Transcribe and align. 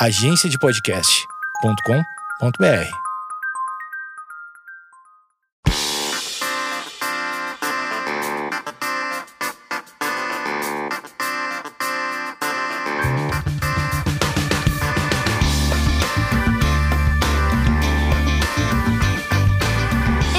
agenciadepodcast.com.br. 0.00 2.88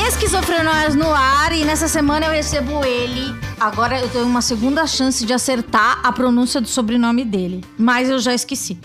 Esquizofrenóias 0.07 0.95
no 0.95 1.13
ar 1.13 1.51
e 1.51 1.65
nessa 1.65 1.89
semana 1.89 2.27
eu 2.27 2.31
recebo 2.31 2.85
ele. 2.85 3.35
Agora 3.59 3.99
eu 3.99 4.07
tenho 4.07 4.25
uma 4.25 4.41
segunda 4.41 4.87
chance 4.87 5.25
de 5.25 5.33
acertar 5.33 5.99
a 6.01 6.13
pronúncia 6.13 6.61
do 6.61 6.67
sobrenome 6.69 7.25
dele, 7.25 7.61
mas 7.77 8.09
eu 8.09 8.19
já 8.19 8.33
esqueci. 8.33 8.79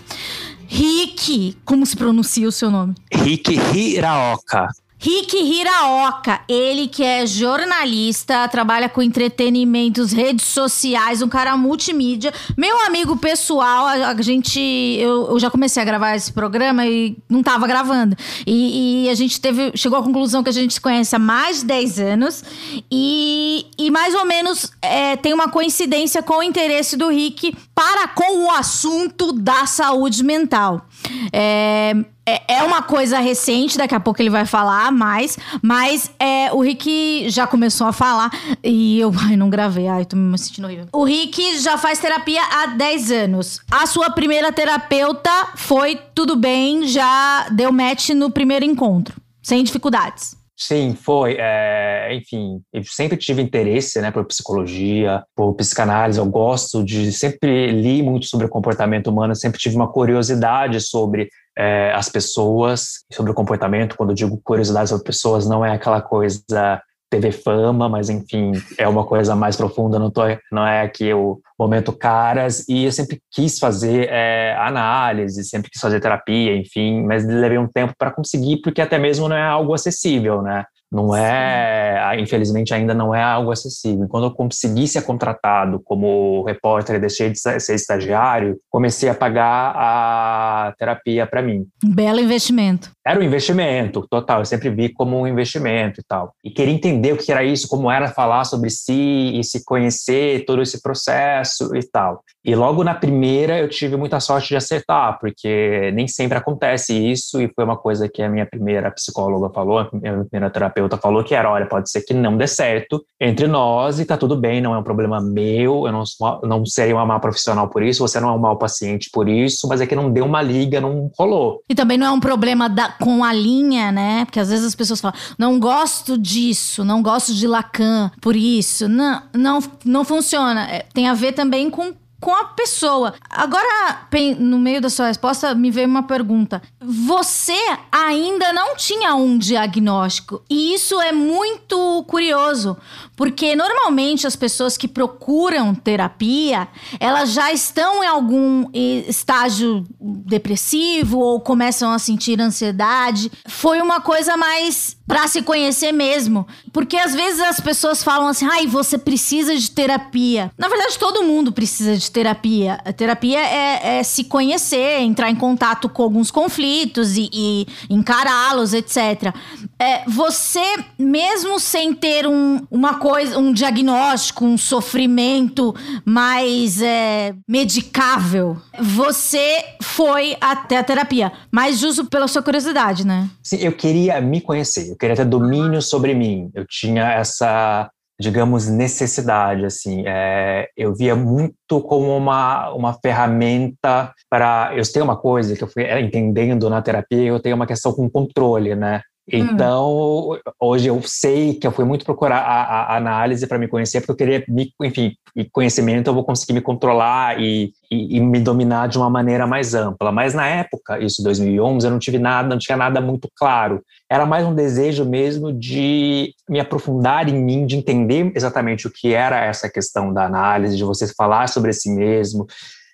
Rick, 0.77 1.55
como 1.63 1.85
se 1.85 1.95
pronuncia 1.95 2.45
o 2.45 2.51
seu 2.51 2.69
nome? 2.69 2.95
Rick 3.09 3.57
Hiraoka. 3.73 4.67
Rick 5.05 5.37
Hiraoka, 5.37 6.41
ele 6.49 6.87
que 6.87 7.03
é 7.03 7.27
jornalista, 7.27 8.47
trabalha 8.47 8.89
com 8.89 9.03
entretenimentos, 9.03 10.11
redes 10.11 10.47
sociais, 10.47 11.21
um 11.21 11.29
cara 11.29 11.55
multimídia. 11.55 12.33
Meu 12.57 12.83
amigo 12.87 13.15
pessoal, 13.15 13.85
a, 13.85 14.09
a 14.09 14.21
gente. 14.23 14.59
Eu, 14.59 15.27
eu, 15.29 15.39
já 15.39 15.51
comecei 15.51 15.79
a 15.79 15.85
gravar 15.85 16.15
esse 16.15 16.33
programa 16.33 16.87
e 16.87 17.15
não 17.29 17.43
tava 17.43 17.67
gravando. 17.67 18.17
E, 18.47 19.05
e, 19.05 19.09
a 19.11 19.13
gente 19.13 19.39
teve. 19.39 19.73
Chegou 19.75 19.99
à 19.99 20.01
conclusão 20.01 20.41
que 20.41 20.49
a 20.49 20.53
gente 20.53 20.73
se 20.73 20.81
conhece 20.81 21.15
há 21.15 21.19
mais 21.19 21.59
de 21.59 21.65
10 21.67 21.99
anos. 21.99 22.43
E, 22.89 23.67
e 23.77 23.91
mais 23.91 24.15
ou 24.15 24.25
menos 24.25 24.71
é, 24.81 25.15
tem 25.17 25.35
uma 25.35 25.49
coincidência 25.49 26.23
com 26.23 26.39
o 26.39 26.43
interesse 26.43 26.97
do 26.97 27.09
Rick 27.09 27.55
para 27.75 28.07
com 28.07 28.45
o 28.45 28.49
assunto 28.49 29.33
da 29.33 29.67
saúde 29.67 30.23
mental. 30.23 30.87
É, 31.31 31.93
é, 32.27 32.55
é 32.55 32.63
uma 32.63 32.81
coisa 32.81 33.19
recente, 33.19 33.77
daqui 33.77 33.93
a 33.93 33.99
pouco 33.99 34.21
ele 34.21 34.29
vai 34.29 34.45
falar 34.45 34.91
mais, 34.91 35.37
mas 35.61 36.11
é, 36.19 36.51
o 36.51 36.61
Rick 36.61 37.29
já 37.29 37.45
começou 37.45 37.85
a 37.85 37.93
falar 37.93 38.31
e 38.63 38.99
eu 38.99 39.11
ai, 39.21 39.35
não 39.35 39.49
gravei, 39.49 39.87
ai, 39.87 40.05
tô 40.05 40.15
me 40.15 40.37
sentindo 40.37 40.65
horrível. 40.65 40.87
O 40.91 41.03
Rick 41.03 41.59
já 41.59 41.77
faz 41.77 41.99
terapia 41.99 42.41
há 42.41 42.67
10 42.67 43.11
anos. 43.11 43.59
A 43.71 43.85
sua 43.85 44.09
primeira 44.09 44.51
terapeuta 44.51 45.29
foi 45.55 45.99
tudo 46.15 46.35
bem, 46.35 46.87
já 46.87 47.47
deu 47.49 47.71
match 47.71 48.09
no 48.09 48.31
primeiro 48.31 48.65
encontro, 48.65 49.15
sem 49.43 49.63
dificuldades. 49.63 50.35
Sim, 50.57 50.95
foi. 50.95 51.35
É, 51.37 52.15
enfim, 52.15 52.61
eu 52.71 52.81
sempre 52.85 53.17
tive 53.17 53.41
interesse 53.41 53.99
né, 53.99 54.09
por 54.09 54.23
psicologia, 54.25 55.21
por 55.35 55.53
psicanálise. 55.53 56.17
Eu 56.17 56.25
gosto 56.25 56.81
de. 56.81 57.11
Sempre 57.11 57.73
li 57.73 58.01
muito 58.01 58.25
sobre 58.25 58.45
o 58.45 58.49
comportamento 58.49 59.07
humano, 59.07 59.35
sempre 59.35 59.59
tive 59.59 59.75
uma 59.75 59.91
curiosidade 59.91 60.79
sobre 60.79 61.29
é, 61.57 61.91
as 61.93 62.09
pessoas, 62.09 63.05
sobre 63.11 63.31
o 63.31 63.35
comportamento. 63.35 63.95
Quando 63.95 64.09
eu 64.11 64.15
digo 64.15 64.39
curiosidade 64.43 64.89
sobre 64.89 65.05
pessoas, 65.05 65.47
não 65.47 65.65
é 65.65 65.71
aquela 65.71 66.01
coisa 66.01 66.81
TV 67.09 67.31
fama, 67.31 67.87
mas 67.87 68.09
enfim, 68.09 68.51
é 68.77 68.87
uma 68.87 69.05
coisa 69.05 69.35
mais 69.35 69.55
profunda, 69.55 69.99
não, 69.99 70.11
tô, 70.11 70.21
não 70.51 70.65
é 70.65 70.81
aqui 70.81 71.13
o 71.13 71.39
momento 71.57 71.93
caras, 71.93 72.67
e 72.67 72.85
eu 72.85 72.91
sempre 72.91 73.21
quis 73.31 73.57
fazer 73.59 74.09
é, 74.09 74.55
análise, 74.59 75.43
sempre 75.43 75.69
quis 75.69 75.79
fazer 75.79 75.99
terapia, 75.99 76.55
enfim, 76.57 77.03
mas 77.03 77.25
levei 77.25 77.57
um 77.57 77.67
tempo 77.67 77.93
para 77.97 78.11
conseguir, 78.11 78.57
porque 78.61 78.81
até 78.81 78.97
mesmo 78.97 79.29
não 79.29 79.35
é 79.35 79.43
algo 79.43 79.73
acessível, 79.73 80.41
né? 80.41 80.65
Não 80.95 81.13
é, 81.13 82.15
infelizmente, 82.17 82.73
ainda 82.73 82.93
não 82.93 83.13
é 83.13 83.21
algo 83.21 83.51
acessível. 83.51 84.07
Quando 84.07 84.27
eu 84.27 84.31
consegui 84.31 84.87
ser 84.87 85.01
contratado 85.01 85.81
como 85.83 86.43
repórter 86.43 86.95
e 86.95 86.99
deixei 86.99 87.29
de 87.29 87.37
ser 87.37 87.75
estagiário, 87.75 88.57
comecei 88.69 89.09
a 89.09 89.13
pagar 89.13 89.73
a 89.75 90.73
terapia 90.77 91.27
para 91.27 91.41
mim. 91.41 91.65
Um 91.83 91.93
belo 91.93 92.21
investimento. 92.21 92.91
Era 93.05 93.19
um 93.19 93.23
investimento, 93.23 94.07
total. 94.09 94.39
Eu 94.39 94.45
sempre 94.45 94.69
vi 94.69 94.87
como 94.87 95.19
um 95.19 95.27
investimento 95.27 95.99
e 95.99 96.03
tal. 96.07 96.33
E 96.43 96.49
queria 96.49 96.73
entender 96.73 97.11
o 97.11 97.17
que 97.17 97.31
era 97.31 97.43
isso, 97.43 97.67
como 97.67 97.91
era 97.91 98.07
falar 98.07 98.45
sobre 98.45 98.69
si 98.69 99.33
e 99.37 99.43
se 99.43 99.65
conhecer, 99.65 100.45
todo 100.45 100.61
esse 100.61 100.81
processo 100.81 101.75
e 101.75 101.83
tal. 101.83 102.21
E 102.43 102.55
logo 102.55 102.83
na 102.83 102.93
primeira 102.93 103.57
eu 103.59 103.67
tive 103.67 103.97
muita 103.97 104.19
sorte 104.19 104.49
de 104.49 104.55
acertar, 104.55 105.17
porque 105.19 105.91
nem 105.93 106.07
sempre 106.07 106.37
acontece 106.37 106.93
isso, 106.93 107.41
e 107.41 107.51
foi 107.53 107.65
uma 107.65 107.75
coisa 107.75 108.07
que 108.07 108.21
a 108.21 108.29
minha 108.29 108.45
primeira 108.45 108.91
psicóloga 108.91 109.51
falou, 109.53 109.79
a 109.79 109.89
minha 109.91 110.25
primeira 110.25 110.49
terapeuta 110.51 110.84
falou, 111.01 111.23
que 111.23 111.35
era, 111.35 111.49
olha, 111.49 111.65
pode 111.65 111.89
ser 111.89 112.01
que 112.01 112.13
não 112.13 112.37
dê 112.37 112.47
certo 112.47 113.03
entre 113.19 113.47
nós 113.47 113.99
e 113.99 114.05
tá 114.05 114.17
tudo 114.17 114.35
bem, 114.35 114.61
não 114.61 114.73
é 114.73 114.77
um 114.77 114.83
problema 114.83 115.21
meu, 115.21 115.85
eu 115.85 115.91
não, 115.91 116.03
não 116.43 116.65
serei 116.65 116.93
uma 116.93 117.05
má 117.05 117.19
profissional 117.19 117.67
por 117.69 117.83
isso, 117.83 118.05
você 118.05 118.19
não 118.19 118.29
é 118.29 118.31
um 118.33 118.39
mau 118.39 118.57
paciente 118.57 119.09
por 119.11 119.27
isso, 119.27 119.67
mas 119.67 119.81
é 119.81 119.87
que 119.87 119.95
não 119.95 120.11
deu 120.11 120.25
uma 120.25 120.41
liga, 120.41 120.81
não 120.81 121.09
rolou. 121.17 121.61
E 121.69 121.75
também 121.75 121.97
não 121.97 122.07
é 122.07 122.11
um 122.11 122.19
problema 122.19 122.69
da, 122.69 122.89
com 122.89 123.23
a 123.23 123.33
linha, 123.33 123.91
né? 123.91 124.25
Porque 124.25 124.39
às 124.39 124.49
vezes 124.49 124.65
as 124.65 124.75
pessoas 124.75 125.01
falam, 125.01 125.17
não 125.37 125.59
gosto 125.59 126.17
disso, 126.17 126.83
não 126.83 127.01
gosto 127.01 127.33
de 127.33 127.47
Lacan 127.47 128.11
por 128.21 128.35
isso. 128.35 128.87
Não, 128.87 129.21
não, 129.33 129.59
não 129.83 130.05
funciona. 130.05 130.69
É, 130.69 130.85
tem 130.93 131.07
a 131.07 131.13
ver 131.13 131.33
também 131.33 131.69
com 131.69 131.93
com 132.25 132.33
a 132.33 132.45
pessoa. 132.45 133.13
Agora, 133.29 134.07
no 134.39 134.57
meio 134.57 134.81
da 134.81 134.89
sua 134.89 135.09
resposta, 135.09 135.53
me 135.53 135.69
veio 135.69 135.87
uma 135.87 136.01
pergunta. 136.01 136.59
Você 136.81 137.53
ainda 137.91 138.51
não 138.51 138.75
tinha 138.75 139.13
um 139.13 139.37
diagnóstico, 139.37 140.41
e 140.49 140.73
isso 140.73 140.99
é 140.99 141.11
muito 141.11 142.03
curioso, 142.07 142.75
porque 143.15 143.55
normalmente 143.55 144.25
as 144.25 144.35
pessoas 144.35 144.75
que 144.75 144.87
procuram 144.87 145.75
terapia, 145.75 146.67
elas 146.99 147.31
já 147.31 147.53
estão 147.53 148.03
em 148.03 148.07
algum 148.07 148.71
estágio 148.73 149.85
depressivo 149.99 151.19
ou 151.19 151.39
começam 151.39 151.91
a 151.91 151.99
sentir 151.99 152.41
ansiedade. 152.41 153.31
Foi 153.47 153.79
uma 153.81 154.01
coisa 154.01 154.35
mais 154.35 154.97
para 155.07 155.27
se 155.27 155.41
conhecer 155.41 155.91
mesmo. 155.91 156.47
Porque 156.73 156.97
às 156.97 157.13
vezes 157.13 157.39
as 157.39 157.59
pessoas 157.59 158.03
falam 158.03 158.27
assim: 158.27 158.45
ai, 158.45 158.67
você 158.67 158.97
precisa 158.97 159.55
de 159.55 159.69
terapia. 159.71 160.51
Na 160.57 160.67
verdade, 160.67 160.97
todo 160.97 161.23
mundo 161.23 161.51
precisa 161.51 161.95
de 161.95 162.11
terapia. 162.15 162.79
A 162.85 162.93
terapia 162.93 163.39
é, 163.39 163.97
é 163.97 164.03
se 164.03 164.23
conhecer, 164.23 165.01
entrar 165.01 165.29
em 165.29 165.35
contato 165.35 165.89
com 165.89 166.01
alguns 166.01 166.31
conflitos 166.31 167.17
e, 167.17 167.29
e 167.33 167.67
encará-los, 167.89 168.73
etc. 168.73 169.35
É, 169.77 170.09
você, 170.09 170.63
mesmo 170.97 171.59
sem 171.59 171.93
ter 171.93 172.25
um, 172.25 172.65
uma 172.71 172.99
coisa, 172.99 173.37
um 173.37 173.51
diagnóstico, 173.51 174.45
um 174.45 174.57
sofrimento 174.57 175.75
mais 176.05 176.81
é, 176.81 177.35
medicável, 177.45 178.55
você 178.79 179.65
foi 179.81 180.37
até 180.39 180.77
a 180.77 180.83
terapia. 180.83 181.33
Mas 181.51 181.79
justo 181.79 182.05
pela 182.05 182.29
sua 182.29 182.41
curiosidade, 182.41 183.05
né? 183.05 183.29
Sim, 183.43 183.57
eu 183.57 183.73
queria 183.73 184.21
me 184.21 184.39
conhecer 184.39 184.85
eu 184.89 184.95
queria 184.95 185.15
ter 185.17 185.25
domínio 185.25 185.81
sobre 185.81 186.13
mim. 186.13 186.49
Eu 186.53 186.65
tinha 186.65 187.11
essa, 187.11 187.89
digamos, 188.19 188.67
necessidade, 188.67 189.65
assim. 189.65 190.03
É, 190.07 190.69
eu 190.75 190.95
via 190.95 191.15
muito 191.15 191.81
como 191.81 192.15
uma, 192.15 192.71
uma 192.73 192.93
ferramenta 192.93 194.13
para... 194.29 194.71
Eu 194.75 194.83
tenho 194.91 195.05
uma 195.05 195.17
coisa 195.17 195.55
que 195.55 195.63
eu 195.63 195.67
fui 195.67 195.83
entendendo 195.99 196.69
na 196.69 196.81
terapia, 196.81 197.23
eu 197.23 197.39
tenho 197.39 197.55
uma 197.55 197.67
questão 197.67 197.93
com 197.93 198.09
controle, 198.09 198.75
né? 198.75 199.01
Então, 199.27 200.33
hum. 200.33 200.39
hoje 200.59 200.87
eu 200.87 201.01
sei 201.03 201.55
que 201.55 201.65
eu 201.65 201.71
fui 201.71 201.83
muito 201.83 202.05
procurar 202.05 202.39
a, 202.39 202.93
a 202.93 202.97
análise 202.97 203.47
para 203.47 203.57
me 203.57 203.67
conhecer, 203.67 204.01
porque 204.01 204.11
eu 204.11 204.15
queria, 204.15 204.45
me, 204.47 204.71
enfim, 204.83 205.15
conhecimento 205.51 206.07
eu 206.09 206.13
vou 206.13 206.23
conseguir 206.23 206.53
me 206.53 206.61
controlar 206.61 207.41
e, 207.41 207.73
e, 207.91 208.17
e, 208.17 208.19
me 208.19 208.39
dominar 208.39 208.87
de 208.87 208.97
uma 208.97 209.09
maneira 209.09 209.47
mais 209.47 209.73
ampla. 209.73 210.11
Mas 210.11 210.35
na 210.35 210.47
época, 210.47 210.99
isso 210.99 211.23
2011, 211.23 211.87
eu 211.87 211.91
não 211.91 211.99
tive 211.99 212.19
nada, 212.19 212.47
não 212.47 212.59
tinha 212.59 212.77
nada 212.77 213.01
muito 213.01 213.27
claro. 213.35 213.83
Era 214.09 214.27
mais 214.27 214.45
um 214.45 214.53
desejo 214.53 215.03
mesmo 215.03 215.51
de 215.51 216.33
me 216.47 216.59
aprofundar 216.59 217.27
em 217.27 217.33
mim, 217.33 217.65
de 217.65 217.75
entender 217.75 218.31
exatamente 218.35 218.85
o 218.85 218.91
que 218.91 219.13
era 219.13 219.43
essa 219.43 219.67
questão 219.67 220.13
da 220.13 220.25
análise, 220.25 220.77
de 220.77 220.83
você 220.83 221.11
falar 221.15 221.49
sobre 221.49 221.73
si 221.73 221.89
mesmo, 221.89 222.45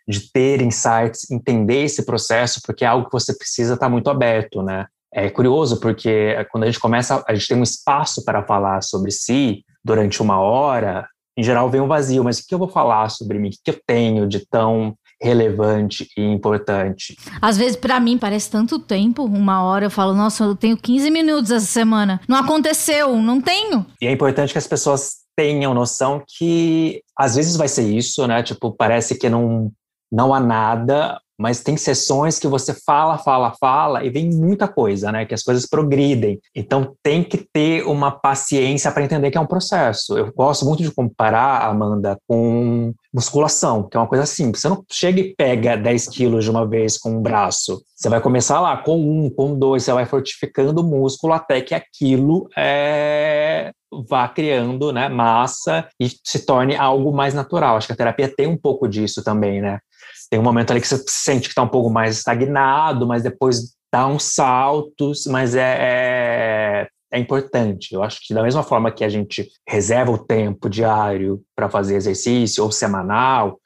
de 0.07 0.31
ter 0.31 0.61
insights, 0.61 1.29
entender 1.29 1.83
esse 1.83 2.05
processo, 2.05 2.61
porque 2.65 2.85
é 2.85 2.87
algo 2.87 3.05
que 3.05 3.13
você 3.13 3.37
precisa 3.37 3.73
estar 3.73 3.89
muito 3.89 4.09
aberto, 4.09 4.63
né? 4.63 4.85
É 5.13 5.29
curioso 5.29 5.79
porque 5.79 6.35
quando 6.51 6.63
a 6.63 6.67
gente 6.67 6.79
começa, 6.79 7.23
a 7.27 7.33
gente 7.33 7.47
tem 7.47 7.57
um 7.57 7.63
espaço 7.63 8.23
para 8.23 8.43
falar 8.43 8.81
sobre 8.81 9.11
si 9.11 9.63
durante 9.83 10.21
uma 10.21 10.39
hora, 10.39 11.07
em 11.37 11.43
geral 11.43 11.69
vem 11.69 11.81
um 11.81 11.87
vazio, 11.87 12.23
mas 12.23 12.39
o 12.39 12.47
que 12.47 12.53
eu 12.53 12.59
vou 12.59 12.67
falar 12.67 13.09
sobre 13.09 13.39
mim? 13.39 13.49
O 13.49 13.51
que 13.51 13.71
eu 13.71 13.79
tenho 13.85 14.27
de 14.27 14.45
tão 14.47 14.95
relevante 15.21 16.07
e 16.17 16.21
importante? 16.21 17.15
Às 17.41 17.57
vezes, 17.57 17.75
para 17.75 17.99
mim, 17.99 18.17
parece 18.17 18.49
tanto 18.49 18.79
tempo. 18.79 19.23
Uma 19.23 19.63
hora 19.63 19.85
eu 19.85 19.91
falo, 19.91 20.13
nossa, 20.13 20.43
eu 20.43 20.55
tenho 20.55 20.75
15 20.75 21.09
minutos 21.09 21.51
essa 21.51 21.65
semana. 21.65 22.19
Não 22.27 22.37
aconteceu, 22.37 23.15
não 23.17 23.39
tenho. 23.39 23.85
E 24.01 24.07
é 24.07 24.11
importante 24.11 24.51
que 24.51 24.57
as 24.57 24.67
pessoas 24.67 25.21
tenham 25.35 25.73
noção 25.73 26.23
que 26.37 27.01
às 27.17 27.35
vezes 27.35 27.55
vai 27.55 27.67
ser 27.67 27.89
isso, 27.89 28.27
né? 28.27 28.43
Tipo, 28.43 28.71
parece 28.71 29.17
que 29.17 29.29
não, 29.29 29.71
não 30.11 30.33
há 30.33 30.39
nada, 30.39 31.19
mas 31.41 31.63
tem 31.63 31.75
sessões 31.75 32.37
que 32.37 32.47
você 32.47 32.71
fala, 32.85 33.17
fala, 33.17 33.53
fala 33.59 34.05
e 34.05 34.11
vem 34.11 34.29
muita 34.29 34.67
coisa, 34.67 35.11
né? 35.11 35.25
Que 35.25 35.33
as 35.33 35.41
coisas 35.41 35.65
progridem. 35.65 36.39
Então 36.55 36.95
tem 37.01 37.23
que 37.23 37.37
ter 37.51 37.83
uma 37.87 38.11
paciência 38.11 38.91
para 38.91 39.03
entender 39.03 39.31
que 39.31 39.37
é 39.37 39.41
um 39.41 39.47
processo. 39.47 40.15
Eu 40.15 40.31
gosto 40.31 40.65
muito 40.65 40.83
de 40.83 40.91
comparar, 40.91 41.67
Amanda, 41.67 42.15
com 42.27 42.93
musculação, 43.11 43.89
que 43.89 43.97
é 43.97 43.99
uma 43.99 44.07
coisa 44.07 44.27
simples. 44.27 44.61
Você 44.61 44.69
não 44.69 44.83
chega 44.91 45.19
e 45.19 45.35
pega 45.35 45.75
10 45.75 46.09
quilos 46.09 46.43
de 46.43 46.51
uma 46.51 46.67
vez 46.67 46.99
com 46.99 47.17
um 47.17 47.21
braço. 47.21 47.81
Você 47.95 48.07
vai 48.07 48.21
começar 48.21 48.61
lá 48.61 48.77
com 48.77 48.99
um, 48.99 49.29
com 49.29 49.57
dois, 49.57 49.83
você 49.83 49.93
vai 49.93 50.05
fortificando 50.05 50.81
o 50.81 50.87
músculo 50.87 51.33
até 51.33 51.59
que 51.59 51.73
aquilo 51.73 52.47
é, 52.55 53.71
vá 54.07 54.27
criando 54.27 54.93
né, 54.93 55.09
massa 55.09 55.87
e 55.99 56.09
se 56.23 56.45
torne 56.45 56.75
algo 56.75 57.11
mais 57.11 57.33
natural. 57.33 57.77
Acho 57.77 57.87
que 57.87 57.93
a 57.93 57.97
terapia 57.97 58.33
tem 58.33 58.47
um 58.47 58.57
pouco 58.57 58.87
disso 58.87 59.23
também, 59.23 59.61
né? 59.61 59.79
Tem 60.31 60.39
um 60.39 60.43
momento 60.43 60.71
ali 60.71 60.79
que 60.79 60.87
você 60.87 61.03
sente 61.07 61.43
que 61.43 61.49
está 61.49 61.61
um 61.61 61.67
pouco 61.67 61.89
mais 61.89 62.17
estagnado, 62.17 63.05
mas 63.05 63.21
depois 63.21 63.75
dá 63.91 64.07
uns 64.07 64.33
saltos, 64.33 65.25
mas 65.25 65.53
é, 65.55 65.77
é, 65.79 66.87
é 67.11 67.19
importante. 67.19 67.93
Eu 67.93 68.01
acho 68.01 68.25
que 68.25 68.33
da 68.33 68.41
mesma 68.41 68.63
forma 68.63 68.91
que 68.91 69.03
a 69.03 69.09
gente 69.09 69.51
reserva 69.67 70.09
o 70.09 70.17
tempo 70.17 70.69
diário 70.69 71.41
para 71.53 71.69
fazer 71.69 71.97
exercício 71.97 72.63
ou 72.63 72.71
semanal, 72.71 73.59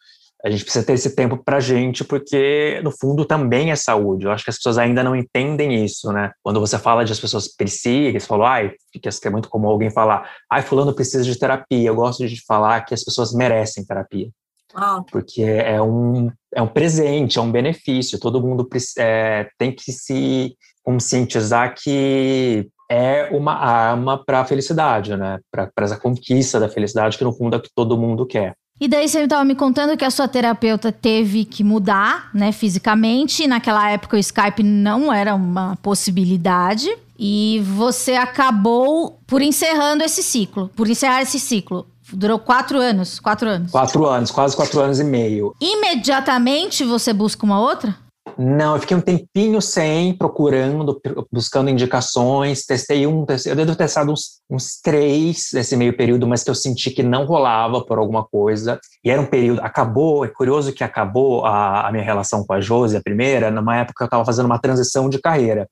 a 0.44 0.50
gente 0.50 0.64
precisa 0.64 0.84
ter 0.84 0.94
esse 0.94 1.16
tempo 1.16 1.38
para 1.38 1.58
a 1.58 1.60
gente, 1.60 2.04
porque 2.04 2.82
no 2.84 2.92
fundo 2.92 3.26
também 3.26 3.70
é 3.70 3.76
saúde. 3.76 4.26
Eu 4.26 4.32
acho 4.32 4.44
que 4.44 4.50
as 4.50 4.58
pessoas 4.58 4.80
ainda 4.80 5.04
não 5.04 5.16
entendem 5.16 5.86
isso, 5.86 6.12
né? 6.12 6.32
Quando 6.44 6.60
você 6.60 6.80
fala 6.80 7.06
de 7.06 7.12
as 7.12 7.20
pessoas 7.20 7.48
precisam, 7.48 8.20
você 8.20 8.28
falou, 8.28 8.46
ai, 8.46 8.72
que 8.92 9.28
é 9.28 9.30
muito 9.30 9.50
comum 9.50 9.68
alguém 9.68 9.92
falar, 9.92 10.32
ai, 10.52 10.64
fulano 10.64 10.96
precisa 10.96 11.24
de 11.24 11.38
terapia. 11.38 11.88
Eu 11.88 11.96
gosto 11.96 12.28
de 12.28 12.44
falar 12.44 12.82
que 12.82 12.94
as 12.94 13.04
pessoas 13.04 13.34
merecem 13.34 13.86
terapia. 13.86 14.30
Ah. 14.76 15.02
Porque 15.12 15.42
é 15.42 15.82
um, 15.82 16.30
é 16.54 16.62
um 16.62 16.68
presente, 16.68 17.40
é 17.40 17.42
um 17.42 17.52
benefício. 17.52 18.20
Todo 18.20 18.42
mundo 18.42 18.68
é, 18.98 19.48
tem 19.58 19.72
que 19.72 19.92
se 19.92 20.56
conscientizar 20.84 21.74
que 21.76 22.68
é 22.90 23.30
uma 23.32 23.54
arma 23.54 24.24
para 24.24 24.42
a 24.42 24.46
felicidade, 24.46 25.16
né? 25.16 25.40
Para 25.52 25.72
essa 25.80 25.98
conquista 25.98 26.60
da 26.60 26.70
felicidade 26.70 27.18
que 27.18 27.24
no 27.24 27.34
fundo 27.34 27.56
é 27.56 27.58
o 27.58 27.62
que 27.62 27.72
todo 27.74 27.98
mundo 27.98 28.26
quer. 28.26 28.56
E 28.80 28.90
daí 28.90 29.08
você 29.08 29.22
estava 29.22 29.46
me 29.46 29.56
contando 29.56 29.96
que 29.96 30.04
a 30.04 30.12
sua 30.12 30.28
terapeuta 30.28 30.92
teve 30.92 31.46
que 31.46 31.64
mudar, 31.64 32.30
né, 32.34 32.52
fisicamente. 32.52 33.48
Naquela 33.48 33.90
época 33.90 34.18
o 34.18 34.20
Skype 34.20 34.62
não 34.64 35.12
era 35.12 35.34
uma 35.34 35.78
possibilidade. 35.78 36.90
E 37.18 37.62
você 37.64 38.16
acabou 38.16 39.18
por 39.26 39.42
encerrando 39.42 40.04
esse 40.04 40.22
ciclo, 40.22 40.70
por 40.76 40.90
encerrar 40.90 41.22
esse 41.22 41.40
ciclo. 41.40 41.88
Durou 42.14 42.38
quatro 42.38 42.80
anos, 42.80 43.20
quatro 43.20 43.50
anos. 43.50 43.72
Quatro 43.72 44.06
anos, 44.06 44.32
quase 44.32 44.56
quatro 44.56 44.80
anos 44.80 45.00
e 45.00 45.04
meio. 45.04 45.56
Imediatamente 45.60 46.84
você 46.84 47.12
busca 47.12 47.46
uma 47.46 47.60
outra? 47.60 47.96
Não, 48.38 48.76
eu 48.76 48.82
fiquei 48.82 48.98
um 48.98 49.02
tempinho 49.02 49.62
sem, 49.62 50.18
procurando, 50.18 51.00
buscando 51.32 51.70
indicações, 51.70 52.66
testei 52.66 53.06
um, 53.08 53.24
testei, 53.24 53.52
eu 53.52 53.56
devo 53.56 53.72
ter 53.72 53.78
testado 53.78 54.12
uns, 54.12 54.42
uns 54.50 54.82
três 54.82 55.52
nesse 55.54 55.78
meio 55.78 55.96
período, 55.96 56.28
mas 56.28 56.44
que 56.44 56.50
eu 56.50 56.56
senti 56.56 56.90
que 56.90 57.04
não 57.04 57.26
rolava 57.26 57.86
por 57.86 57.98
alguma 57.98 58.26
coisa, 58.26 58.80
e 59.04 59.10
era 59.10 59.22
um 59.22 59.26
período, 59.26 59.62
acabou, 59.62 60.26
é 60.26 60.28
curioso 60.28 60.74
que 60.74 60.84
acabou 60.84 61.46
a, 61.46 61.88
a 61.88 61.92
minha 61.92 62.04
relação 62.04 62.44
com 62.44 62.52
a 62.54 62.60
Josi, 62.60 62.98
a 62.98 63.02
primeira, 63.02 63.52
numa 63.52 63.78
época 63.78 64.00
que 64.00 64.04
eu 64.04 64.08
estava 64.08 64.26
fazendo 64.26 64.48
uma 64.48 64.60
transição 64.60 65.08
de 65.08 65.20
carreira, 65.20 65.70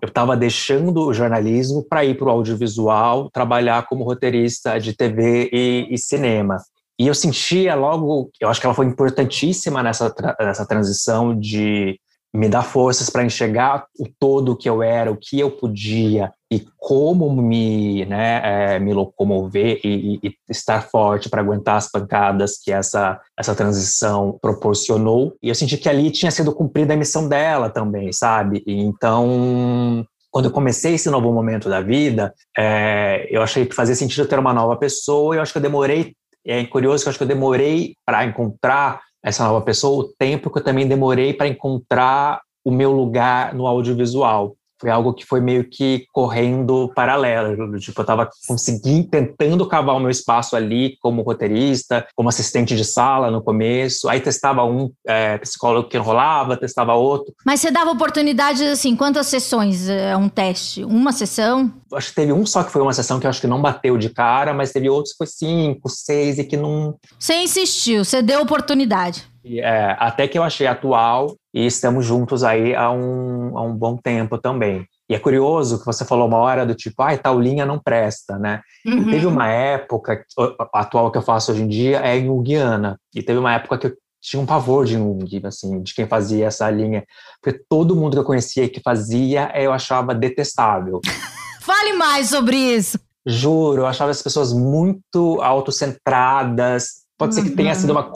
eu 0.00 0.08
estava 0.08 0.36
deixando 0.36 1.06
o 1.06 1.12
jornalismo 1.12 1.84
para 1.86 2.04
ir 2.04 2.16
para 2.16 2.28
o 2.28 2.30
audiovisual, 2.30 3.28
trabalhar 3.30 3.86
como 3.86 4.04
roteirista 4.04 4.78
de 4.78 4.94
TV 4.94 5.50
e, 5.52 5.88
e 5.90 5.98
cinema. 5.98 6.58
E 6.98 7.06
eu 7.06 7.14
sentia 7.14 7.74
logo, 7.74 8.30
eu 8.40 8.48
acho 8.48 8.60
que 8.60 8.66
ela 8.66 8.74
foi 8.74 8.86
importantíssima 8.86 9.82
nessa, 9.82 10.14
nessa 10.40 10.66
transição 10.66 11.38
de 11.38 12.00
me 12.36 12.48
dar 12.48 12.62
forças 12.62 13.08
para 13.08 13.24
enxergar 13.24 13.86
o 13.98 14.06
todo 14.18 14.56
que 14.56 14.68
eu 14.68 14.82
era, 14.82 15.10
o 15.10 15.16
que 15.16 15.40
eu 15.40 15.50
podia 15.50 16.30
e 16.52 16.64
como 16.76 17.30
me, 17.34 18.04
né, 18.04 18.74
é, 18.74 18.78
me 18.78 18.92
locomover 18.92 19.80
e, 19.82 20.20
e 20.22 20.34
estar 20.48 20.82
forte 20.82 21.28
para 21.28 21.40
aguentar 21.40 21.76
as 21.76 21.90
pancadas 21.90 22.58
que 22.58 22.70
essa, 22.70 23.18
essa 23.38 23.54
transição 23.54 24.38
proporcionou. 24.40 25.34
E 25.42 25.48
eu 25.48 25.54
senti 25.54 25.76
que 25.76 25.88
ali 25.88 26.10
tinha 26.10 26.30
sido 26.30 26.54
cumprida 26.54 26.94
a 26.94 26.96
missão 26.96 27.26
dela 27.28 27.70
também, 27.70 28.12
sabe? 28.12 28.62
E 28.66 28.80
então, 28.80 30.06
quando 30.30 30.44
eu 30.44 30.52
comecei 30.52 30.94
esse 30.94 31.10
novo 31.10 31.32
momento 31.32 31.68
da 31.68 31.80
vida, 31.80 32.32
é, 32.56 33.26
eu 33.30 33.42
achei 33.42 33.66
que 33.66 33.74
fazia 33.74 33.94
sentido 33.94 34.28
ter 34.28 34.38
uma 34.38 34.52
nova 34.52 34.76
pessoa. 34.76 35.34
E 35.34 35.38
eu 35.38 35.42
acho 35.42 35.52
que 35.52 35.58
eu 35.58 35.62
demorei 35.62 36.14
é 36.46 36.64
curioso 36.64 37.02
que 37.02 37.08
eu 37.08 37.10
acho 37.10 37.18
que 37.18 37.24
eu 37.24 37.28
demorei 37.28 37.94
para 38.04 38.24
encontrar 38.24 39.02
essa 39.22 39.44
nova 39.44 39.60
pessoa 39.64 40.04
o 40.04 40.08
tempo 40.16 40.50
que 40.50 40.58
eu 40.58 40.64
também 40.64 40.86
demorei 40.86 41.34
para 41.34 41.48
encontrar 41.48 42.40
o 42.64 42.70
meu 42.70 42.92
lugar 42.92 43.54
no 43.54 43.66
audiovisual 43.66 44.55
foi 44.80 44.90
algo 44.90 45.14
que 45.14 45.24
foi 45.24 45.40
meio 45.40 45.68
que 45.68 46.06
correndo 46.12 46.92
paralelo. 46.94 47.78
Tipo, 47.78 48.00
eu 48.00 48.02
estava 48.02 48.28
conseguindo, 48.46 49.08
tentando 49.08 49.66
cavar 49.66 49.96
o 49.96 50.00
meu 50.00 50.10
espaço 50.10 50.54
ali 50.56 50.96
como 51.00 51.22
roteirista, 51.22 52.06
como 52.14 52.28
assistente 52.28 52.76
de 52.76 52.84
sala 52.84 53.30
no 53.30 53.42
começo. 53.42 54.08
Aí 54.08 54.20
testava 54.20 54.64
um 54.64 54.90
é, 55.06 55.38
psicólogo 55.38 55.88
que 55.88 55.96
enrolava, 55.96 56.56
testava 56.56 56.94
outro. 56.94 57.34
Mas 57.44 57.60
você 57.60 57.70
dava 57.70 57.90
oportunidades, 57.90 58.62
assim, 58.62 58.94
quantas 58.94 59.26
sessões 59.26 59.88
é 59.88 60.16
um 60.16 60.28
teste? 60.28 60.84
Uma 60.84 61.12
sessão? 61.12 61.72
Acho 61.92 62.08
que 62.08 62.14
teve 62.14 62.32
um 62.32 62.44
só 62.44 62.62
que 62.62 62.72
foi 62.72 62.82
uma 62.82 62.92
sessão 62.92 63.18
que 63.18 63.26
eu 63.26 63.30
acho 63.30 63.40
que 63.40 63.46
não 63.46 63.62
bateu 63.62 63.96
de 63.96 64.10
cara, 64.10 64.52
mas 64.52 64.72
teve 64.72 64.88
outros 64.88 65.12
que 65.12 65.18
foi 65.18 65.26
cinco, 65.26 65.88
seis 65.88 66.38
e 66.38 66.44
que 66.44 66.56
não. 66.56 66.96
Você 67.18 67.34
insistiu, 67.34 68.04
você 68.04 68.22
deu 68.22 68.40
oportunidade. 68.40 69.24
É, 69.44 69.94
até 69.98 70.26
que 70.26 70.36
eu 70.36 70.42
achei 70.42 70.66
atual 70.66 71.36
e 71.56 71.64
estamos 71.64 72.04
juntos 72.04 72.44
aí 72.44 72.74
há 72.74 72.90
um, 72.90 73.56
há 73.56 73.62
um 73.62 73.74
bom 73.74 73.96
tempo 73.96 74.36
também. 74.36 74.86
E 75.08 75.14
é 75.14 75.18
curioso 75.18 75.78
que 75.78 75.86
você 75.86 76.04
falou 76.04 76.28
uma 76.28 76.36
hora 76.36 76.66
do 76.66 76.74
tipo, 76.74 77.02
ai, 77.02 77.16
tal 77.16 77.40
linha 77.40 77.64
não 77.64 77.78
presta, 77.78 78.38
né? 78.38 78.60
Uhum. 78.84 79.10
Teve 79.10 79.24
uma 79.24 79.48
época, 79.48 80.22
a 80.38 80.80
atual 80.80 81.10
que 81.10 81.16
eu 81.16 81.22
faço 81.22 81.52
hoje 81.52 81.62
em 81.62 81.68
dia 81.68 82.00
é 82.00 82.18
em 82.18 82.26
Jungiana, 82.26 83.00
e 83.14 83.22
teve 83.22 83.38
uma 83.38 83.54
época 83.54 83.78
que 83.78 83.86
eu 83.86 83.96
tinha 84.20 84.42
um 84.42 84.44
pavor 84.44 84.84
de 84.84 84.94
Jung, 84.94 85.40
assim, 85.46 85.82
de 85.82 85.94
quem 85.94 86.06
fazia 86.06 86.44
essa 86.44 86.68
linha, 86.68 87.02
porque 87.40 87.58
todo 87.70 87.96
mundo 87.96 88.12
que 88.12 88.18
eu 88.18 88.24
conhecia 88.24 88.68
que 88.68 88.82
fazia, 88.82 89.50
eu 89.54 89.72
achava 89.72 90.14
detestável. 90.14 91.00
Fale 91.62 91.94
mais 91.94 92.28
sobre 92.28 92.54
isso. 92.54 92.98
Juro, 93.24 93.82
eu 93.82 93.86
achava 93.86 94.10
as 94.10 94.22
pessoas 94.22 94.52
muito 94.52 95.40
autocentradas, 95.40 97.06
Pode 97.18 97.34
ser 97.34 97.44
que 97.44 97.50
tenha 97.50 97.74
sido 97.74 97.90
uma 97.90 98.12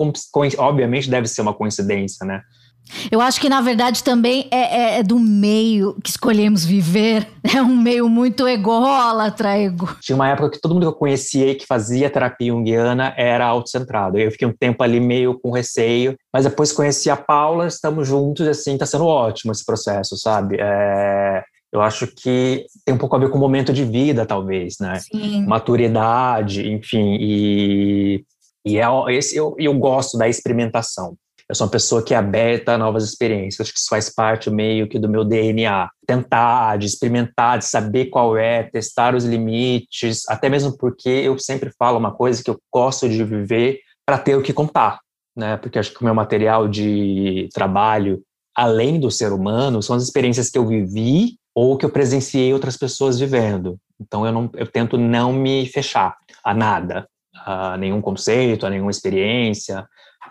obviamente 0.59 1.09
deve 1.09 1.27
ser 1.27 1.41
uma 1.41 1.55
coincidência, 1.55 2.27
né? 2.27 2.43
Eu 3.11 3.21
acho 3.21 3.41
que, 3.41 3.49
na 3.49 3.61
verdade, 3.61 4.03
também 4.03 4.49
é, 4.51 4.59
é, 4.59 4.99
é, 4.99 5.03
do 5.03 5.19
meio 5.19 5.97
que 6.03 6.11
escolhemos 6.11 6.65
viver. 6.65 7.27
É 7.53 7.61
um 7.61 7.75
meio 7.75 8.09
muito 8.09 8.47
ególatra, 8.47 9.57
ego. 9.57 9.89
Tinha 10.01 10.15
uma 10.15 10.29
época 10.29 10.51
que 10.51 10.61
todo 10.61 10.73
mundo 10.73 10.83
que 10.83 10.89
eu 10.89 10.93
conhecia 10.93 11.55
que 11.55 11.67
fazia 11.67 12.09
terapia 12.09 12.53
junguiana 12.53 13.13
era 13.17 13.45
autocentrado. 13.45 14.19
Eu 14.19 14.31
fiquei 14.31 14.47
um 14.47 14.53
tempo 14.53 14.85
ali 14.85 15.01
meio 15.01 15.37
com 15.41 15.51
receio, 15.51 16.17
mas 16.33 16.45
depois 16.45 16.71
conheci 16.71 17.11
a 17.11 17.17
Paula, 17.17 17.67
estamos 17.67 18.07
juntos, 18.07 18.47
e 18.47 18.51
assim, 18.51 18.79
tá 18.79 18.87
sendo 18.87 19.07
ótimo 19.07 19.51
esse 19.51 19.65
processo, 19.65 20.17
sabe? 20.17 20.59
É, 20.61 21.43
eu 21.73 21.81
acho 21.81 22.07
que 22.07 22.67
tem 22.85 22.95
um 22.95 22.99
pouco 22.99 23.17
a 23.17 23.19
ver 23.19 23.31
com 23.31 23.39
o 23.39 23.41
momento 23.41 23.73
de 23.73 23.85
vida, 23.85 24.25
talvez, 24.25 24.77
né? 24.79 25.01
Sim. 25.01 25.45
Maturidade, 25.45 26.71
enfim, 26.71 27.17
e 27.19 28.25
e 28.65 28.79
é, 28.79 28.85
esse, 29.11 29.37
eu, 29.37 29.55
eu 29.59 29.73
gosto 29.75 30.19
da 30.19 30.29
experimentação. 30.29 31.17
Eu 31.51 31.55
sou 31.57 31.67
uma 31.67 31.71
pessoa 31.73 32.01
que 32.01 32.15
é 32.15 32.17
aberta 32.17 32.75
a 32.75 32.79
novas 32.79 33.03
experiências. 33.03 33.61
Acho 33.61 33.73
que 33.73 33.81
isso 33.81 33.89
faz 33.89 34.09
parte 34.09 34.49
meio 34.49 34.89
que 34.89 35.01
do 35.01 35.09
meu 35.09 35.25
DNA. 35.25 35.91
Tentar, 36.07 36.79
de 36.79 36.87
experimentar, 36.87 37.59
de 37.59 37.65
saber 37.65 38.07
qual 38.07 38.37
é, 38.37 38.63
testar 38.63 39.17
os 39.17 39.25
limites, 39.25 40.23
até 40.29 40.49
mesmo 40.49 40.79
porque 40.79 41.09
eu 41.09 41.37
sempre 41.41 41.73
falo 41.77 41.99
uma 41.99 42.13
coisa 42.13 42.41
que 42.41 42.49
eu 42.49 42.57
gosto 42.73 43.09
de 43.09 43.25
viver 43.25 43.81
para 44.07 44.17
ter 44.17 44.37
o 44.37 44.43
que 44.43 44.53
contar, 44.53 45.01
né? 45.37 45.57
Porque 45.57 45.77
acho 45.77 45.93
que 45.93 46.01
o 46.01 46.05
meu 46.05 46.15
material 46.15 46.69
de 46.69 47.49
trabalho, 47.53 48.23
além 48.57 49.01
do 49.01 49.11
ser 49.11 49.33
humano, 49.33 49.83
são 49.83 49.97
as 49.97 50.05
experiências 50.05 50.51
que 50.51 50.59
eu 50.59 50.69
vivi 50.69 51.35
ou 51.53 51.77
que 51.77 51.85
eu 51.85 51.91
presenciei 51.91 52.53
outras 52.53 52.77
pessoas 52.77 53.19
vivendo. 53.19 53.77
Então 54.01 54.25
eu 54.25 54.31
não, 54.31 54.49
eu 54.55 54.69
tento 54.69 54.97
não 54.97 55.33
me 55.33 55.67
fechar 55.67 56.17
a 56.45 56.55
nada 56.55 57.09
a 57.45 57.77
nenhum 57.77 58.01
conceito, 58.01 58.67
a 58.67 58.71
nenhuma 58.71 58.91
experiência, 58.91 59.85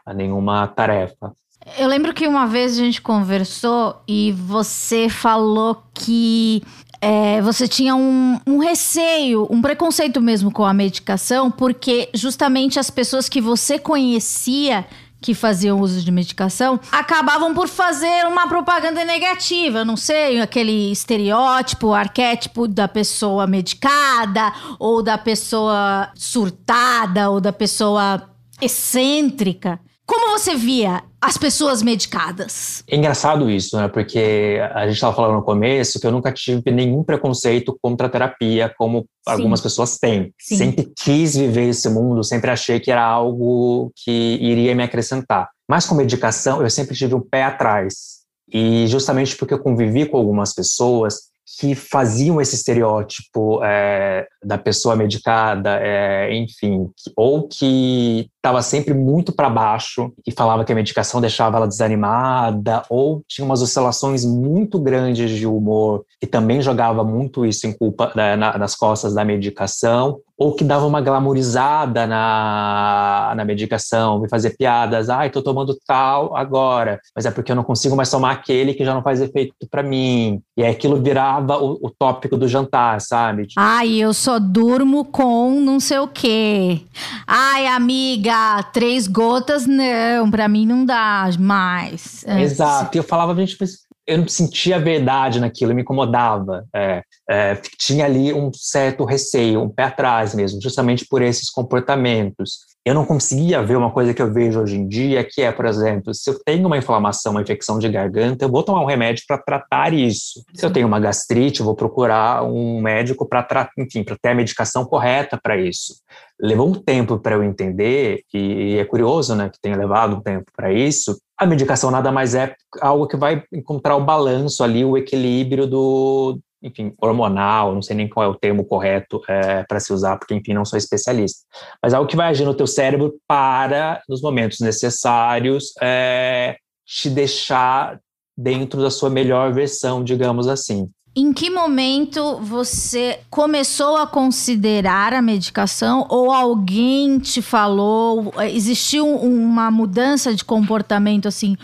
a 0.06 0.14
nenhuma 0.14 0.68
tarefa. 0.68 1.34
Eu 1.78 1.88
lembro 1.88 2.14
que 2.14 2.28
uma 2.28 2.48
vez 2.48 2.74
a 2.74 2.84
gente 2.84 3.02
conversou 3.02 4.02
e 4.08 4.32
você 4.32 5.10
falou 5.10 5.84
que 5.94 6.64
é, 7.02 7.42
você 7.42 7.68
tinha 7.68 7.96
um, 7.96 8.40
um, 8.46 8.58
receio, 8.60 9.48
um 9.50 9.62
preconceito 9.62 10.22
mesmo 10.22 10.52
com 10.52 10.66
a 10.66 10.74
medicação, 10.74 11.50
porque 11.52 12.10
justamente 12.14 12.80
as 12.80 12.90
pessoas 12.90 13.30
que 13.30 13.40
você 13.40 13.78
conhecia 13.78 14.86
que 15.22 15.34
faziam 15.34 15.82
uso 15.82 16.02
de 16.02 16.12
medicação 16.12 16.80
acabavam 16.92 17.54
por 17.54 17.68
fazer 17.68 18.26
uma 18.26 18.48
propaganda 18.48 19.04
negativa, 19.04 19.84
não 19.84 19.98
sei, 19.98 20.40
aquele 20.40 20.92
estereótipo, 20.92 21.94
arquétipo 21.94 22.68
da 22.68 22.88
pessoa 22.88 23.46
medicada, 23.46 24.54
ou 24.80 25.04
da 25.04 25.18
pessoa 25.18 26.10
surtada, 26.16 27.30
ou 27.30 27.42
da 27.42 27.52
pessoa 27.52 28.30
excêntrica. 28.62 29.80
Como 30.10 30.32
você 30.32 30.56
via 30.56 31.04
as 31.22 31.38
pessoas 31.38 31.84
medicadas? 31.84 32.84
É 32.88 32.96
engraçado 32.96 33.48
isso, 33.48 33.78
né? 33.78 33.88
Porque 33.88 34.60
a 34.74 34.88
gente 34.88 34.96
estava 34.96 35.16
falando 35.16 35.36
no 35.36 35.44
começo 35.44 36.00
que 36.00 36.08
eu 36.08 36.12
nunca 36.12 36.32
tive 36.32 36.72
nenhum 36.72 37.04
preconceito 37.04 37.78
contra 37.80 38.08
a 38.08 38.10
terapia, 38.10 38.74
como 38.76 39.02
Sim. 39.02 39.06
algumas 39.28 39.62
pessoas 39.62 40.00
têm. 40.00 40.34
Sim. 40.40 40.58
Sempre 40.58 40.92
quis 40.98 41.36
viver 41.36 41.70
esse 41.70 41.88
mundo, 41.90 42.24
sempre 42.24 42.50
achei 42.50 42.80
que 42.80 42.90
era 42.90 43.06
algo 43.06 43.92
que 44.04 44.40
iria 44.42 44.74
me 44.74 44.82
acrescentar. 44.82 45.48
Mas 45.70 45.86
com 45.86 45.94
medicação, 45.94 46.64
eu 46.64 46.70
sempre 46.72 46.96
tive 46.96 47.14
um 47.14 47.22
pé 47.22 47.44
atrás. 47.44 48.22
E 48.52 48.88
justamente 48.88 49.38
porque 49.38 49.54
eu 49.54 49.60
convivi 49.60 50.08
com 50.08 50.18
algumas 50.18 50.56
pessoas 50.56 51.30
que 51.60 51.76
faziam 51.76 52.40
esse 52.40 52.56
estereótipo 52.56 53.64
é, 53.64 54.28
da 54.44 54.58
pessoa 54.58 54.96
medicada, 54.96 55.80
é, 55.82 56.34
enfim, 56.36 56.90
ou 57.16 57.48
que 57.48 58.30
estava 58.40 58.62
sempre 58.62 58.94
muito 58.94 59.34
para 59.34 59.50
baixo 59.50 60.14
e 60.26 60.32
falava 60.32 60.64
que 60.64 60.72
a 60.72 60.76
medicação 60.76 61.20
deixava 61.20 61.58
ela 61.58 61.68
desanimada, 61.68 62.84
ou 62.90 63.22
tinha 63.28 63.46
umas 63.46 63.62
oscilações 63.62 64.24
muito 64.24 64.80
grandes 64.80 65.32
de 65.32 65.46
humor 65.46 66.06
e 66.22 66.26
também 66.26 66.62
jogava 66.62 67.04
muito 67.04 67.46
isso 67.46 67.68
em 67.68 67.74
culpa 67.74 68.12
né, 68.16 68.38
na, 68.38 68.58
nas 68.58 68.76
costas 68.76 69.14
da 69.14 69.26
medicação, 69.26 70.22
ou 70.38 70.54
que 70.54 70.64
dava 70.64 70.86
uma 70.86 71.02
glamourizada 71.02 72.08
na, 72.08 73.34
na 73.36 73.44
medicação, 73.44 74.22
me 74.22 74.30
fazia 74.30 74.56
piadas, 74.58 75.10
ai, 75.10 75.30
tô 75.30 75.42
tomando 75.42 75.78
tal 75.86 76.36
agora, 76.36 77.02
mas 77.14 77.26
é 77.26 77.32
porque 77.32 77.52
eu 77.52 77.56
não 77.58 77.64
consigo 77.64 77.94
mais 77.94 78.10
tomar 78.10 78.32
aquele 78.32 78.74
que 78.74 78.86
já 78.86 78.94
não 78.94 79.04
faz 79.04 79.20
efeito 79.20 79.54
para 79.70 79.84
mim. 79.84 80.42
E 80.56 80.64
aí 80.64 80.72
aquilo 80.72 81.02
virava 81.02 81.58
o, 81.58 81.78
o 81.82 81.90
tópico 81.90 82.38
do 82.38 82.48
jantar, 82.48 83.02
sabe? 83.02 83.48
Ai, 83.58 83.96
eu 83.96 84.14
só 84.14 84.40
durmo 84.40 85.04
com 85.04 85.60
não 85.60 85.78
sei 85.78 86.00
o 86.00 86.08
quê. 86.08 86.80
Ai, 87.28 87.68
amiga, 87.68 88.29
três 88.74 89.08
gotas, 89.08 89.66
não, 89.66 90.30
para 90.30 90.48
mim 90.48 90.66
não 90.66 90.86
dá 90.86 91.30
mais. 91.40 92.24
Exato, 92.28 92.96
e 92.96 93.00
eu 93.00 93.04
falava, 93.04 93.36
gente, 93.36 93.58
mas 93.60 93.90
eu 94.10 94.18
não 94.18 94.28
sentia 94.28 94.80
verdade 94.80 95.40
naquilo, 95.40 95.76
me 95.76 95.84
incomodava. 95.84 96.66
É, 96.76 97.04
é, 97.30 97.56
tinha 97.78 98.06
ali 98.06 98.34
um 98.34 98.52
certo 98.52 99.06
receio, 99.06 99.62
um 99.62 99.70
pé 99.70 99.84
atrás 99.84 100.34
mesmo, 100.34 100.60
justamente 100.60 101.06
por 101.08 101.22
esses 101.22 101.50
comportamentos. 101.52 102.60
Eu 102.90 102.96
não 102.96 103.06
conseguia 103.06 103.62
ver 103.62 103.78
uma 103.78 103.92
coisa 103.92 104.16
que 104.16 104.22
eu 104.22 104.34
vejo 104.34 104.60
hoje 104.60 104.76
em 104.76 104.88
dia, 104.88 105.24
que 105.24 105.44
é, 105.44 105.52
por 105.52 105.68
exemplo, 105.68 106.12
se 106.12 106.28
eu 106.28 106.40
tenho 106.44 106.66
uma 106.66 106.76
inflamação, 106.76 107.34
uma 107.34 107.42
infecção 107.44 107.78
de 107.78 107.88
garganta, 107.88 108.46
eu 108.46 108.50
vou 108.50 108.64
tomar 108.64 108.82
um 108.82 108.88
remédio 108.88 109.26
para 109.28 109.38
tratar 109.38 109.94
isso. 109.94 110.44
Se 110.56 110.66
eu 110.66 110.74
tenho 110.74 110.88
uma 110.88 111.00
gastrite, 111.00 111.60
eu 111.60 111.68
vou 111.68 111.76
procurar 111.76 112.44
um 112.44 112.82
médico 112.82 113.30
para 113.30 113.44
tratar, 113.44 113.72
enfim, 113.78 114.04
para 114.04 114.18
ter 114.20 114.30
a 114.30 114.34
medicação 114.34 114.86
correta 114.86 115.40
para 115.40 115.56
isso. 115.56 115.98
Levou 116.42 116.68
um 116.68 116.74
tempo 116.74 117.20
para 117.20 117.36
eu 117.36 117.44
entender, 117.44 118.24
e 118.34 118.78
é 118.80 118.86
curioso, 118.86 119.36
né, 119.36 119.52
que 119.54 119.62
tenha 119.62 119.78
levado 119.78 120.16
um 120.16 120.22
tempo 120.22 120.52
para 120.58 120.74
isso, 120.74 121.16
a 121.38 121.46
medicação 121.46 121.92
nada 121.92 122.12
mais 122.12 122.34
é 122.34 122.56
algo 122.82 123.06
que 123.06 123.16
vai 123.16 123.44
encontrar 123.54 123.98
o 123.98 124.04
balanço 124.04 124.64
ali, 124.64 124.84
o 124.84 124.98
equilíbrio 124.98 125.68
do, 125.68 126.40
enfim, 126.62 126.94
hormonal, 127.02 127.74
não 127.74 127.82
sei 127.82 127.96
nem 127.96 128.08
qual 128.08 128.26
é 128.26 128.30
o 128.30 128.36
termo 128.36 128.66
correto 128.66 129.22
é, 129.28 129.64
para 129.64 129.80
se 129.80 129.94
usar, 129.94 130.18
porque, 130.18 130.34
enfim, 130.34 130.54
não 130.54 130.66
sou 130.66 130.78
especialista. 130.78 131.46
Mas 131.82 131.94
algo 131.94 132.10
que 132.10 132.16
vai 132.16 132.30
agir 132.30 132.46
no 132.46 132.54
teu 132.54 132.68
cérebro 132.68 133.16
para, 133.28 134.02
nos 134.08 134.22
momentos 134.22 134.60
necessários, 134.60 135.74
é, 135.82 136.58
te 136.86 137.10
deixar 137.10 138.00
dentro 138.38 138.82
da 138.82 138.90
sua 138.90 139.10
melhor 139.10 139.54
versão, 139.54 140.04
digamos 140.04 140.48
assim. 140.48 140.90
Em 141.16 141.34
que 141.34 141.50
momento 141.50 142.38
você 142.38 143.20
começou 143.30 143.98
a 143.98 144.06
considerar 144.06 145.14
a 145.14 145.22
medicação 145.22 146.06
ou 146.10 146.32
alguém 146.32 147.20
te 147.20 147.42
falou? 147.42 148.32
Existiu 148.52 149.08
uma 149.08 149.72
mudança 149.72 150.34
de 150.34 150.46
comportamento 150.46 151.28
assim 151.28 151.58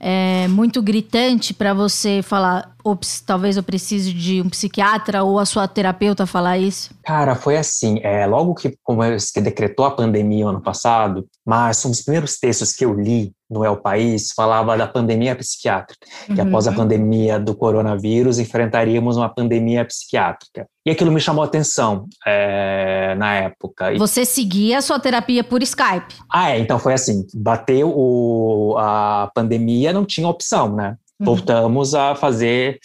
é, 0.00 0.48
muito 0.48 0.82
gritante 0.82 1.54
para 1.54 1.74
você 1.74 2.20
falar, 2.22 2.74
ops, 2.86 3.20
talvez 3.20 3.56
eu 3.56 3.62
precise 3.62 4.12
de 4.12 4.40
um 4.40 4.48
psiquiatra 4.48 5.22
ou 5.22 5.38
a 5.38 5.44
sua 5.44 5.66
terapeuta 5.66 6.26
falar 6.26 6.58
isso? 6.58 6.90
Cara, 7.04 7.34
foi 7.34 7.56
assim. 7.56 7.98
É, 8.02 8.26
logo 8.26 8.54
que, 8.54 8.76
como 8.82 9.02
que 9.02 9.40
decretou 9.40 9.84
a 9.84 9.90
pandemia 9.90 10.46
ano 10.46 10.60
passado, 10.60 11.26
mas 11.44 11.84
um 11.84 11.90
dos 11.90 12.02
primeiros 12.02 12.38
textos 12.38 12.72
que 12.72 12.84
eu 12.84 12.94
li 12.94 13.32
no 13.48 13.64
El 13.64 13.76
País 13.76 14.32
falava 14.34 14.76
da 14.76 14.86
pandemia 14.86 15.36
psiquiátrica, 15.36 16.06
uhum. 16.28 16.34
que 16.34 16.40
após 16.40 16.66
a 16.66 16.70
uhum. 16.70 16.76
pandemia 16.76 17.38
do 17.38 17.54
coronavírus 17.54 18.38
enfrentaríamos 18.38 19.16
uma 19.16 19.28
pandemia 19.28 19.84
psiquiátrica. 19.84 20.66
E 20.84 20.90
aquilo 20.90 21.12
me 21.12 21.20
chamou 21.20 21.42
a 21.42 21.46
atenção 21.46 22.06
é, 22.26 23.14
na 23.16 23.34
época. 23.34 23.96
Você 23.98 24.24
seguia 24.24 24.78
a 24.78 24.82
sua 24.82 24.98
terapia 24.98 25.44
por 25.44 25.62
Skype? 25.62 26.14
Ah, 26.32 26.50
é. 26.50 26.58
Então 26.58 26.78
foi 26.78 26.94
assim: 26.94 27.26
bateu 27.34 27.92
o, 27.94 28.76
a 28.78 29.30
pandemia, 29.34 29.92
não 29.92 30.04
tinha 30.04 30.28
opção, 30.28 30.74
né? 30.74 30.96
Uhum. 31.20 31.26
Voltamos 31.26 31.94
a 31.94 32.14
fazer. 32.14 32.78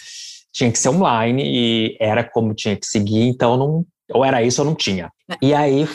Tinha 0.54 0.72
que 0.72 0.80
ser 0.80 0.90
online 0.90 1.44
e 1.46 1.98
era 2.00 2.24
como 2.24 2.54
tinha 2.54 2.76
que 2.76 2.86
seguir, 2.86 3.28
então 3.28 3.58
não. 3.58 3.86
Ou 4.14 4.26
era 4.26 4.44
isso 4.44 4.62
ou 4.62 4.68
não 4.68 4.76
tinha. 4.76 5.10
É. 5.30 5.38
E 5.42 5.54
aí 5.54 5.88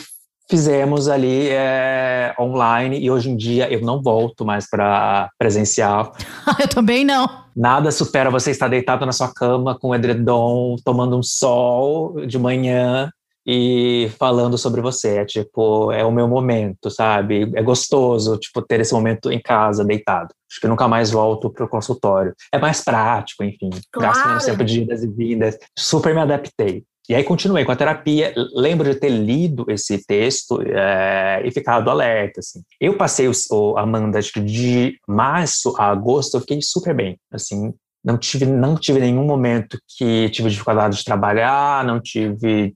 fizemos 0.49 1.09
ali 1.09 1.49
é, 1.49 2.33
online 2.39 2.99
e 2.99 3.11
hoje 3.11 3.29
em 3.29 3.35
dia 3.35 3.71
eu 3.71 3.81
não 3.81 4.01
volto 4.01 4.45
mais 4.45 4.69
para 4.69 5.29
presencial. 5.37 6.13
eu 6.59 6.67
também 6.67 7.03
não. 7.03 7.29
Nada 7.55 7.91
supera 7.91 8.29
você 8.29 8.51
estar 8.51 8.67
deitado 8.67 9.05
na 9.05 9.11
sua 9.11 9.33
cama 9.33 9.77
com 9.77 9.89
o 9.89 9.95
edredom, 9.95 10.75
tomando 10.83 11.17
um 11.17 11.23
sol 11.23 12.25
de 12.25 12.39
manhã 12.39 13.11
e 13.47 14.11
falando 14.19 14.57
sobre 14.57 14.81
você. 14.81 15.19
É 15.19 15.25
tipo, 15.25 15.91
é 15.93 16.03
o 16.03 16.11
meu 16.11 16.27
momento, 16.27 16.91
sabe? 16.91 17.49
É 17.55 17.63
gostoso, 17.63 18.37
tipo, 18.37 18.61
ter 18.61 18.81
esse 18.81 18.93
momento 18.93 19.31
em 19.31 19.39
casa, 19.39 19.85
deitado. 19.85 20.33
Acho 20.51 20.59
que 20.59 20.67
nunca 20.67 20.87
mais 20.87 21.11
volto 21.11 21.49
pro 21.49 21.69
consultório. 21.69 22.33
É 22.51 22.59
mais 22.59 22.83
prático, 22.83 23.43
enfim. 23.43 23.69
Claro. 23.91 24.13
Gasto 24.13 24.27
menos 24.27 24.45
tempo 24.45 24.63
de 24.65 24.81
idas 24.81 25.03
e 25.03 25.07
vindas. 25.07 25.57
Super 25.77 26.13
me 26.13 26.21
adaptei. 26.21 26.83
E 27.09 27.15
aí 27.15 27.23
continuei 27.23 27.63
com 27.63 27.71
a 27.71 27.75
terapia. 27.75 28.33
Lembro 28.53 28.91
de 28.91 28.99
ter 28.99 29.09
lido 29.09 29.65
esse 29.69 30.05
texto 30.05 30.61
é, 30.61 31.41
e 31.45 31.51
ficado 31.51 31.89
alerta. 31.89 32.41
Assim. 32.41 32.61
Eu 32.81 32.97
passei 32.97 33.29
o, 33.29 33.31
o 33.51 33.77
Amanda 33.77 34.19
acho 34.19 34.33
que 34.33 34.41
de 34.41 34.99
março 35.07 35.73
a 35.77 35.85
agosto, 35.85 36.35
eu 36.35 36.41
fiquei 36.41 36.61
super 36.61 36.93
bem. 36.93 37.17
Assim, 37.31 37.73
não 38.03 38.17
tive 38.17 38.45
não 38.45 38.75
tive 38.75 38.99
nenhum 38.99 39.25
momento 39.25 39.77
que 39.97 40.29
tive 40.31 40.49
dificuldade 40.49 40.97
de 40.97 41.05
trabalhar, 41.05 41.85
não 41.85 42.01
tive 42.01 42.73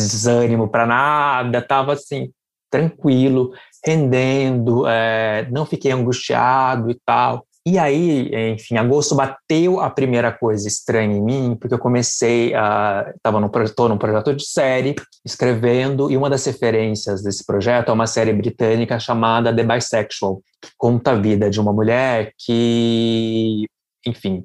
desânimo 0.00 0.68
para 0.68 0.86
nada, 0.86 1.58
estava 1.58 1.92
assim 1.92 2.30
tranquilo, 2.70 3.52
rendendo, 3.84 4.86
é, 4.86 5.48
não 5.50 5.64
fiquei 5.64 5.92
angustiado 5.92 6.90
e 6.90 6.98
tal. 7.04 7.46
E 7.66 7.80
aí, 7.80 8.30
enfim, 8.52 8.76
agosto 8.76 9.16
bateu 9.16 9.80
a 9.80 9.90
primeira 9.90 10.30
coisa 10.30 10.68
estranha 10.68 11.16
em 11.16 11.20
mim, 11.20 11.56
porque 11.60 11.74
eu 11.74 11.80
comecei 11.80 12.54
a. 12.54 13.12
Estava 13.16 13.40
num, 13.40 13.50
num 13.88 13.98
projeto 13.98 14.32
de 14.34 14.46
série, 14.46 14.94
escrevendo, 15.24 16.08
e 16.08 16.16
uma 16.16 16.30
das 16.30 16.44
referências 16.44 17.24
desse 17.24 17.44
projeto 17.44 17.88
é 17.88 17.92
uma 17.92 18.06
série 18.06 18.32
britânica 18.32 19.00
chamada 19.00 19.54
The 19.54 19.64
Bisexual, 19.64 20.36
que 20.62 20.70
conta 20.76 21.10
a 21.10 21.16
vida 21.16 21.50
de 21.50 21.58
uma 21.58 21.72
mulher 21.72 22.32
que, 22.38 23.64
enfim, 24.06 24.44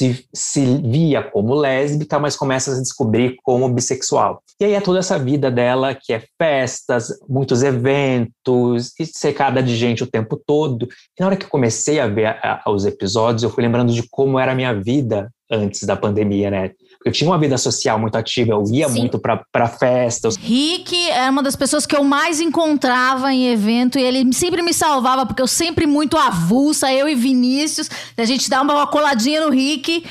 se, 0.00 0.24
se 0.32 0.64
via 0.78 1.22
como 1.22 1.54
lésbica, 1.54 2.18
mas 2.18 2.34
começa 2.34 2.70
a 2.70 2.74
se 2.74 2.80
descobrir 2.80 3.36
como 3.42 3.68
bissexual. 3.68 4.42
E 4.58 4.64
aí 4.64 4.72
é 4.72 4.80
toda 4.80 4.98
essa 4.98 5.18
vida 5.18 5.50
dela, 5.50 5.94
que 5.94 6.14
é 6.14 6.24
festas, 6.38 7.08
muitos 7.28 7.62
eventos, 7.62 8.94
e 8.98 9.04
cercada 9.04 9.62
de 9.62 9.76
gente 9.76 10.02
o 10.02 10.10
tempo 10.10 10.40
todo. 10.46 10.84
E 10.84 11.20
na 11.20 11.26
hora 11.26 11.36
que 11.36 11.46
comecei 11.46 12.00
a 12.00 12.06
ver 12.06 12.26
a, 12.26 12.62
a, 12.64 12.70
os 12.70 12.86
episódios, 12.86 13.42
eu 13.42 13.50
fui 13.50 13.62
lembrando 13.62 13.92
de 13.92 14.02
como 14.08 14.38
era 14.38 14.52
a 14.52 14.54
minha 14.54 14.72
vida 14.72 15.30
antes 15.50 15.84
da 15.84 15.96
pandemia, 15.96 16.50
né? 16.50 16.70
Eu 17.04 17.12
tinha 17.12 17.30
uma 17.30 17.38
vida 17.38 17.56
social 17.56 17.98
muito 17.98 18.16
ativa, 18.16 18.52
eu 18.52 18.62
ia 18.70 18.88
Sim. 18.88 19.00
muito 19.00 19.18
para 19.18 19.68
festas. 19.68 20.36
Rick 20.36 20.94
é 21.10 21.30
uma 21.30 21.42
das 21.42 21.56
pessoas 21.56 21.86
que 21.86 21.96
eu 21.96 22.04
mais 22.04 22.40
encontrava 22.40 23.32
em 23.32 23.48
evento 23.48 23.98
e 23.98 24.02
ele 24.02 24.30
sempre 24.34 24.60
me 24.60 24.74
salvava, 24.74 25.24
porque 25.24 25.40
eu 25.40 25.46
sempre 25.46 25.86
muito 25.86 26.18
avulsa, 26.18 26.92
eu 26.92 27.08
e 27.08 27.14
Vinícius, 27.14 27.88
a 28.16 28.24
gente 28.24 28.50
dava 28.50 28.74
uma 28.74 28.86
coladinha 28.86 29.40
no 29.40 29.50
Rick, 29.50 30.04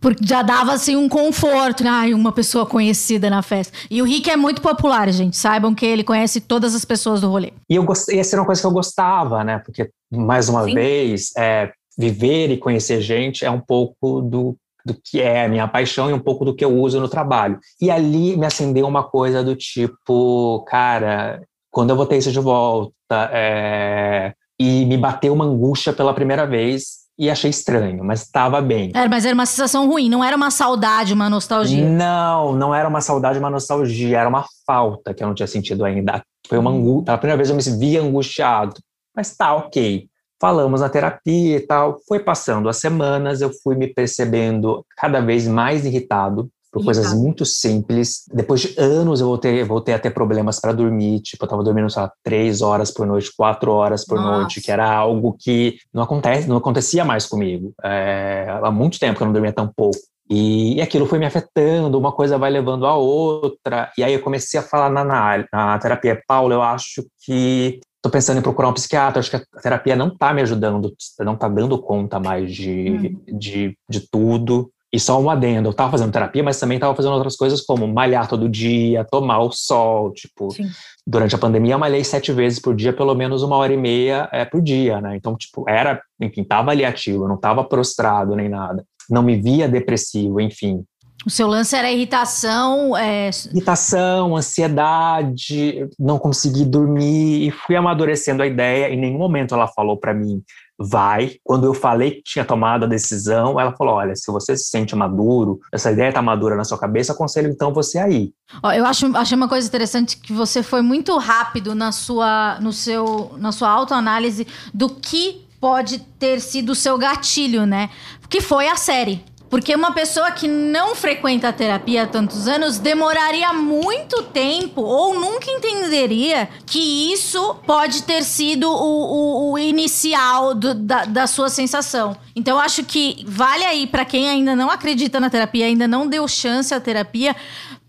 porque 0.00 0.24
já 0.24 0.42
dava 0.42 0.72
assim 0.72 0.96
um 0.96 1.08
conforto. 1.08 1.82
Né? 1.82 1.90
Ai, 1.90 2.14
uma 2.14 2.30
pessoa 2.30 2.64
conhecida 2.64 3.28
na 3.28 3.42
festa. 3.42 3.76
E 3.90 4.00
o 4.00 4.04
Rick 4.04 4.30
é 4.30 4.36
muito 4.36 4.62
popular, 4.62 5.10
gente. 5.12 5.36
Saibam 5.36 5.74
que 5.74 5.84
ele 5.84 6.04
conhece 6.04 6.40
todas 6.40 6.74
as 6.74 6.84
pessoas 6.84 7.20
do 7.20 7.28
rolê. 7.28 7.52
E 7.68 7.74
eu 7.74 7.82
gostei, 7.84 8.18
essa 8.18 8.36
era 8.36 8.42
uma 8.42 8.46
coisa 8.46 8.60
que 8.60 8.66
eu 8.66 8.72
gostava, 8.72 9.42
né? 9.42 9.58
Porque, 9.58 9.90
mais 10.10 10.48
uma 10.48 10.64
Sim. 10.64 10.74
vez, 10.74 11.30
é, 11.36 11.72
viver 11.98 12.50
e 12.50 12.58
conhecer 12.58 13.00
gente 13.00 13.44
é 13.44 13.50
um 13.50 13.60
pouco 13.60 14.20
do 14.20 14.56
do 14.88 15.00
que 15.04 15.20
é 15.20 15.44
a 15.44 15.48
minha 15.48 15.68
paixão 15.68 16.10
e 16.10 16.12
um 16.12 16.18
pouco 16.18 16.44
do 16.44 16.54
que 16.54 16.64
eu 16.64 16.74
uso 16.76 17.00
no 17.00 17.08
trabalho. 17.08 17.58
E 17.80 17.90
ali 17.90 18.36
me 18.36 18.46
acendeu 18.46 18.86
uma 18.86 19.04
coisa 19.04 19.44
do 19.44 19.54
tipo, 19.54 20.64
cara, 20.66 21.42
quando 21.70 21.90
eu 21.90 21.96
vou 21.96 22.06
ter 22.06 22.16
isso 22.16 22.32
de 22.32 22.40
volta? 22.40 23.30
É... 23.32 24.32
E 24.58 24.84
me 24.86 24.96
bateu 24.96 25.32
uma 25.32 25.44
angústia 25.44 25.92
pela 25.92 26.12
primeira 26.12 26.44
vez 26.44 27.06
e 27.18 27.28
achei 27.28 27.50
estranho, 27.50 28.04
mas 28.04 28.22
estava 28.22 28.60
bem. 28.60 28.92
Era, 28.94 29.08
mas 29.08 29.24
era 29.24 29.34
uma 29.34 29.46
sensação 29.46 29.88
ruim, 29.88 30.08
não 30.08 30.22
era 30.22 30.36
uma 30.36 30.50
saudade, 30.50 31.12
uma 31.12 31.28
nostalgia. 31.28 31.88
Não, 31.88 32.52
não 32.54 32.74
era 32.74 32.88
uma 32.88 33.00
saudade, 33.00 33.38
uma 33.38 33.50
nostalgia, 33.50 34.18
era 34.18 34.28
uma 34.28 34.44
falta 34.66 35.12
que 35.12 35.22
eu 35.22 35.26
não 35.26 35.34
tinha 35.34 35.46
sentido 35.46 35.84
ainda. 35.84 36.22
Foi 36.48 36.58
uma 36.58 36.70
angústia, 36.70 37.04
pela 37.04 37.18
primeira 37.18 37.36
vez 37.36 37.50
eu 37.50 37.56
me 37.56 37.78
vi 37.78 37.98
angustiado 37.98 38.74
Mas 39.14 39.36
tá, 39.36 39.54
ok. 39.54 40.07
Falamos 40.40 40.80
na 40.80 40.88
terapia 40.88 41.56
e 41.56 41.60
tal. 41.60 41.98
Foi 42.06 42.20
passando 42.20 42.68
as 42.68 42.76
semanas, 42.76 43.40
eu 43.40 43.50
fui 43.62 43.74
me 43.74 43.86
percebendo 43.86 44.84
cada 44.96 45.20
vez 45.20 45.46
mais 45.46 45.84
irritado 45.84 46.48
por 46.70 46.84
coisas 46.84 47.12
muito 47.14 47.44
simples. 47.44 48.24
Depois 48.32 48.60
de 48.60 48.74
anos, 48.78 49.20
eu 49.20 49.26
voltei, 49.26 49.64
voltei 49.64 49.94
a 49.94 49.98
ter 49.98 50.10
problemas 50.10 50.60
para 50.60 50.72
dormir. 50.72 51.20
Tipo, 51.20 51.44
eu 51.44 51.48
tava 51.48 51.62
dormindo, 51.62 51.90
sei 51.90 52.02
lá, 52.02 52.12
três 52.22 52.60
horas 52.62 52.90
por 52.90 53.06
noite, 53.06 53.32
quatro 53.36 53.72
horas 53.72 54.04
por 54.04 54.18
Nossa. 54.18 54.38
noite, 54.38 54.60
que 54.60 54.70
era 54.70 54.90
algo 54.90 55.36
que 55.38 55.78
não, 55.92 56.02
acontece, 56.02 56.48
não 56.48 56.56
acontecia 56.56 57.04
mais 57.04 57.26
comigo. 57.26 57.72
É, 57.82 58.46
há 58.62 58.70
muito 58.70 58.98
tempo 58.98 59.16
que 59.16 59.22
eu 59.22 59.26
não 59.26 59.32
dormia 59.32 59.52
tão 59.52 59.70
pouco. 59.74 59.98
E, 60.30 60.74
e, 60.74 60.82
aquilo 60.82 61.06
foi 61.06 61.18
me 61.18 61.24
afetando, 61.24 61.98
uma 61.98 62.12
coisa 62.12 62.36
vai 62.36 62.50
levando 62.50 62.86
a 62.86 62.94
outra. 62.94 63.90
E 63.96 64.04
aí 64.04 64.12
eu 64.12 64.20
comecei 64.20 64.60
a 64.60 64.62
falar 64.62 64.90
na, 64.90 65.02
na, 65.02 65.44
na 65.50 65.78
terapia, 65.78 66.22
Paulo, 66.28 66.52
eu 66.52 66.60
acho 66.60 67.02
que 67.24 67.80
estou 68.08 68.10
pensando 68.10 68.38
em 68.38 68.42
procurar 68.42 68.68
um 68.68 68.74
psiquiatra, 68.74 69.20
acho 69.20 69.30
que 69.30 69.36
a 69.36 69.60
terapia 69.62 69.94
não 69.94 70.08
está 70.08 70.32
me 70.32 70.42
ajudando, 70.42 70.92
não 71.20 71.34
está 71.34 71.48
dando 71.48 71.78
conta 71.78 72.18
mais 72.18 72.52
de, 72.52 72.90
hum. 72.90 73.38
de, 73.38 73.78
de 73.88 74.00
tudo. 74.10 74.70
E 74.90 74.98
só 74.98 75.20
um 75.20 75.28
adendo, 75.28 75.68
eu 75.68 75.72
estava 75.72 75.90
fazendo 75.90 76.10
terapia, 76.10 76.42
mas 76.42 76.58
também 76.58 76.76
estava 76.78 76.94
fazendo 76.94 77.12
outras 77.12 77.36
coisas 77.36 77.60
como 77.60 77.86
malhar 77.86 78.26
todo 78.26 78.48
dia, 78.48 79.04
tomar 79.04 79.40
o 79.40 79.52
sol, 79.52 80.10
tipo, 80.14 80.50
Sim. 80.50 80.64
durante 81.06 81.34
a 81.34 81.38
pandemia 81.38 81.74
eu 81.74 81.78
malhei 81.78 82.02
sete 82.02 82.32
vezes 82.32 82.58
por 82.58 82.74
dia, 82.74 82.90
pelo 82.90 83.14
menos 83.14 83.42
uma 83.42 83.56
hora 83.56 83.70
e 83.70 83.76
meia 83.76 84.30
é, 84.32 84.46
por 84.46 84.62
dia, 84.62 84.98
né? 84.98 85.14
Então, 85.14 85.36
tipo, 85.36 85.68
era, 85.68 86.00
enfim, 86.18 86.40
estava 86.40 86.70
ali 86.70 86.86
ativo, 86.86 87.28
não 87.28 87.34
estava 87.34 87.62
prostrado 87.64 88.34
nem 88.34 88.48
nada. 88.48 88.82
Não 89.10 89.22
me 89.22 89.36
via 89.36 89.68
depressivo, 89.68 90.40
enfim. 90.40 90.82
O 91.28 91.30
seu 91.30 91.46
lance 91.46 91.76
era 91.76 91.92
irritação? 91.92 92.96
É... 92.96 93.28
Irritação, 93.52 94.34
ansiedade, 94.34 95.86
não 95.98 96.18
consegui 96.18 96.64
dormir 96.64 97.46
e 97.46 97.50
fui 97.50 97.76
amadurecendo 97.76 98.42
a 98.42 98.46
ideia. 98.46 98.88
Em 98.88 98.98
nenhum 98.98 99.18
momento 99.18 99.54
ela 99.54 99.68
falou 99.68 99.98
para 99.98 100.14
mim, 100.14 100.42
vai. 100.78 101.32
Quando 101.44 101.66
eu 101.66 101.74
falei 101.74 102.12
que 102.12 102.22
tinha 102.22 102.46
tomado 102.46 102.86
a 102.86 102.88
decisão, 102.88 103.60
ela 103.60 103.74
falou: 103.76 103.96
olha, 103.96 104.16
se 104.16 104.32
você 104.32 104.56
se 104.56 104.70
sente 104.70 104.96
maduro, 104.96 105.60
essa 105.70 105.92
ideia 105.92 106.08
está 106.08 106.22
madura 106.22 106.56
na 106.56 106.64
sua 106.64 106.78
cabeça, 106.78 107.12
aconselho 107.12 107.50
então 107.50 107.74
você 107.74 107.98
aí. 107.98 108.32
Ó, 108.62 108.72
eu 108.72 108.86
acho, 108.86 109.14
achei 109.14 109.36
uma 109.36 109.50
coisa 109.50 109.68
interessante 109.68 110.16
que 110.16 110.32
você 110.32 110.62
foi 110.62 110.80
muito 110.80 111.14
rápido 111.18 111.74
na 111.74 111.92
sua, 111.92 112.58
no 112.62 112.72
seu, 112.72 113.32
na 113.36 113.52
sua 113.52 113.68
autoanálise 113.68 114.46
do 114.72 114.88
que 114.88 115.46
pode 115.60 115.98
ter 116.18 116.40
sido 116.40 116.70
o 116.70 116.74
seu 116.74 116.96
gatilho, 116.96 117.66
né? 117.66 117.90
Que 118.30 118.40
foi 118.40 118.66
a 118.66 118.76
série. 118.76 119.22
Porque 119.50 119.74
uma 119.74 119.92
pessoa 119.92 120.30
que 120.30 120.46
não 120.46 120.94
frequenta 120.94 121.48
a 121.48 121.52
terapia 121.52 122.02
há 122.02 122.06
tantos 122.06 122.46
anos 122.46 122.78
demoraria 122.78 123.52
muito 123.52 124.22
tempo 124.24 124.82
ou 124.82 125.18
nunca 125.18 125.50
entenderia 125.50 126.48
que 126.66 127.12
isso 127.12 127.54
pode 127.66 128.02
ter 128.02 128.22
sido 128.24 128.68
o, 128.68 128.72
o, 128.74 129.52
o 129.52 129.58
inicial 129.58 130.54
do, 130.54 130.74
da, 130.74 131.06
da 131.06 131.26
sua 131.26 131.48
sensação. 131.48 132.16
Então, 132.36 132.60
acho 132.60 132.84
que 132.84 133.24
vale 133.26 133.64
aí 133.64 133.86
para 133.86 134.04
quem 134.04 134.28
ainda 134.28 134.54
não 134.54 134.70
acredita 134.70 135.18
na 135.18 135.30
terapia, 135.30 135.66
ainda 135.66 135.88
não 135.88 136.06
deu 136.06 136.28
chance 136.28 136.74
à 136.74 136.80
terapia, 136.80 137.34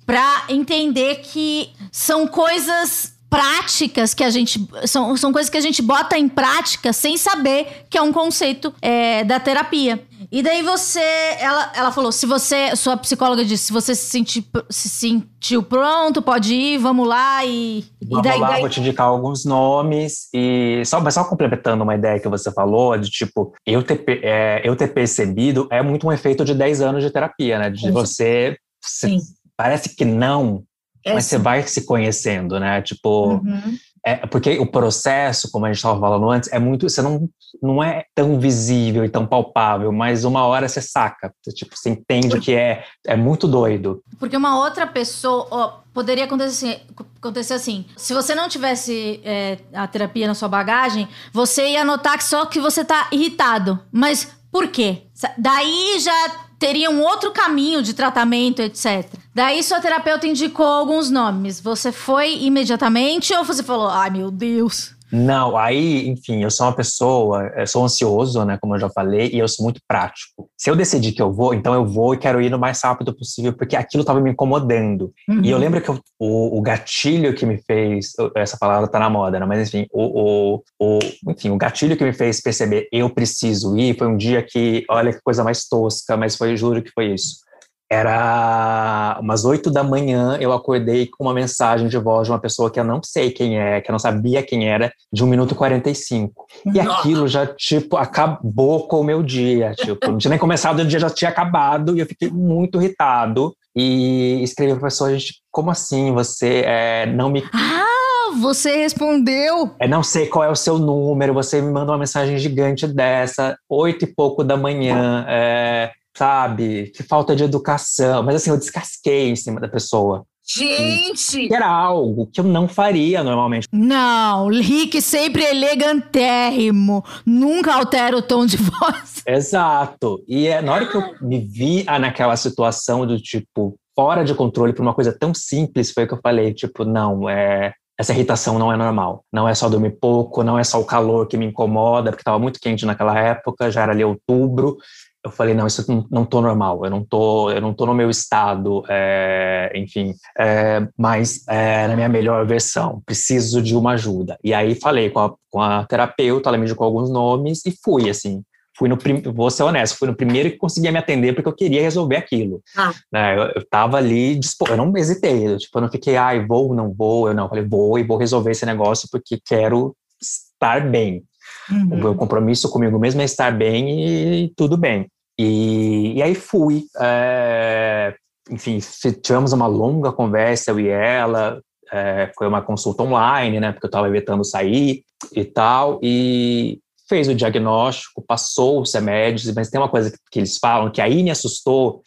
para 0.06 0.46
entender 0.50 1.18
que 1.18 1.70
são 1.92 2.25
coisas 2.25 3.19
práticas 3.29 4.13
que 4.13 4.24
a 4.24 4.29
gente. 4.29 4.67
São, 4.86 5.15
são 5.15 5.31
coisas 5.31 5.50
que 5.50 5.57
a 5.57 5.62
gente 5.62 5.81
bota 5.81 6.17
em 6.17 6.27
prática 6.27 6.91
sem 6.91 7.17
saber 7.17 7.86
que 7.89 7.98
é 7.98 8.01
um 8.01 8.12
conceito 8.12 8.74
é, 8.81 9.24
da 9.24 9.39
terapia. 9.39 10.03
E 10.31 10.43
daí 10.43 10.62
você. 10.62 11.00
Ela, 11.39 11.71
ela 11.75 11.91
falou: 11.91 12.12
se 12.12 12.25
você. 12.25 12.75
Sua 12.75 12.98
psicóloga 12.98 13.45
disse: 13.45 13.65
se 13.65 13.74
você 13.74 13.95
se, 13.95 14.09
sentir, 14.09 14.45
se 14.69 14.89
sentiu 14.89 15.63
pronto, 15.63 16.21
pode 16.21 16.53
ir, 16.53 16.77
vamos 16.77 17.07
lá. 17.07 17.45
E, 17.45 17.86
vamos 18.03 18.25
e 18.25 18.29
daí, 18.29 18.39
lá, 18.39 18.50
daí... 18.50 18.62
vou 18.62 18.69
te 18.69 18.79
indicar 18.79 19.07
alguns 19.07 19.45
nomes. 19.45 20.27
E 20.33 20.81
só, 20.86 21.00
mas 21.00 21.13
só 21.13 21.24
complementando 21.24 21.83
uma 21.83 21.95
ideia 21.95 22.19
que 22.19 22.27
você 22.27 22.51
falou, 22.51 22.98
de 22.98 23.09
tipo, 23.09 23.53
eu 23.65 23.81
ter, 23.83 24.03
é, 24.24 24.62
eu 24.63 24.75
ter 24.75 24.88
percebido 24.88 25.67
é 25.71 25.81
muito 25.81 26.07
um 26.07 26.12
efeito 26.12 26.43
de 26.43 26.53
10 26.53 26.81
anos 26.81 27.03
de 27.03 27.12
terapia, 27.12 27.59
né? 27.59 27.69
De 27.69 27.91
você. 27.91 28.57
Sim. 28.81 29.19
Parece 29.55 29.93
que 29.93 30.05
não, 30.05 30.63
mas 31.06 31.25
você 31.25 31.38
vai 31.38 31.63
se 31.63 31.86
conhecendo, 31.86 32.60
né? 32.60 32.82
Tipo, 32.82 33.36
uhum. 33.36 33.77
é, 34.06 34.15
porque 34.27 34.58
o 34.60 34.65
processo, 34.65 35.50
como 35.51 35.65
a 35.65 35.70
gente 35.70 35.77
estava 35.77 36.00
falando 36.00 36.29
antes, 36.29 36.51
é 36.51 36.60
muito, 36.60 36.89
você 36.89 37.01
não, 37.01 37.29
não 37.62 37.84
é 37.84 38.06
tão 38.13 38.39
visível 38.39 39.06
e 39.06 39.10
tão 39.10 39.25
palpável, 39.25 39.91
mas 39.91 40.24
uma 40.24 40.46
hora 40.46 40.68
você 40.68 40.82
saca, 40.82 41.34
você, 41.41 41.51
tipo, 41.51 41.75
você 41.75 41.89
entende 41.89 42.39
que 42.39 42.53
é, 42.53 42.84
é 43.08 43.15
muito 43.15 43.48
doido. 43.48 44.03
Porque 44.20 44.38
uma 44.38 44.60
outra 44.60 44.86
pessoa, 44.86 45.48
ó, 45.50 45.79
poderia 45.94 46.25
acontecer 46.25 46.66
assim, 46.66 46.81
acontecer 47.18 47.53
assim, 47.53 47.85
se 47.96 48.14
você 48.14 48.35
não 48.35 48.48
tivesse 48.48 49.22
é, 49.24 49.57
a 49.74 49.88
terapia 49.88 50.27
na 50.27 50.35
sua 50.35 50.48
bagagem, 50.48 51.07
você 51.33 51.70
ia 51.70 51.85
notar 51.85 52.18
que 52.18 52.24
só 52.24 52.46
que 52.46 52.59
você 52.59 52.83
tá 52.83 53.07
irritado, 53.12 53.79
mas 53.92 54.38
por 54.51 54.68
quê? 54.68 55.03
Daí 55.38 56.00
já 56.00 56.49
teria 56.59 56.91
um 56.91 57.01
outro 57.01 57.31
caminho 57.31 57.81
de 57.81 57.93
tratamento, 57.93 58.61
etc. 58.61 59.07
Daí 59.33 59.63
sua 59.63 59.79
terapeuta 59.79 60.27
indicou 60.27 60.65
alguns 60.67 61.09
nomes. 61.09 61.61
Você 61.61 61.91
foi 61.91 62.35
imediatamente 62.43 63.33
ou 63.33 63.45
você 63.45 63.63
falou, 63.63 63.87
ai 63.87 64.09
meu 64.09 64.29
Deus? 64.29 64.93
Não, 65.11 65.57
aí, 65.57 66.07
enfim, 66.07 66.43
eu 66.43 66.51
sou 66.51 66.67
uma 66.67 66.75
pessoa, 66.75 67.51
eu 67.55 67.67
sou 67.67 67.83
ansioso, 67.83 68.43
né, 68.45 68.57
como 68.61 68.75
eu 68.75 68.79
já 68.79 68.89
falei, 68.89 69.29
e 69.33 69.39
eu 69.39 69.48
sou 69.48 69.63
muito 69.63 69.81
prático. 69.87 70.50
Se 70.57 70.69
eu 70.69 70.75
decidir 70.75 71.13
que 71.13 71.22
eu 71.22 71.31
vou, 71.31 71.53
então 71.53 71.74
eu 71.74 71.85
vou 71.85 72.13
e 72.13 72.17
quero 72.17 72.41
ir 72.41 72.50
no 72.50 72.59
mais 72.59 72.81
rápido 72.81 73.15
possível, 73.15 73.53
porque 73.53 73.75
aquilo 73.75 74.01
estava 74.01 74.22
me 74.22 74.31
incomodando. 74.31 75.11
Uhum. 75.27 75.41
E 75.43 75.50
eu 75.50 75.57
lembro 75.57 75.81
que 75.81 75.89
eu, 75.89 76.00
o, 76.19 76.59
o, 76.59 76.61
gatilho 76.61 77.33
que 77.33 77.45
me 77.45 77.57
fez, 77.57 78.13
essa 78.35 78.57
palavra 78.57 78.87
tá 78.87 79.00
na 79.00 79.09
moda, 79.09 79.39
né, 79.39 79.45
mas 79.45 79.67
enfim, 79.67 79.87
o, 79.91 80.55
o, 80.59 80.63
o, 80.79 81.00
enfim, 81.29 81.50
o 81.50 81.57
gatilho 81.57 81.98
que 81.98 82.03
me 82.03 82.13
fez 82.13 82.41
perceber 82.41 82.87
eu 82.91 83.09
preciso 83.09 83.77
ir 83.77 83.98
foi 83.98 84.07
um 84.07 84.17
dia 84.17 84.43
que, 84.43 84.85
olha 84.89 85.11
que 85.11 85.22
coisa 85.22 85.43
mais 85.43 85.67
tosca, 85.67 86.15
mas 86.15 86.35
foi, 86.35 86.55
juro 86.55 86.81
que 86.81 86.91
foi 86.91 87.13
isso 87.13 87.49
era 87.90 89.18
umas 89.20 89.46
oito 89.46 89.72
da 89.72 89.84
manhã, 89.84 90.38
eu 90.40 90.54
acordei 90.54 91.08
com 91.08 91.24
uma 91.24 91.34
mensagem 91.34 91.88
de 91.88 91.98
voz 91.98 92.28
de 92.28 92.32
uma 92.32 92.40
pessoa 92.40 92.70
que 92.70 92.80
eu 92.80 92.84
não 92.84 93.02
sei 93.02 93.32
quem 93.32 93.60
é, 93.60 93.82
que 93.82 93.90
eu 93.90 93.94
não 93.94 94.00
sabia 94.00 94.44
quem 94.44 94.70
era, 94.70 94.92
de 95.12 95.24
1 95.24 95.28
minuto 95.28 95.54
e 95.54 95.56
45. 95.56 96.46
E 96.74 96.80
aquilo 96.80 97.28
já, 97.28 97.48
tipo, 97.48 97.98
acabou 97.98 98.88
com 98.88 99.00
o 99.00 99.04
meu 99.04 99.24
dia. 99.24 99.74
Tipo, 99.74 100.12
não 100.12 100.18
tinha 100.20 100.30
nem 100.30 100.40
começado, 100.40 100.80
o 100.80 100.86
dia 100.86 101.00
já 101.00 101.10
tinha 101.10 101.32
acabado 101.32 101.96
e 101.96 102.00
eu 102.00 102.06
fiquei 102.06 102.30
muito 102.30 102.80
irritado. 102.80 103.56
E 103.75 104.42
escrevi 104.44 104.74
para 104.74 104.82
a 104.82 104.90
pessoa, 104.90 105.12
gente, 105.12 105.42
como 105.52 105.72
assim 105.72 106.12
você 106.14 106.64
é, 106.66 107.06
não 107.06 107.30
me... 107.30 107.44
Ah, 107.54 108.38
você 108.40 108.75
respondeu! 108.75 109.72
É, 109.80 109.88
não 109.88 110.04
sei 110.04 110.28
qual 110.28 110.44
é 110.44 110.50
o 110.50 110.56
seu 110.56 110.78
número, 110.78 111.34
você 111.34 111.62
me 111.62 111.72
mandou 111.72 111.94
uma 111.94 112.00
mensagem 112.00 112.38
gigante 112.38 112.88
dessa, 112.88 113.58
oito 113.70 114.06
e 114.06 114.14
pouco 114.14 114.44
da 114.44 114.58
manhã, 114.58 115.25
é, 115.28 115.92
sabe? 116.20 116.92
Que 116.94 117.01
falta 117.01 117.34
de 117.34 117.46
educação. 117.46 118.22
Mas 118.24 118.36
assim, 118.36 118.50
eu 118.50 118.58
descasquei 118.58 119.29
em 119.29 119.36
cima 119.38 119.62
da 119.62 119.70
pessoa. 119.70 120.25
Gente! 120.46 121.48
Que 121.48 121.53
era 121.53 121.68
algo 121.68 122.27
que 122.27 122.42
eu 122.42 122.44
não 122.44 122.68
faria 122.68 123.24
normalmente. 123.24 123.68
Não, 123.72 124.48
Rick 124.48 125.01
sempre 125.01 125.44
é 125.44 125.51
elegantérrimo. 125.51 127.05
Nunca 127.25 127.74
altera 127.74 128.18
o 128.18 128.22
tom 128.22 128.46
de 128.46 128.58
voz. 128.60 129.22
Exato. 129.25 130.22
E 130.27 130.48
é, 130.48 130.62
na 130.62 130.74
hora 130.74 130.88
que 130.88 130.98
eu 130.98 131.03
me 131.22 131.40
vi 131.40 131.84
ah, 131.88 132.00
naquela 132.00 132.36
situação 132.36 133.05
do 133.05 133.18
tipo, 133.18 133.75
fora 133.96 134.25
de 134.25 134.34
controle 134.34 134.74
por 134.74 134.82
uma 134.82 134.94
coisa 134.94 135.16
tão 135.18 135.34
simples, 135.34 135.92
foi 135.92 136.03
o 136.03 136.08
que 136.08 136.16
eu 136.16 136.22
falei, 136.22 136.53
tipo, 136.53 136.84
não, 136.84 137.29
é, 137.29 137.74
essa 137.98 138.12
irritação 138.12 138.58
não 138.58 138.74
é 138.74 138.75
normal. 138.75 139.24
Não 139.32 139.48
é 139.48 139.53
só 139.53 139.70
dormir 139.70 140.00
pouco, 140.01 140.42
não 140.42 140.58
é 140.58 140.64
só 140.64 140.82
o 140.82 140.86
calor 140.86 141.27
que 141.27 141.38
me 141.38 141.46
incomoda, 141.46 142.10
porque 142.12 142.22
estava 142.22 142.40
muito 142.40 142.60
quente 142.60 142.86
naquela 142.86 143.18
época, 143.20 143.70
já 143.70 143.84
era 143.84 143.92
ali 143.92 144.03
outubro, 144.03 144.77
eu 145.24 145.32
falei 145.32 145.53
não 145.53 145.68
isso 145.68 146.08
não, 146.10 146.25
tô 146.25 146.42
normal 146.42 146.86
eu 146.86 146.90
não 146.90 147.03
tô 147.03 147.51
eu 147.51 147.62
não 147.62 147.74
tô 147.74 147.86
no 147.86 147.94
meu 147.94 148.10
estado 148.10 148.84
é, 148.88 149.72
enfim 149.75 150.14
é, 150.38 150.88
mas 150.98 151.46
é, 151.48 151.88
na 151.88 151.96
minha 151.96 152.10
melhor 152.10 152.46
versão 152.46 153.01
preciso 153.05 153.62
de 153.62 153.75
uma 153.75 153.92
ajuda 153.92 154.38
e 154.44 154.53
aí 154.53 154.75
falei 154.75 155.10
com 155.10 155.20
a, 155.20 155.36
com 155.50 155.62
a 155.62 155.86
terapeuta 155.86 156.50
ela 156.50 156.58
me 156.58 156.66
indicou 156.66 156.86
alguns 156.86 157.10
nomes 157.10 157.66
e 157.66 157.74
fui 157.84 158.10
assim 158.10 158.42
fui 158.77 158.88
no 158.88 158.98
vou 159.34 159.51
ser 159.51 159.64
honesto 159.64 159.98
fui 159.98 160.08
no 160.08 160.16
primeiro 160.16 160.50
que 160.50 160.58
conseguia 160.58 160.92
me 160.92 161.00
atender 161.00 161.34
porque 161.34 161.50
eu 161.50 161.55
queria 161.55 161.82
resolver 161.82 162.16
aquilo 162.16 162.62
ah. 162.77 162.94
né, 163.12 163.38
eu, 163.38 163.44
eu 163.55 163.68
tava 163.70 163.98
ali 163.98 164.40
eu 164.70 164.77
não 164.77 164.96
hesitei 164.96 165.48
eu, 165.48 165.58
tipo 165.58 165.77
eu 165.77 165.82
não 165.82 165.92
fiquei 165.92 166.16
ai 166.16 166.46
vou 166.46 166.74
não 166.74 166.94
vou 166.94 167.27
eu 167.27 167.34
não 167.34 167.44
eu 167.44 167.50
falei 167.50 167.68
vou 167.68 168.00
e 168.00 168.03
vou 168.03 168.18
resolver 168.18 168.51
esse 168.51 168.66
negócio 168.66 169.10
porque 169.12 169.38
quero 169.46 169.94
estar 170.22 170.90
bem 170.90 171.24
Uhum. 171.72 171.94
O 171.94 171.98
meu 171.98 172.16
compromisso 172.16 172.70
comigo 172.70 172.98
mesmo 172.98 173.22
é 173.22 173.25
estar 173.25 173.51
bem 173.51 174.44
e 174.46 174.53
tudo 174.55 174.77
bem. 174.77 175.08
E, 175.38 176.14
e 176.16 176.22
aí 176.22 176.36
fui. 176.36 176.84
É, 177.00 178.14
enfim, 178.50 178.79
tivemos 179.22 179.53
uma 179.53 179.68
longa 179.68 180.12
conversa, 180.12 180.72
eu 180.72 180.79
e 180.79 180.88
ela. 180.88 181.62
É, 181.92 182.32
foi 182.38 182.48
uma 182.48 182.62
consulta 182.62 183.03
online, 183.03 183.60
né? 183.60 183.72
Porque 183.72 183.86
eu 183.86 183.90
estava 183.90 184.08
evitando 184.08 184.44
sair 184.44 185.03
e 185.34 185.46
tal. 185.46 186.00
E 186.03 186.79
fez 187.08 187.27
o 187.27 187.34
diagnóstico, 187.34 188.22
passou 188.22 188.82
os 188.82 188.94
remédios, 188.94 189.53
mas 189.55 189.70
tem 189.70 189.79
uma 189.79 189.90
coisa 189.90 190.12
que, 190.12 190.18
que 190.32 190.40
eles 190.40 190.58
falam 190.58 190.92
que 190.92 191.01
aí 191.01 191.24
me 191.24 191.32
assustou, 191.32 192.03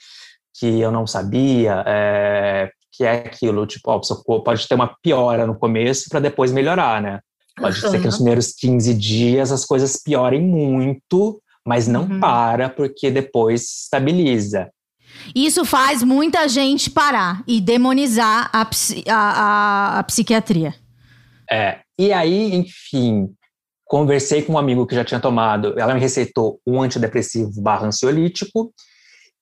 que 0.59 0.81
eu 0.81 0.93
não 0.93 1.07
sabia, 1.07 1.83
é, 1.85 2.71
que 2.93 3.05
é 3.05 3.13
aquilo, 3.13 3.67
tipo, 3.67 3.91
ó, 3.91 4.01
pode 4.41 4.69
ter 4.69 4.77
uma 4.77 4.95
piora 5.03 5.45
no 5.47 5.59
começo 5.59 6.09
para 6.09 6.21
depois 6.21 6.53
melhorar, 6.53 7.03
né? 7.03 7.19
Pode 7.57 7.85
Uhum. 7.85 7.91
ser 7.91 7.99
que 8.01 8.07
nos 8.07 8.17
primeiros 8.17 8.53
15 8.53 8.95
dias 8.95 9.53
as 9.53 9.65
coisas 9.65 9.97
piorem 10.03 10.41
muito, 10.41 11.41
mas 11.67 11.87
não 11.87 12.03
Uhum. 12.05 12.21
para, 12.21 12.69
porque 12.69 13.11
depois 13.11 13.63
estabiliza. 13.85 14.71
Isso 15.35 15.65
faz 15.65 16.03
muita 16.03 16.49
gente 16.49 16.91
parar 16.91 17.45
e 17.47 17.61
demonizar 17.61 18.51
a, 18.53 18.63
a, 18.63 19.15
a- 19.15 19.99
a 19.99 20.03
psiquiatria. 20.05 20.75
É. 21.51 21.81
E 21.99 22.13
aí, 22.13 22.55
enfim, 22.55 23.29
conversei 23.85 24.43
com 24.43 24.55
um 24.55 24.59
amigo 24.59 24.87
que 24.87 24.95
já 24.95 25.05
tinha 25.05 25.21
tomado, 25.21 25.79
ela 25.79 25.93
me 25.95 26.01
receitou 26.01 26.59
um 26.67 26.81
antidepressivo 26.83 27.61
barra 27.61 27.87
ansiolítico 27.87 28.73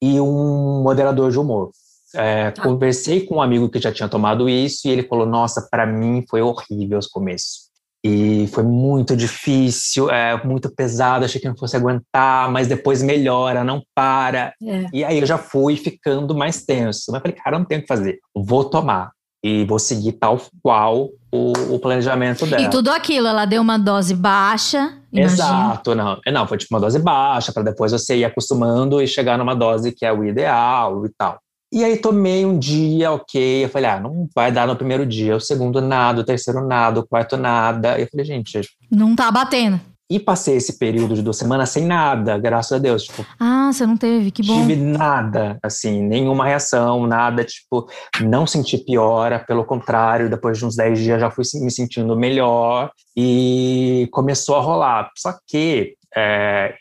e 0.03 0.21
um 0.21 0.83
moderador 0.83 1.31
de 1.31 1.39
humor. 1.39 1.71
É, 2.13 2.51
Tá. 2.51 2.63
Conversei 2.65 3.25
com 3.25 3.37
um 3.37 3.43
amigo 3.43 3.69
que 3.71 3.79
já 3.81 3.93
tinha 3.93 4.09
tomado 4.09 4.49
isso 4.49 4.89
e 4.89 4.91
ele 4.91 5.05
falou: 5.05 5.25
Nossa, 5.25 5.69
para 5.71 5.87
mim 5.87 6.25
foi 6.29 6.43
horrível 6.43 6.99
os 6.99 7.07
começos. 7.07 7.70
E 8.05 8.47
foi 8.49 8.63
muito 8.63 9.15
difícil, 9.15 10.11
é, 10.11 10.43
muito 10.43 10.75
pesado, 10.75 11.25
achei 11.25 11.41
que 11.41 11.49
não 11.49 11.57
fosse 11.57 11.77
aguentar, 11.77 12.51
mas 12.51 12.67
depois 12.67 13.03
melhora, 13.03 13.63
não 13.63 13.83
para. 13.95 14.55
E 14.93 15.05
aí 15.05 15.19
eu 15.19 15.27
já 15.27 15.37
fui 15.37 15.77
ficando 15.77 16.35
mais 16.35 16.65
tenso. 16.65 17.13
Mas 17.13 17.21
falei, 17.21 17.37
cara, 17.37 17.59
não 17.59 17.65
tenho 17.67 17.81
o 17.81 17.83
que 17.83 17.89
fazer. 17.89 18.19
Vou 18.35 18.65
tomar. 18.65 19.11
E 19.43 19.65
vou 19.65 19.79
seguir 19.79 20.13
tal 20.13 20.39
qual 20.63 21.09
o, 21.33 21.53
o 21.75 21.79
planejamento 21.79 22.47
dela. 22.47 22.63
E 22.63 22.69
tudo 22.69 22.91
aquilo, 22.91 23.27
ela 23.27 23.47
deu 23.47 23.63
uma 23.63 23.79
dose 23.79 24.15
baixa, 24.15 24.99
imagina. 25.11 25.33
Exato, 25.33 25.95
não. 25.95 26.21
É, 26.27 26.31
Não, 26.31 26.47
foi 26.47 26.59
tipo 26.59 26.75
uma 26.75 26.81
dose 26.81 26.99
baixa, 26.99 27.53
para 27.53 27.63
depois 27.63 27.93
você 27.93 28.19
ir 28.19 28.25
acostumando 28.25 29.01
e 29.01 29.07
chegar 29.07 29.39
numa 29.39 29.55
dose 29.55 29.93
que 29.93 30.05
é 30.05 30.13
o 30.13 30.25
ideal 30.25 31.07
e 31.07 31.11
tal. 31.17 31.39
E 31.73 31.85
aí 31.85 31.97
tomei 31.97 32.45
um 32.45 32.59
dia, 32.59 33.13
ok. 33.13 33.65
Eu 33.65 33.69
falei, 33.69 33.89
ah, 33.91 34.01
não 34.01 34.29
vai 34.35 34.51
dar 34.51 34.67
no 34.67 34.75
primeiro 34.77 35.07
dia. 35.07 35.37
O 35.37 35.41
segundo, 35.41 35.81
nada. 35.81 36.21
O 36.21 36.25
terceiro, 36.25 36.67
nada. 36.67 37.01
O 37.01 37.07
quarto, 37.07 37.37
nada. 37.37 37.99
Eu 37.99 38.09
falei, 38.11 38.27
gente. 38.27 38.61
Não 38.91 39.15
tá 39.15 39.31
batendo. 39.31 39.81
E 40.11 40.19
passei 40.19 40.57
esse 40.57 40.77
período 40.77 41.15
de 41.15 41.23
duas 41.23 41.37
semanas 41.37 41.71
sem 41.71 41.85
nada, 41.87 42.37
graças 42.37 42.73
a 42.73 42.79
Deus. 42.79 43.05
Tipo, 43.05 43.25
Ah, 43.39 43.71
você 43.73 43.87
não 43.87 43.97
teve, 43.97 44.33
que 44.33 44.43
bom. 44.43 44.61
tive 44.61 44.75
nada, 44.75 45.57
assim, 45.63 46.03
nenhuma 46.03 46.45
reação, 46.45 47.07
nada, 47.07 47.45
tipo, 47.45 47.89
não 48.21 48.45
senti 48.45 48.77
piora, 48.77 49.39
pelo 49.39 49.65
contrário, 49.65 50.29
depois 50.29 50.59
de 50.59 50.67
uns 50.67 50.75
10 50.75 50.99
dias 50.99 51.21
já 51.21 51.31
fui 51.31 51.45
me 51.63 51.71
sentindo 51.71 52.17
melhor 52.17 52.91
e 53.17 54.09
começou 54.11 54.57
a 54.57 54.61
rolar. 54.61 55.11
Só 55.17 55.33
que 55.47 55.95
é, 56.17 56.75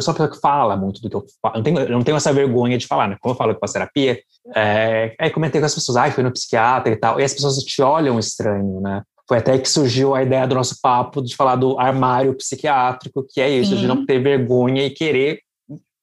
eu 0.00 0.02
sou 0.02 0.12
uma 0.12 0.18
pessoa 0.18 0.34
que 0.34 0.40
fala 0.40 0.76
muito 0.76 1.00
do 1.00 1.08
que 1.08 1.16
eu 1.16 1.24
falo, 1.40 1.54
eu 1.54 1.58
não 1.58 1.62
tenho, 1.62 1.78
eu 1.78 1.90
não 1.90 2.02
tenho 2.02 2.16
essa 2.16 2.32
vergonha 2.32 2.76
de 2.76 2.86
falar, 2.86 3.08
né? 3.08 3.16
Como 3.20 3.34
eu 3.34 3.36
falo 3.36 3.54
que 3.54 3.60
faço 3.60 3.74
terapia, 3.74 4.18
é, 4.56 5.14
aí 5.20 5.30
comentei 5.30 5.60
com 5.60 5.66
as 5.66 5.74
pessoas, 5.74 5.96
ai, 5.96 6.10
fui 6.10 6.24
no 6.24 6.32
psiquiatra 6.32 6.92
e 6.92 6.96
tal, 6.96 7.20
e 7.20 7.24
as 7.24 7.32
pessoas 7.32 7.56
te 7.58 7.82
olham 7.82 8.18
estranho, 8.18 8.80
né? 8.80 9.02
Foi 9.28 9.38
até 9.38 9.56
que 9.58 9.68
surgiu 9.68 10.14
a 10.14 10.22
ideia 10.22 10.46
do 10.46 10.56
nosso 10.56 10.80
papo 10.82 11.22
de 11.22 11.36
falar 11.36 11.54
do 11.54 11.78
armário 11.78 12.34
psiquiátrico, 12.34 13.24
que 13.28 13.40
é 13.40 13.48
isso, 13.48 13.76
de 13.76 13.82
Sim. 13.82 13.86
não 13.86 14.04
ter 14.04 14.18
vergonha 14.20 14.84
e 14.84 14.90
querer 14.90 15.40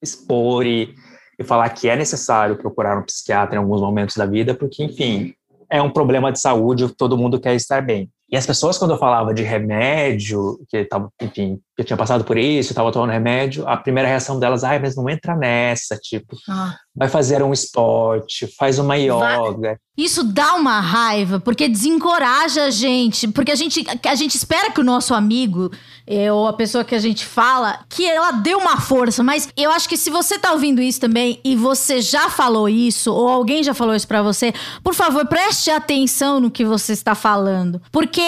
expor 0.02 0.66
e, 0.66 0.94
e 1.38 1.44
falar 1.44 1.68
que 1.70 1.90
é 1.90 1.96
necessário 1.96 2.56
procurar 2.56 2.98
um 2.98 3.04
psiquiatra 3.04 3.56
em 3.56 3.60
alguns 3.60 3.82
momentos 3.82 4.16
da 4.16 4.26
vida, 4.26 4.54
porque, 4.54 4.84
enfim, 4.84 5.34
é 5.70 5.82
um 5.82 5.90
problema 5.90 6.32
de 6.32 6.40
saúde, 6.40 6.88
todo 6.96 7.18
mundo 7.18 7.40
quer 7.40 7.56
estar 7.56 7.82
bem. 7.82 8.10
E 8.30 8.38
as 8.38 8.46
pessoas, 8.46 8.78
quando 8.78 8.92
eu 8.92 8.98
falava 8.98 9.34
de 9.34 9.44
remédio, 9.44 10.60
que 10.70 10.86
tava, 10.86 11.10
enfim, 11.22 11.60
eu 11.78 11.86
tinha 11.86 11.96
passado 11.98 12.24
por 12.24 12.38
isso, 12.38 12.72
estava 12.72 12.92
tomando 12.92 13.12
remédio, 13.12 13.68
a 13.68 13.78
primeira 13.78 14.10
reação 14.10 14.40
delas, 14.40 14.64
ai, 14.64 14.80
mas 14.80 14.96
não 14.96 15.08
entra 15.10 15.36
nessa, 15.36 15.96
tipo, 15.98 16.36
Ah. 16.50 16.76
vai 16.96 17.08
fazer 17.08 17.44
um 17.44 17.54
esporte, 17.54 18.48
faz 18.58 18.80
uma 18.80 18.96
yoga. 18.98 19.78
Isso 19.96 20.24
dá 20.24 20.54
uma 20.54 20.80
raiva, 20.80 21.40
porque 21.40 21.68
desencoraja 21.68 22.66
a 22.66 22.70
gente. 22.70 23.28
Porque 23.30 23.52
a 23.52 23.56
gente, 23.56 23.84
a 24.08 24.14
gente 24.16 24.36
espera 24.36 24.70
que 24.72 24.80
o 24.80 24.84
nosso 24.84 25.12
amigo, 25.12 25.72
eh, 26.06 26.32
ou 26.32 26.48
a 26.48 26.54
pessoa 26.54 26.84
que 26.84 26.94
a 26.94 27.00
gente 27.00 27.26
fala, 27.26 27.80
que 27.90 28.06
ela 28.06 28.30
dê 28.32 28.54
uma 28.54 28.80
força. 28.80 29.24
Mas 29.24 29.50
eu 29.58 29.72
acho 29.72 29.90
que 29.90 29.98
se 29.98 30.12
você 30.12 30.38
tá 30.38 30.52
ouvindo 30.52 30.80
isso 30.84 31.00
também 31.00 31.40
e 31.44 31.56
você 31.56 32.00
já 32.00 32.30
falou 32.30 32.70
isso, 32.70 33.12
ou 33.12 33.28
alguém 33.28 33.64
já 33.64 33.74
falou 33.74 33.96
isso 33.96 34.08
pra 34.08 34.22
você, 34.22 34.54
por 34.84 34.94
favor, 34.94 35.26
preste 35.26 35.72
atenção 35.72 36.40
no 36.40 36.52
que 36.52 36.64
você 36.64 36.94
está 36.94 37.16
falando. 37.16 37.82
Porque 37.92 38.22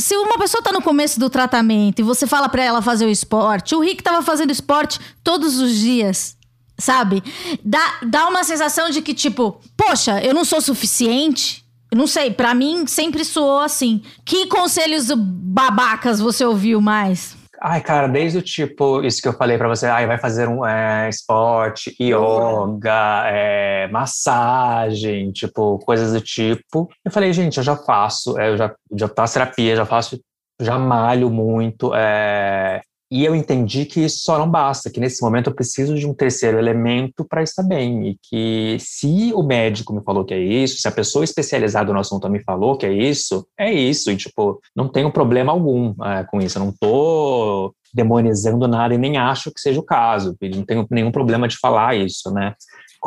se 0.00 0.16
uma 0.16 0.38
pessoa 0.38 0.62
tá 0.62 0.70
no 0.72 0.80
começo 0.80 1.18
do 1.18 1.28
tratamento 1.28 1.98
e 1.98 2.04
você 2.04 2.24
fala 2.24 2.48
pra 2.48 2.62
ela 2.62 2.80
fazer 2.80 2.95
o 3.04 3.10
esporte, 3.10 3.74
o 3.74 3.80
Rick 3.80 4.02
tava 4.02 4.22
fazendo 4.22 4.50
esporte 4.50 4.98
todos 5.22 5.58
os 5.58 5.74
dias. 5.74 6.36
Sabe? 6.78 7.22
Dá, 7.64 8.00
dá 8.02 8.28
uma 8.28 8.44
sensação 8.44 8.90
de 8.90 9.00
que, 9.00 9.14
tipo, 9.14 9.60
poxa, 9.76 10.20
eu 10.22 10.34
não 10.34 10.44
sou 10.44 10.60
suficiente. 10.60 11.64
Não 11.94 12.06
sei, 12.06 12.30
pra 12.30 12.54
mim 12.54 12.86
sempre 12.86 13.24
soou 13.24 13.60
assim. 13.60 14.02
Que 14.24 14.46
conselhos 14.46 15.10
babacas 15.10 16.20
você 16.20 16.44
ouviu 16.44 16.80
mais? 16.80 17.36
Ai, 17.60 17.80
cara, 17.80 18.06
desde 18.06 18.38
o 18.38 18.42
tipo, 18.42 19.02
isso 19.02 19.22
que 19.22 19.28
eu 19.28 19.32
falei 19.32 19.56
pra 19.56 19.68
você, 19.68 19.86
ai, 19.86 20.06
vai 20.06 20.18
fazer 20.18 20.46
um 20.48 20.64
é, 20.64 21.08
esporte, 21.08 21.96
yoga, 22.00 23.24
é, 23.26 23.88
massagem, 23.88 25.32
tipo, 25.32 25.78
coisas 25.78 26.12
do 26.12 26.20
tipo. 26.20 26.88
Eu 27.04 27.10
falei, 27.10 27.32
gente, 27.32 27.56
eu 27.56 27.64
já 27.64 27.76
faço, 27.76 28.38
é, 28.38 28.50
eu 28.50 28.56
já, 28.56 28.74
já 28.94 29.08
faço 29.08 29.34
terapia, 29.34 29.76
já 29.76 29.86
faço, 29.86 30.20
já 30.60 30.78
malho 30.78 31.30
muito, 31.30 31.94
é, 31.94 32.80
e 33.10 33.24
eu 33.24 33.36
entendi 33.36 33.84
que 33.84 34.00
isso 34.00 34.18
só 34.24 34.36
não 34.36 34.50
basta, 34.50 34.90
que 34.90 34.98
nesse 34.98 35.22
momento 35.22 35.48
eu 35.48 35.54
preciso 35.54 35.94
de 35.94 36.06
um 36.06 36.12
terceiro 36.12 36.58
elemento 36.58 37.24
para 37.24 37.42
estar 37.42 37.62
bem. 37.62 38.08
E 38.08 38.18
que 38.20 38.76
se 38.80 39.32
o 39.32 39.44
médico 39.44 39.92
me 39.92 40.02
falou 40.02 40.24
que 40.24 40.34
é 40.34 40.38
isso, 40.38 40.78
se 40.78 40.88
a 40.88 40.92
pessoa 40.92 41.24
especializada 41.24 41.92
no 41.92 42.00
assunto 42.00 42.28
me 42.28 42.42
falou 42.42 42.76
que 42.76 42.84
é 42.84 42.92
isso, 42.92 43.46
é 43.56 43.72
isso. 43.72 44.10
E, 44.10 44.16
tipo, 44.16 44.60
não 44.74 44.88
tenho 44.88 45.12
problema 45.12 45.52
algum 45.52 45.94
é, 46.04 46.24
com 46.24 46.40
isso. 46.40 46.58
Eu 46.58 46.64
não 46.64 46.72
tô 46.72 47.72
demonizando 47.94 48.66
nada 48.66 48.92
e 48.92 48.98
nem 48.98 49.16
acho 49.16 49.52
que 49.52 49.60
seja 49.60 49.78
o 49.78 49.84
caso. 49.84 50.36
Não 50.42 50.64
tenho 50.64 50.84
nenhum 50.90 51.12
problema 51.12 51.46
de 51.46 51.56
falar 51.58 51.96
isso, 51.96 52.32
né? 52.32 52.54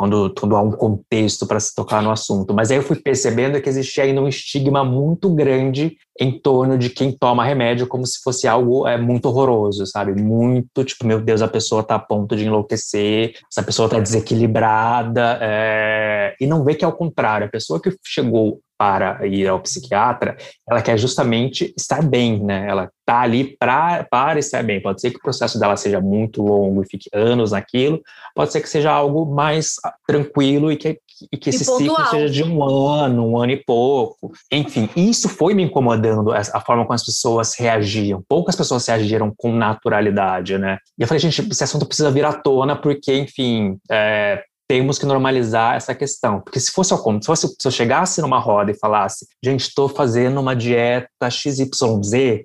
Quando, 0.00 0.32
quando 0.32 0.56
há 0.56 0.62
um 0.62 0.70
contexto 0.70 1.46
para 1.46 1.60
se 1.60 1.74
tocar 1.74 2.02
no 2.02 2.10
assunto. 2.10 2.54
Mas 2.54 2.70
aí 2.70 2.78
eu 2.78 2.82
fui 2.82 2.96
percebendo 2.96 3.60
que 3.60 3.68
existia 3.68 4.04
ainda 4.04 4.22
um 4.22 4.28
estigma 4.28 4.82
muito 4.82 5.28
grande 5.34 5.94
em 6.18 6.40
torno 6.40 6.78
de 6.78 6.88
quem 6.88 7.12
toma 7.12 7.44
remédio 7.44 7.86
como 7.86 8.06
se 8.06 8.18
fosse 8.24 8.48
algo 8.48 8.88
é, 8.88 8.96
muito 8.96 9.26
horroroso, 9.26 9.86
sabe? 9.86 10.18
Muito, 10.18 10.84
tipo, 10.84 11.06
meu 11.06 11.20
Deus, 11.20 11.42
a 11.42 11.48
pessoa 11.48 11.82
está 11.82 11.96
a 11.96 11.98
ponto 11.98 12.34
de 12.34 12.46
enlouquecer, 12.46 13.34
essa 13.52 13.62
pessoa 13.62 13.88
está 13.88 14.00
desequilibrada, 14.00 15.38
é, 15.42 16.34
e 16.40 16.46
não 16.46 16.64
vê 16.64 16.74
que 16.74 16.84
é 16.84 16.88
o 16.88 16.96
contrário. 16.96 17.46
A 17.46 17.50
pessoa 17.50 17.78
que 17.78 17.94
chegou 18.02 18.58
para 18.80 19.26
ir 19.26 19.46
ao 19.46 19.60
psiquiatra, 19.60 20.38
ela 20.66 20.80
quer 20.80 20.96
justamente 20.96 21.70
estar 21.76 22.02
bem, 22.02 22.42
né? 22.42 22.66
Ela 22.66 22.90
tá 23.04 23.20
ali 23.20 23.54
pra, 23.58 24.06
para 24.10 24.38
estar 24.38 24.64
bem. 24.64 24.80
Pode 24.80 25.02
ser 25.02 25.10
que 25.10 25.18
o 25.18 25.22
processo 25.22 25.60
dela 25.60 25.76
seja 25.76 26.00
muito 26.00 26.42
longo 26.42 26.82
e 26.82 26.86
fique 26.88 27.10
anos 27.12 27.50
naquilo, 27.52 28.00
pode 28.34 28.50
ser 28.50 28.62
que 28.62 28.70
seja 28.70 28.90
algo 28.90 29.26
mais 29.26 29.74
ah, 29.84 29.92
tranquilo 30.06 30.72
e 30.72 30.78
que, 30.78 30.98
e 31.30 31.36
que 31.36 31.50
esse 31.50 31.62
ciclo 31.62 32.06
seja 32.06 32.30
de 32.30 32.42
um 32.42 32.64
ano, 32.64 33.28
um 33.28 33.38
ano 33.38 33.52
e 33.52 33.62
pouco. 33.62 34.32
Enfim, 34.50 34.88
isso 34.96 35.28
foi 35.28 35.52
me 35.52 35.62
incomodando, 35.62 36.32
a 36.32 36.40
a 36.40 36.60
forma 36.62 36.84
como 36.84 36.94
as 36.94 37.04
pessoas 37.04 37.54
reagiam. 37.58 38.24
Poucas 38.26 38.56
pessoas 38.56 38.86
reagiram 38.86 39.30
com 39.36 39.52
naturalidade, 39.52 40.56
né? 40.56 40.78
E 40.98 41.02
eu 41.02 41.06
falei, 41.06 41.18
gente, 41.18 41.46
esse 41.50 41.64
assunto 41.64 41.84
precisa 41.84 42.10
vir 42.10 42.24
à 42.24 42.32
tona, 42.32 42.74
porque, 42.74 43.14
enfim, 43.14 43.76
é, 43.90 44.42
temos 44.70 45.00
que 45.00 45.04
normalizar 45.04 45.74
essa 45.74 45.92
questão. 45.96 46.40
Porque 46.40 46.60
se 46.60 46.70
fosse 46.70 46.92
ao 46.92 47.00
contrário, 47.00 47.22
se, 47.22 47.26
fosse- 47.26 47.56
se 47.60 47.66
eu 47.66 47.72
chegasse 47.72 48.20
numa 48.22 48.38
roda 48.38 48.70
e 48.70 48.78
falasse, 48.78 49.26
gente, 49.44 49.62
estou 49.62 49.88
fazendo 49.88 50.38
uma 50.40 50.54
dieta 50.54 51.28
XYZ, 51.28 52.44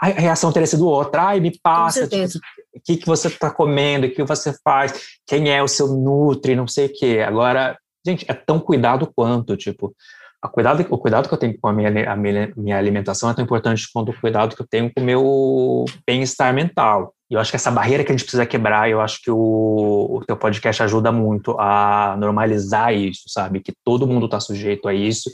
a 0.00 0.06
reação 0.06 0.52
teria 0.52 0.68
sido 0.68 0.86
outra. 0.86 1.22
Ai, 1.24 1.40
me 1.40 1.58
passa, 1.60 2.02
tipo, 2.28 2.38
o 2.76 2.80
que, 2.80 2.96
que 2.98 3.06
você 3.06 3.26
está 3.26 3.50
comendo, 3.50 4.06
o 4.06 4.10
que 4.10 4.22
você 4.22 4.54
faz, 4.62 4.92
quem 5.26 5.50
é 5.50 5.60
o 5.60 5.66
seu 5.66 5.88
nutri, 5.88 6.54
não 6.54 6.68
sei 6.68 6.86
o 6.86 6.92
quê. 6.92 7.24
Agora, 7.26 7.76
gente, 8.06 8.24
é 8.28 8.34
tão 8.34 8.60
cuidado 8.60 9.10
quanto, 9.12 9.56
tipo, 9.56 9.92
a 10.40 10.48
cuidado, 10.48 10.86
o 10.88 10.96
cuidado 10.98 11.26
que 11.26 11.34
eu 11.34 11.38
tenho 11.38 11.58
com 11.60 11.66
a 11.66 11.72
minha, 11.72 11.88
a 12.08 12.14
minha, 12.14 12.52
minha 12.56 12.78
alimentação 12.78 13.28
é 13.28 13.34
tão 13.34 13.42
importante 13.44 13.88
quanto 13.92 14.12
o 14.12 14.20
cuidado 14.20 14.54
que 14.54 14.62
eu 14.62 14.66
tenho 14.70 14.92
com 14.94 15.00
o 15.02 15.04
meu 15.04 15.84
bem-estar 16.06 16.54
mental. 16.54 17.12
E 17.30 17.34
eu 17.34 17.40
acho 17.40 17.50
que 17.50 17.56
essa 17.56 17.70
barreira 17.70 18.02
que 18.02 18.10
a 18.10 18.14
gente 18.14 18.24
precisa 18.24 18.46
quebrar, 18.46 18.88
eu 18.88 19.00
acho 19.00 19.20
que 19.22 19.30
o, 19.30 19.36
o 19.36 20.24
teu 20.26 20.36
podcast 20.36 20.82
ajuda 20.82 21.12
muito 21.12 21.58
a 21.60 22.16
normalizar 22.18 22.94
isso, 22.94 23.24
sabe? 23.28 23.60
Que 23.60 23.72
todo 23.84 24.06
mundo 24.06 24.24
está 24.24 24.40
sujeito 24.40 24.88
a 24.88 24.94
isso, 24.94 25.30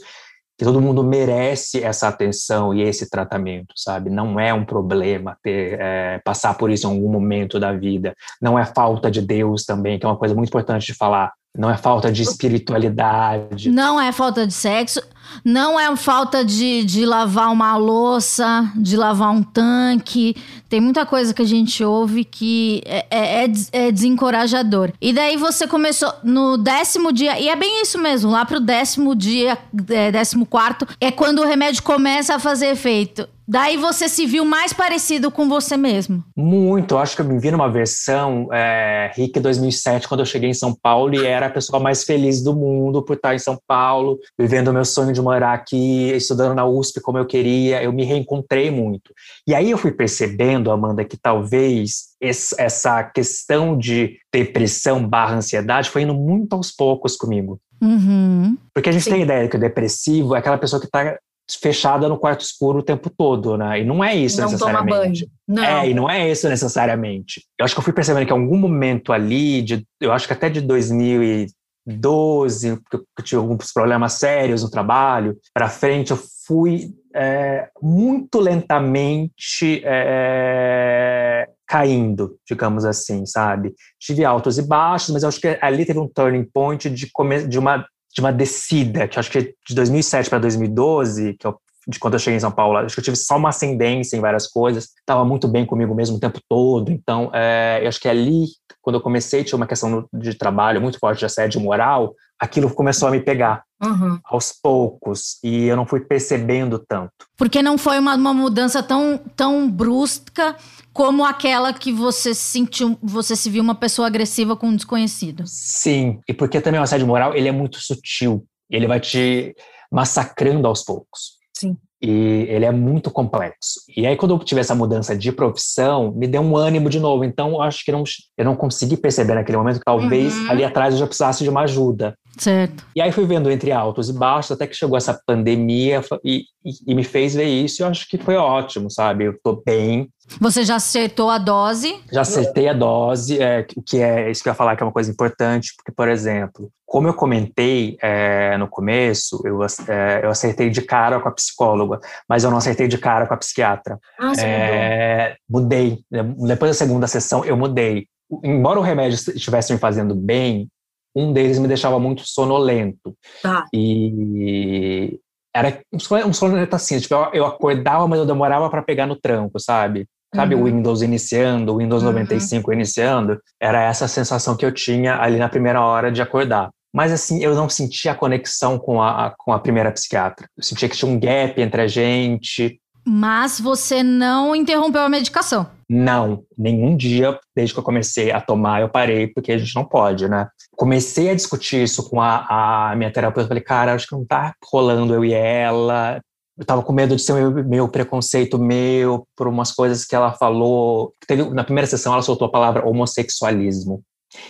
que 0.57 0.63
todo 0.65 0.81
mundo 0.81 1.03
merece 1.03 1.83
essa 1.83 2.07
atenção 2.07 2.73
e 2.73 2.81
esse 2.81 3.09
tratamento, 3.09 3.73
sabe? 3.75 4.09
Não 4.09 4.39
é 4.39 4.53
um 4.53 4.65
problema 4.65 5.37
ter 5.41 5.79
é, 5.79 6.19
passar 6.23 6.57
por 6.57 6.69
isso 6.69 6.87
em 6.87 6.91
algum 6.91 7.09
momento 7.09 7.59
da 7.59 7.73
vida. 7.73 8.13
Não 8.41 8.57
é 8.57 8.65
falta 8.65 9.09
de 9.09 9.21
Deus 9.21 9.65
também, 9.65 9.99
que 9.99 10.05
é 10.05 10.09
uma 10.09 10.17
coisa 10.17 10.35
muito 10.35 10.49
importante 10.49 10.85
de 10.85 10.93
falar. 10.93 11.31
Não 11.57 11.69
é 11.69 11.77
falta 11.77 12.11
de 12.11 12.21
espiritualidade. 12.21 13.71
Não 13.71 13.99
é 13.99 14.11
falta 14.11 14.45
de 14.45 14.53
sexo, 14.53 15.01
não 15.43 15.79
é 15.79 15.95
falta 15.95 16.43
de, 16.43 16.83
de 16.83 17.05
lavar 17.05 17.51
uma 17.51 17.75
louça, 17.77 18.69
de 18.75 18.97
lavar 18.97 19.31
um 19.31 19.41
tanque. 19.43 20.35
Tem 20.69 20.81
muita 20.81 21.05
coisa 21.05 21.33
que 21.33 21.41
a 21.41 21.47
gente 21.47 21.83
ouve 21.83 22.23
que 22.23 22.81
é, 22.85 23.05
é- 23.09 23.45
é 23.45 23.51
é 23.71 23.91
desencorajador. 23.91 24.91
E 24.99 25.13
daí 25.13 25.37
você 25.37 25.67
começou 25.67 26.13
no 26.23 26.57
décimo 26.57 27.11
dia, 27.13 27.39
e 27.39 27.47
é 27.49 27.55
bem 27.55 27.81
isso 27.81 27.97
mesmo, 27.97 28.31
lá 28.31 28.45
pro 28.45 28.59
décimo 28.59 29.15
dia, 29.15 29.57
é, 29.89 30.11
décimo 30.11 30.45
quarto, 30.45 30.87
é 30.99 31.11
quando 31.11 31.39
o 31.39 31.45
remédio 31.45 31.83
começa 31.83 32.35
a 32.35 32.39
fazer 32.39 32.67
efeito. 32.67 33.27
Daí 33.47 33.77
você 33.77 34.09
se 34.09 34.25
viu 34.25 34.43
mais 34.43 34.73
parecido 34.73 35.29
com 35.29 35.47
você 35.47 35.77
mesmo? 35.77 36.23
Muito. 36.35 36.95
Eu 36.95 36.99
acho 36.99 37.15
que 37.15 37.21
eu 37.21 37.25
me 37.25 37.37
vi 37.39 37.51
numa 37.51 37.69
versão 37.69 38.47
é, 38.51 39.11
Rick 39.15 39.39
2007, 39.39 40.07
quando 40.07 40.21
eu 40.21 40.25
cheguei 40.25 40.49
em 40.49 40.53
São 40.53 40.73
Paulo 40.73 41.13
e 41.13 41.25
era 41.25 41.45
a 41.45 41.51
pessoa 41.51 41.79
mais 41.79 42.03
feliz 42.03 42.41
do 42.41 42.55
mundo 42.55 43.03
por 43.03 43.15
estar 43.15 43.35
em 43.35 43.39
São 43.39 43.57
Paulo, 43.67 44.17
vivendo 44.37 44.69
o 44.69 44.73
meu 44.73 44.83
sonho 44.83 45.13
de 45.13 45.21
morar 45.21 45.53
aqui, 45.53 46.11
estudando 46.11 46.55
na 46.55 46.65
USP 46.65 46.99
como 47.01 47.17
eu 47.17 47.25
queria. 47.25 47.83
Eu 47.83 47.93
me 47.93 48.03
reencontrei 48.03 48.71
muito. 48.71 49.13
E 49.47 49.53
aí 49.53 49.69
eu 49.69 49.77
fui 49.77 49.91
percebendo, 49.91 50.71
Amanda, 50.71 51.05
que 51.05 51.17
talvez 51.17 52.15
essa 52.19 53.03
questão 53.03 53.77
de 53.77 54.17
depressão 54.33 55.07
barra 55.07 55.35
ansiedade 55.35 55.89
foi 55.89 56.01
indo 56.01 56.13
muito 56.13 56.53
aos 56.53 56.71
poucos 56.71 57.15
comigo. 57.15 57.59
Uhum. 57.81 58.57
Porque 58.73 58.89
a 58.89 58.91
gente 58.91 59.03
Sim. 59.03 59.11
tem 59.11 59.19
a 59.21 59.25
ideia 59.25 59.47
que 59.47 59.57
o 59.57 59.59
depressivo 59.59 60.35
é 60.35 60.39
aquela 60.39 60.57
pessoa 60.57 60.79
que 60.79 60.87
está 60.87 61.17
fechada 61.61 62.09
no 62.09 62.17
quarto 62.17 62.41
escuro 62.41 62.79
o 62.79 62.83
tempo 62.83 63.07
todo, 63.09 63.57
né? 63.57 63.81
E 63.81 63.85
não 63.85 64.03
é 64.03 64.15
isso 64.15 64.41
não 64.41 64.49
necessariamente. 64.49 64.89
Toma 64.89 65.01
banho. 65.01 65.13
Não. 65.47 65.63
É, 65.63 65.89
e 65.89 65.93
não 65.93 66.09
é 66.09 66.31
isso 66.31 66.49
necessariamente. 66.49 67.45
Eu 67.57 67.65
acho 67.65 67.75
que 67.75 67.79
eu 67.79 67.83
fui 67.83 67.93
percebendo 67.93 68.25
que 68.25 68.33
em 68.33 68.35
algum 68.35 68.57
momento 68.57 69.13
ali, 69.13 69.61
de, 69.61 69.85
eu 70.01 70.11
acho 70.11 70.25
que 70.25 70.33
até 70.33 70.49
de 70.49 70.61
2012, 70.61 72.77
porque 72.77 72.97
eu 72.97 73.05
tive 73.23 73.39
alguns 73.39 73.71
problemas 73.71 74.13
sérios 74.13 74.63
no 74.63 74.71
trabalho, 74.71 75.37
para 75.53 75.69
frente 75.69 76.09
eu 76.11 76.19
fui 76.47 76.89
é, 77.15 77.69
muito 77.81 78.39
lentamente 78.39 79.81
é, 79.85 81.47
caindo, 81.67 82.37
digamos 82.47 82.85
assim, 82.85 83.25
sabe? 83.25 83.73
Tive 83.99 84.25
altos 84.25 84.57
e 84.57 84.61
baixos, 84.61 85.11
mas 85.11 85.23
eu 85.23 85.29
acho 85.29 85.39
que 85.39 85.57
ali 85.61 85.85
teve 85.85 85.99
um 85.99 86.07
turning 86.07 86.47
point 86.51 86.89
de, 86.89 87.09
de 87.47 87.59
uma 87.59 87.85
de 88.15 88.21
uma 88.21 88.31
descida, 88.31 89.07
que 89.07 89.19
acho 89.19 89.29
que 89.29 89.53
de 89.67 89.75
2007 89.75 90.29
para 90.29 90.39
2012, 90.39 91.33
que 91.33 91.45
eu, 91.45 91.57
de 91.85 91.99
quando 91.99 92.13
eu 92.13 92.19
cheguei 92.19 92.37
em 92.37 92.39
São 92.39 92.51
Paulo, 92.51 92.77
acho 92.77 92.95
que 92.95 93.01
eu 93.01 93.03
tive 93.03 93.17
só 93.17 93.35
uma 93.35 93.49
ascendência 93.49 94.15
em 94.15 94.21
várias 94.21 94.47
coisas, 94.47 94.85
estava 94.97 95.25
muito 95.25 95.49
bem 95.49 95.65
comigo 95.65 95.93
mesmo 95.93 96.15
o 96.15 96.19
tempo 96.19 96.39
todo, 96.47 96.91
então 96.91 97.29
é, 97.33 97.81
eu 97.83 97.89
acho 97.89 97.99
que 97.99 98.07
ali, 98.07 98.45
quando 98.81 98.95
eu 98.95 99.01
comecei, 99.01 99.43
tinha 99.43 99.57
uma 99.57 99.67
questão 99.67 100.07
de 100.13 100.33
trabalho 100.33 100.81
muito 100.81 100.97
forte 100.97 101.19
de 101.19 101.25
assédio 101.25 101.59
moral, 101.59 102.15
aquilo 102.39 102.73
começou 102.73 103.09
a 103.09 103.11
me 103.11 103.19
pegar 103.19 103.64
uhum. 103.83 104.19
aos 104.23 104.51
poucos 104.51 105.37
e 105.43 105.65
eu 105.65 105.75
não 105.75 105.85
fui 105.85 105.99
percebendo 105.99 106.79
tanto. 106.79 107.11
Porque 107.37 107.61
não 107.61 107.77
foi 107.77 107.99
uma, 107.99 108.15
uma 108.15 108.33
mudança 108.33 108.81
tão, 108.81 109.17
tão 109.35 109.69
brusca 109.69 110.55
como 110.93 111.25
aquela 111.25 111.73
que 111.73 111.91
você 111.91 112.33
sentiu, 112.33 112.97
você 113.01 113.35
se 113.35 113.49
viu 113.49 113.61
uma 113.61 113.75
pessoa 113.75 114.07
agressiva 114.07 114.55
com 114.55 114.67
um 114.67 114.75
desconhecido. 114.75 115.43
Sim, 115.45 116.19
e 116.27 116.33
porque 116.33 116.61
também 116.61 116.79
o 116.79 116.83
assédio 116.83 117.07
moral, 117.07 117.35
ele 117.35 117.47
é 117.47 117.51
muito 117.51 117.79
sutil, 117.79 118.45
ele 118.69 118.87
vai 118.87 118.99
te 118.99 119.53
massacrando 119.91 120.67
aos 120.67 120.83
poucos. 120.83 121.35
Sim. 121.53 121.77
E 122.01 122.45
ele 122.49 122.65
é 122.65 122.71
muito 122.71 123.09
complexo. 123.09 123.79
E 123.95 124.05
aí, 124.05 124.15
quando 124.15 124.35
eu 124.35 124.39
tive 124.39 124.61
essa 124.61 124.75
mudança 124.75 125.17
de 125.17 125.31
profissão, 125.31 126.11
me 126.11 126.27
deu 126.27 126.41
um 126.41 126.55
ânimo 126.55 126.89
de 126.89 126.99
novo. 126.99 127.23
Então, 127.23 127.61
acho 127.61 127.83
que 127.83 127.91
não, 127.91 128.03
eu 128.37 128.45
não 128.45 128.55
consegui 128.55 128.97
perceber 128.97 129.33
naquele 129.33 129.57
momento 129.57 129.79
que 129.79 129.85
talvez 129.85 130.35
uhum. 130.35 130.51
ali 130.51 130.63
atrás 130.63 130.93
eu 130.93 130.99
já 130.99 131.07
precisasse 131.07 131.43
de 131.43 131.49
uma 131.49 131.61
ajuda. 131.61 132.15
Certo. 132.37 132.85
E 132.95 133.01
aí 133.01 133.11
fui 133.11 133.25
vendo 133.25 133.49
entre 133.49 133.71
altos 133.71 134.09
e 134.09 134.13
baixos, 134.13 134.51
até 134.51 134.67
que 134.67 134.75
chegou 134.75 134.97
essa 134.97 135.19
pandemia 135.25 136.01
e, 136.23 136.43
e, 136.65 136.71
e 136.91 136.95
me 136.95 137.03
fez 137.03 137.33
ver 137.33 137.45
isso. 137.45 137.81
E 137.81 137.83
eu 137.83 137.87
acho 137.87 138.07
que 138.07 138.17
foi 138.17 138.35
ótimo, 138.35 138.89
sabe? 138.89 139.25
Eu 139.25 139.39
tô 139.43 139.61
bem, 139.65 140.09
você 140.39 140.65
já 140.65 140.75
acertou 140.75 141.29
a 141.29 141.37
dose? 141.37 141.95
Já 142.11 142.21
acertei 142.21 142.67
a 142.67 142.73
dose, 142.73 143.41
é, 143.41 143.65
o 143.75 143.81
que 143.81 144.01
é 144.01 144.29
isso 144.29 144.41
que 144.41 144.49
eu 144.49 144.51
ia 144.51 144.55
falar 144.55 144.75
que 144.75 144.83
é 144.83 144.85
uma 144.85 144.91
coisa 144.91 145.11
importante, 145.11 145.73
porque, 145.77 145.91
por 145.91 146.09
exemplo, 146.09 146.71
como 146.85 147.07
eu 147.07 147.13
comentei 147.13 147.97
é, 148.01 148.57
no 148.57 148.67
começo, 148.67 149.41
eu, 149.45 149.59
é, 149.87 150.21
eu 150.23 150.29
acertei 150.29 150.69
de 150.69 150.81
cara 150.81 151.19
com 151.19 151.29
a 151.29 151.31
psicóloga, 151.31 151.99
mas 152.27 152.43
eu 152.43 152.49
não 152.49 152.57
acertei 152.57 152.87
de 152.87 152.97
cara 152.97 153.27
com 153.27 153.33
a 153.33 153.37
psiquiatra. 153.37 153.99
Ah, 154.19 154.33
você 154.33 154.45
é, 154.45 155.35
mudei. 155.49 155.99
Depois 156.09 156.71
da 156.71 156.75
segunda 156.75 157.07
sessão, 157.07 157.45
eu 157.45 157.55
mudei. 157.55 158.07
Embora 158.43 158.79
o 158.79 158.83
remédio 158.83 159.15
estivesse 159.35 159.71
me 159.71 159.79
fazendo 159.79 160.15
bem, 160.15 160.67
um 161.15 161.31
deles 161.31 161.59
me 161.59 161.67
deixava 161.67 161.99
muito 161.99 162.23
sonolento. 162.25 163.15
Tá. 163.41 163.65
E 163.73 165.19
era 165.55 165.79
um 165.93 166.33
sonolento 166.33 166.75
assim, 166.75 166.99
tipo, 166.99 167.15
eu, 167.31 167.45
acordava, 167.45 168.05
mas 168.07 168.19
eu 168.19 168.25
demorava 168.25 168.69
para 168.69 168.81
pegar 168.81 169.05
no 169.05 169.15
tranco, 169.15 169.59
sabe? 169.59 170.05
Sabe 170.35 170.53
uhum. 170.53 170.61
o 170.61 170.65
Windows 170.65 171.01
iniciando, 171.01 171.73
o 171.73 171.77
Windows 171.77 172.03
uhum. 172.03 172.09
95 172.09 172.73
iniciando? 172.73 173.39
Era 173.57 173.81
essa 173.81 174.05
sensação 174.05 174.57
que 174.57 174.65
eu 174.65 174.71
tinha 174.73 175.17
ali 175.21 175.37
na 175.37 175.47
primeira 175.47 175.81
hora 175.81 176.11
de 176.11 176.21
acordar. 176.21 176.69
Mas 176.93 177.11
assim, 177.11 177.41
eu 177.41 177.55
não 177.55 177.69
sentia 177.69 178.11
a 178.11 178.15
conexão 178.15 178.77
com 178.77 179.01
a, 179.01 179.33
com 179.37 179.53
a 179.53 179.59
primeira 179.59 179.91
psiquiatra. 179.91 180.47
Eu 180.57 180.63
sentia 180.63 180.89
que 180.89 180.95
tinha 180.95 181.09
um 181.09 181.19
gap 181.19 181.61
entre 181.61 181.81
a 181.81 181.87
gente. 181.87 182.79
Mas 183.05 183.59
você 183.59 184.01
não 184.01 184.55
interrompeu 184.55 185.01
a 185.01 185.09
medicação? 185.09 185.69
Não, 185.87 186.43
nenhum 186.57 186.97
dia, 186.97 187.39
desde 187.55 187.73
que 187.73 187.79
eu 187.79 187.83
comecei 187.83 188.31
a 188.31 188.41
tomar, 188.41 188.81
eu 188.81 188.89
parei, 188.89 189.27
porque 189.27 189.51
a 189.51 189.57
gente 189.57 189.75
não 189.75 189.85
pode, 189.85 190.27
né? 190.27 190.47
Comecei 190.75 191.29
a 191.29 191.35
discutir 191.35 191.83
isso 191.83 192.09
com 192.09 192.19
a, 192.19 192.91
a 192.91 192.95
minha 192.95 193.11
terapeuta. 193.11 193.47
Falei, 193.47 193.63
cara, 193.63 193.93
acho 193.93 194.07
que 194.07 194.15
não 194.15 194.25
tá 194.25 194.53
rolando 194.71 195.13
eu 195.13 195.23
e 195.23 195.33
ela 195.33 196.19
eu 196.57 196.65
tava 196.65 196.81
com 196.81 196.93
medo 196.93 197.15
de 197.15 197.21
ser 197.21 197.33
meu, 197.33 197.65
meu 197.65 197.89
preconceito 197.89 198.57
meu 198.57 199.27
por 199.35 199.47
umas 199.47 199.71
coisas 199.71 200.05
que 200.05 200.15
ela 200.15 200.33
falou. 200.33 201.11
Teve, 201.27 201.43
na 201.49 201.63
primeira 201.63 201.87
sessão 201.87 202.13
ela 202.13 202.21
soltou 202.21 202.47
a 202.47 202.51
palavra 202.51 202.87
homossexualismo. 202.87 204.01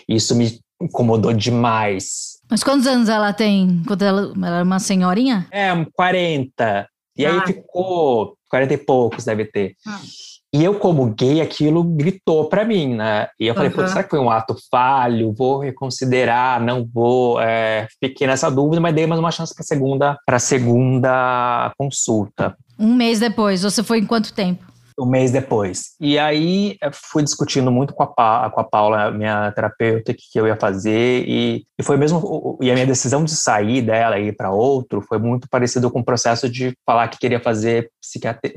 Isso 0.07 0.35
me 0.35 0.59
incomodou 0.79 1.33
demais. 1.33 2.35
Mas 2.49 2.63
quantos 2.63 2.85
anos 2.85 3.09
ela 3.09 3.33
tem? 3.33 3.81
Quando 3.87 4.03
ela, 4.03 4.33
ela 4.35 4.59
é 4.59 4.63
uma 4.63 4.79
senhorinha? 4.79 5.47
É, 5.51 5.73
40. 5.93 6.87
E 7.17 7.25
ah. 7.25 7.33
aí 7.33 7.41
ficou 7.47 8.37
40 8.55 8.73
e 8.73 8.77
poucos, 8.77 9.25
deve 9.25 9.43
ter. 9.43 9.75
E 10.53 10.63
eu, 10.63 10.79
como 10.79 11.13
gay, 11.13 11.41
aquilo 11.41 11.83
gritou 11.83 12.47
para 12.47 12.63
mim, 12.63 12.95
né? 12.95 13.27
E 13.37 13.47
eu 13.47 13.53
falei, 13.53 13.69
uhum. 13.69 13.87
será 13.89 14.03
que 14.03 14.09
foi 14.09 14.19
um 14.19 14.29
ato 14.29 14.55
falho? 14.71 15.33
Vou 15.33 15.59
reconsiderar, 15.59 16.63
não 16.63 16.87
vou. 16.93 17.41
É, 17.41 17.85
fiquei 18.01 18.25
nessa 18.25 18.49
dúvida, 18.49 18.79
mas 18.79 18.95
dei 18.95 19.05
mais 19.05 19.19
uma 19.19 19.31
chance 19.31 19.53
para 19.53 19.65
segunda, 19.65 20.17
para 20.25 20.39
segunda 20.39 21.73
consulta. 21.77 22.55
Um 22.79 22.93
mês 22.95 23.19
depois, 23.19 23.63
você 23.63 23.83
foi 23.83 23.99
em 23.99 24.05
quanto 24.05 24.33
tempo? 24.33 24.65
Um 24.97 25.05
mês 25.05 25.29
depois. 25.29 25.95
E 25.99 26.17
aí 26.17 26.77
fui 26.93 27.21
discutindo 27.21 27.69
muito 27.69 27.93
com 27.93 28.03
a, 28.03 28.07
pa, 28.07 28.49
com 28.49 28.61
a 28.61 28.63
Paula, 28.63 29.11
minha 29.11 29.51
terapeuta, 29.51 30.11
o 30.11 30.15
que, 30.15 30.23
que 30.31 30.39
eu 30.39 30.47
ia 30.47 30.55
fazer. 30.55 31.25
E, 31.27 31.65
e 31.77 31.83
foi 31.83 31.97
mesmo. 31.97 32.57
E 32.61 32.71
a 32.71 32.73
minha 32.73 32.85
decisão 32.85 33.23
de 33.23 33.35
sair 33.35 33.81
dela 33.81 34.17
e 34.17 34.27
ir 34.27 34.35
para 34.35 34.51
outro 34.51 35.01
foi 35.01 35.17
muito 35.17 35.49
parecido 35.49 35.91
com 35.91 35.99
o 35.99 36.05
processo 36.05 36.49
de 36.49 36.73
falar 36.85 37.09
que 37.09 37.19
queria 37.19 37.41
fazer 37.41 37.89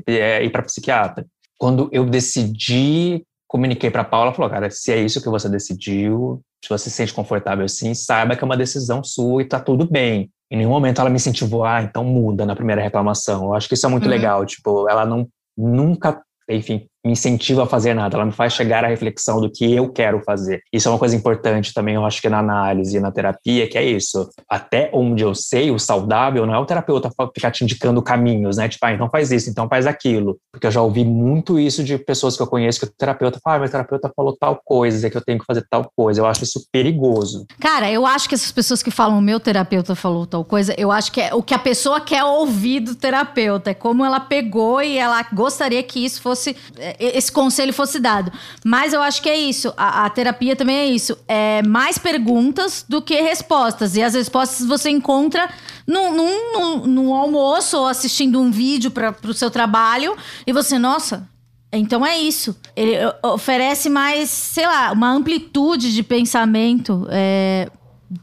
é, 0.07 0.43
ir 0.43 0.49
para 0.49 0.63
psiquiatra 0.63 1.25
quando 1.59 1.89
eu 1.91 2.05
decidi, 2.05 3.23
comuniquei 3.45 3.91
para 3.91 4.05
Paula, 4.05 4.33
falou, 4.33 4.49
cara, 4.49 4.71
se 4.71 4.91
é 4.93 4.97
isso 4.97 5.21
que 5.21 5.29
você 5.29 5.49
decidiu, 5.49 6.41
se 6.63 6.69
você 6.69 6.89
se 6.89 6.95
sente 6.95 7.13
confortável 7.13 7.65
assim, 7.65 7.93
saiba 7.93 8.35
que 8.35 8.43
é 8.43 8.45
uma 8.45 8.57
decisão 8.57 9.03
sua 9.03 9.41
e 9.41 9.45
tá 9.45 9.59
tudo 9.59 9.85
bem. 9.85 10.31
Em 10.49 10.57
nenhum 10.57 10.69
momento 10.69 11.01
ela 11.01 11.09
me 11.09 11.17
incentivou, 11.17 11.65
ah, 11.65 11.83
então 11.83 12.03
muda 12.03 12.45
na 12.45 12.55
primeira 12.55 12.81
reclamação. 12.81 13.43
Eu 13.43 13.53
acho 13.53 13.67
que 13.67 13.73
isso 13.73 13.85
é 13.85 13.89
muito 13.89 14.05
uhum. 14.05 14.09
legal, 14.09 14.45
tipo, 14.45 14.89
ela 14.89 15.05
não 15.05 15.27
nunca 15.55 16.21
enfim, 16.49 16.89
me 17.05 17.13
incentiva 17.13 17.63
a 17.63 17.65
fazer 17.65 17.93
nada, 17.93 18.15
ela 18.15 18.25
me 18.25 18.31
faz 18.31 18.53
chegar 18.53 18.83
à 18.83 18.87
reflexão 18.87 19.39
do 19.39 19.49
que 19.49 19.73
eu 19.73 19.89
quero 19.89 20.21
fazer. 20.23 20.61
Isso 20.71 20.87
é 20.87 20.91
uma 20.91 20.99
coisa 20.99 21.15
importante 21.15 21.73
também, 21.73 21.95
eu 21.95 22.05
acho 22.05 22.21
que 22.21 22.29
na 22.29 22.39
análise 22.39 22.97
e 22.97 22.99
na 22.99 23.11
terapia, 23.11 23.67
que 23.69 23.77
é 23.77 23.83
isso. 23.83 24.29
Até 24.49 24.89
onde 24.93 25.23
eu 25.23 25.33
sei, 25.33 25.71
o 25.71 25.79
saudável 25.79 26.45
não 26.45 26.53
é 26.53 26.59
o 26.59 26.65
terapeuta 26.65 27.09
ficar 27.33 27.51
te 27.51 27.63
indicando 27.63 28.01
caminhos, 28.01 28.57
né? 28.57 28.67
Tipo, 28.67 28.85
ah, 28.85 28.93
então 28.93 29.09
faz 29.09 29.31
isso, 29.31 29.49
então 29.49 29.67
faz 29.67 29.87
aquilo. 29.87 30.37
Porque 30.51 30.67
eu 30.67 30.71
já 30.71 30.81
ouvi 30.81 31.05
muito 31.05 31.59
isso 31.59 31.83
de 31.83 31.97
pessoas 31.97 32.35
que 32.35 32.43
eu 32.43 32.47
conheço 32.47 32.79
que 32.79 32.85
o 32.85 32.91
terapeuta 32.97 33.39
fala, 33.43 33.57
ah, 33.57 33.59
meu 33.59 33.69
terapeuta 33.69 34.11
falou 34.15 34.35
tal 34.37 34.61
coisa, 34.63 35.07
é 35.07 35.09
que 35.09 35.17
eu 35.17 35.23
tenho 35.23 35.39
que 35.39 35.45
fazer 35.45 35.65
tal 35.69 35.89
coisa. 35.95 36.21
Eu 36.21 36.25
acho 36.25 36.43
isso 36.43 36.65
perigoso. 36.71 37.45
Cara, 37.59 37.89
eu 37.89 38.05
acho 38.05 38.27
que 38.27 38.35
essas 38.35 38.51
pessoas 38.51 38.83
que 38.83 38.91
falam, 38.91 39.21
meu 39.21 39.39
terapeuta 39.39 39.95
falou 39.95 40.25
tal 40.25 40.43
coisa, 40.43 40.73
eu 40.77 40.91
acho 40.91 41.11
que 41.11 41.21
é 41.21 41.33
o 41.33 41.41
que 41.41 41.53
a 41.53 41.59
pessoa 41.59 42.01
quer 42.01 42.23
ouvir 42.23 42.81
do 42.81 42.95
terapeuta, 42.95 43.71
é 43.71 43.73
como 43.73 44.03
ela 44.03 44.19
pegou 44.19 44.81
e 44.81 44.97
ela 44.97 45.23
gostaria 45.33 45.81
que 45.83 46.03
isso 46.03 46.21
fosse 46.21 46.55
é, 46.77 46.88
esse 46.99 47.31
conselho 47.31 47.73
fosse 47.73 47.99
dado. 47.99 48.31
Mas 48.63 48.93
eu 48.93 49.01
acho 49.01 49.21
que 49.21 49.29
é 49.29 49.37
isso. 49.37 49.73
A, 49.75 50.05
a, 50.05 50.09
terapia 50.09 50.55
também 50.55 50.77
é 50.77 50.85
isso. 50.85 51.17
É 51.27 51.61
mais 51.63 51.97
perguntas 51.97 52.85
do 52.87 53.01
que 53.01 53.21
respostas. 53.21 53.95
E 53.95 54.01
as 54.01 54.13
respostas 54.13 54.65
você 54.65 54.89
encontra 54.89 55.49
no, 55.85 56.11
no, 56.11 56.87
no 56.87 57.13
almoço 57.13 57.77
ou 57.77 57.87
assistindo 57.87 58.39
um 58.41 58.51
vídeo 58.51 58.91
para 58.91 59.15
o 59.25 59.33
seu 59.33 59.51
trabalho. 59.51 60.15
E 60.45 60.53
você, 60.53 60.77
nossa, 60.77 61.27
então 61.71 62.05
é 62.05 62.17
isso. 62.17 62.55
Ele 62.75 62.95
oferece 63.23 63.89
mais, 63.89 64.29
sei 64.29 64.65
lá, 64.65 64.91
uma 64.91 65.11
amplitude 65.11 65.93
de 65.93 66.03
pensamento. 66.03 67.07
É, 67.09 67.69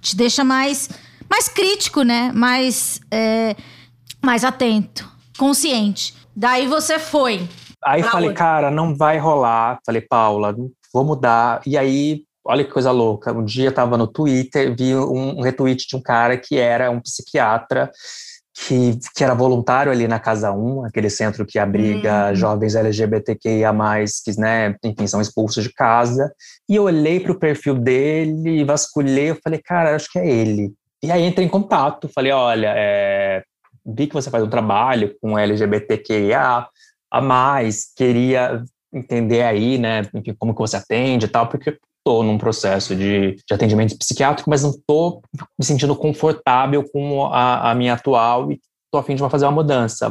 te 0.01 0.17
deixa 0.17 0.43
mais, 0.43 0.91
mais 1.31 1.49
crítico, 1.49 2.03
né? 2.03 2.33
Mais, 2.35 3.01
é, 3.11 3.57
mais 4.23 4.45
atento, 4.45 5.09
consciente. 5.39 6.15
Daí 6.35 6.67
você 6.67 6.99
foi 6.99 7.49
Aí 7.87 8.03
falei, 8.03 8.33
cara, 8.33 8.71
não 8.71 8.97
vai 8.97 9.17
rolar. 9.17 9.79
Falei, 9.87 10.01
Paula, 10.01 10.55
vou 10.93 11.05
mudar. 11.05 11.61
E 11.65 11.79
aí, 11.79 12.23
olha 12.45 12.65
que 12.65 12.73
coisa 12.73 12.91
louca. 12.91 13.33
Um 13.33 13.45
dia 13.45 13.69
eu 13.69 13.73
tava 13.73 13.97
no 13.97 14.09
Twitter, 14.09 14.75
vi 14.77 14.97
um, 14.97 15.39
um 15.39 15.41
retweet 15.41 15.87
de 15.89 15.95
um 15.95 16.03
cara 16.03 16.37
que 16.37 16.59
era 16.59 16.91
um 16.91 17.01
psiquiatra 17.01 17.91
que, 18.57 18.99
que 19.15 19.23
era 19.23 19.35
voluntário 19.35 19.93
ali 19.93 20.09
na 20.09 20.19
Casa 20.19 20.51
1, 20.51 20.87
aquele 20.87 21.11
centro 21.11 21.45
que 21.45 21.59
abriga 21.59 22.31
uhum. 22.31 22.35
jovens 22.35 22.75
LGBTQIA+, 22.75 23.73
que, 24.25 24.41
né, 24.41 24.75
enfim, 24.83 25.07
são 25.07 25.21
expulsos 25.21 25.63
de 25.63 25.73
casa. 25.73 26.33
E 26.69 26.75
eu 26.75 26.85
olhei 26.85 27.21
para 27.21 27.33
o 27.33 27.39
perfil 27.39 27.75
dele, 27.75 28.65
vasculhei, 28.65 29.31
eu 29.31 29.39
falei, 29.45 29.61
cara, 29.63 29.95
acho 29.95 30.11
que 30.11 30.19
é 30.19 30.27
ele. 30.27 30.73
E 31.03 31.13
aí 31.13 31.25
entrei 31.25 31.47
em 31.47 31.51
contato, 31.51 32.11
falei, 32.13 32.33
olha, 32.33 32.73
é, 32.75 33.43
vi 33.85 34.07
que 34.07 34.15
você 34.15 34.31
faz 34.31 34.43
um 34.43 34.51
trabalho 34.51 35.15
com 35.21 35.39
LGBTQIA 35.39 36.67
a 37.17 37.21
mais, 37.21 37.93
queria 37.95 38.63
entender 38.93 39.43
aí, 39.43 39.79
né, 39.79 40.03
como 40.39 40.55
que 40.55 40.61
você 40.61 40.77
atende 40.77 41.27
e 41.27 41.29
tal, 41.29 41.47
porque 41.49 41.79
estou 41.99 42.23
num 42.23 42.39
processo 42.39 42.95
de, 42.95 43.35
de 43.35 43.55
atendimento 43.55 43.99
psiquiátrico, 43.99 44.49
mas 44.49 44.63
não 44.63 44.71
estou 44.71 45.23
me 45.59 45.65
sentindo 45.65 45.95
confortável 45.97 46.85
com 46.89 47.25
a, 47.27 47.71
a 47.71 47.75
minha 47.75 47.95
atual 47.95 48.53
e 48.53 48.61
estou 48.85 49.01
a 49.01 49.03
fim 49.03 49.17
de 49.17 49.29
fazer 49.29 49.45
uma 49.47 49.53
mudança. 49.53 50.09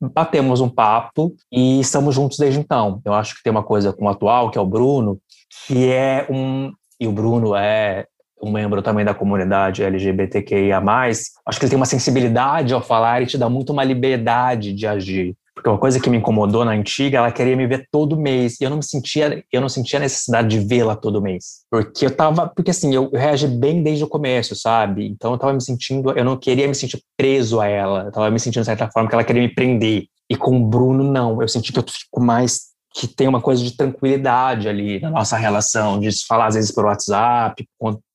Batemos 0.00 0.60
um 0.60 0.68
papo 0.68 1.34
e 1.50 1.80
estamos 1.80 2.14
juntos 2.14 2.38
desde 2.38 2.60
então. 2.60 3.00
Eu 3.04 3.14
acho 3.14 3.34
que 3.34 3.42
tem 3.42 3.50
uma 3.50 3.62
coisa 3.62 3.92
com 3.92 4.04
o 4.04 4.08
atual, 4.08 4.50
que 4.50 4.58
é 4.58 4.60
o 4.60 4.66
Bruno, 4.66 5.18
que 5.66 5.90
é 5.90 6.26
um. 6.30 6.72
E 7.00 7.08
o 7.08 7.12
Bruno 7.12 7.56
é 7.56 8.06
um 8.40 8.52
membro 8.52 8.82
também 8.82 9.04
da 9.04 9.14
comunidade 9.14 9.82
LGBTQIA. 9.82 10.82
Acho 11.46 11.58
que 11.58 11.64
ele 11.64 11.70
tem 11.70 11.76
uma 11.76 11.86
sensibilidade 11.86 12.74
ao 12.74 12.82
falar 12.82 13.22
e 13.22 13.26
te 13.26 13.38
dá 13.38 13.48
muito 13.48 13.72
uma 13.72 13.82
liberdade 13.82 14.72
de 14.72 14.86
agir. 14.86 15.34
Porque 15.54 15.68
uma 15.68 15.78
coisa 15.78 16.00
que 16.00 16.10
me 16.10 16.18
incomodou 16.18 16.64
na 16.64 16.72
antiga, 16.72 17.18
ela 17.18 17.30
queria 17.30 17.56
me 17.56 17.66
ver 17.66 17.86
todo 17.90 18.18
mês. 18.18 18.60
E 18.60 18.64
eu 18.64 18.70
não 18.70 18.78
me 18.78 18.84
sentia, 18.84 19.44
eu 19.52 19.60
não 19.60 19.68
sentia 19.68 20.00
necessidade 20.00 20.48
de 20.48 20.66
vê-la 20.66 20.96
todo 20.96 21.22
mês. 21.22 21.62
Porque 21.70 22.06
eu 22.06 22.10
tava, 22.10 22.48
porque 22.48 22.72
assim, 22.72 22.92
eu, 22.94 23.08
eu 23.12 23.18
reagi 23.18 23.46
bem 23.46 23.82
desde 23.82 24.02
o 24.02 24.08
começo, 24.08 24.56
sabe? 24.56 25.06
Então 25.06 25.32
eu 25.32 25.38
tava 25.38 25.52
me 25.52 25.62
sentindo, 25.62 26.10
eu 26.10 26.24
não 26.24 26.36
queria 26.36 26.66
me 26.66 26.74
sentir 26.74 27.00
preso 27.16 27.60
a 27.60 27.68
ela. 27.68 28.04
Eu 28.04 28.12
tava 28.12 28.30
me 28.30 28.40
sentindo 28.40 28.62
de 28.62 28.66
certa 28.66 28.90
forma 28.90 29.08
que 29.08 29.14
ela 29.14 29.24
queria 29.24 29.42
me 29.42 29.54
prender. 29.54 30.06
E 30.28 30.36
com 30.36 30.56
o 30.56 30.66
Bruno 30.66 31.04
não, 31.04 31.40
eu 31.40 31.48
senti 31.48 31.72
que 31.72 31.78
eu 31.78 31.84
fico 31.86 32.20
mais 32.20 32.74
que 32.94 33.08
tem 33.08 33.26
uma 33.26 33.40
coisa 33.40 33.62
de 33.62 33.76
tranquilidade 33.76 34.68
ali 34.68 35.00
na 35.00 35.10
nossa 35.10 35.36
relação, 35.36 35.98
de 35.98 36.12
se 36.12 36.24
falar 36.26 36.46
às 36.46 36.54
vezes 36.54 36.70
por 36.70 36.84
WhatsApp, 36.84 37.66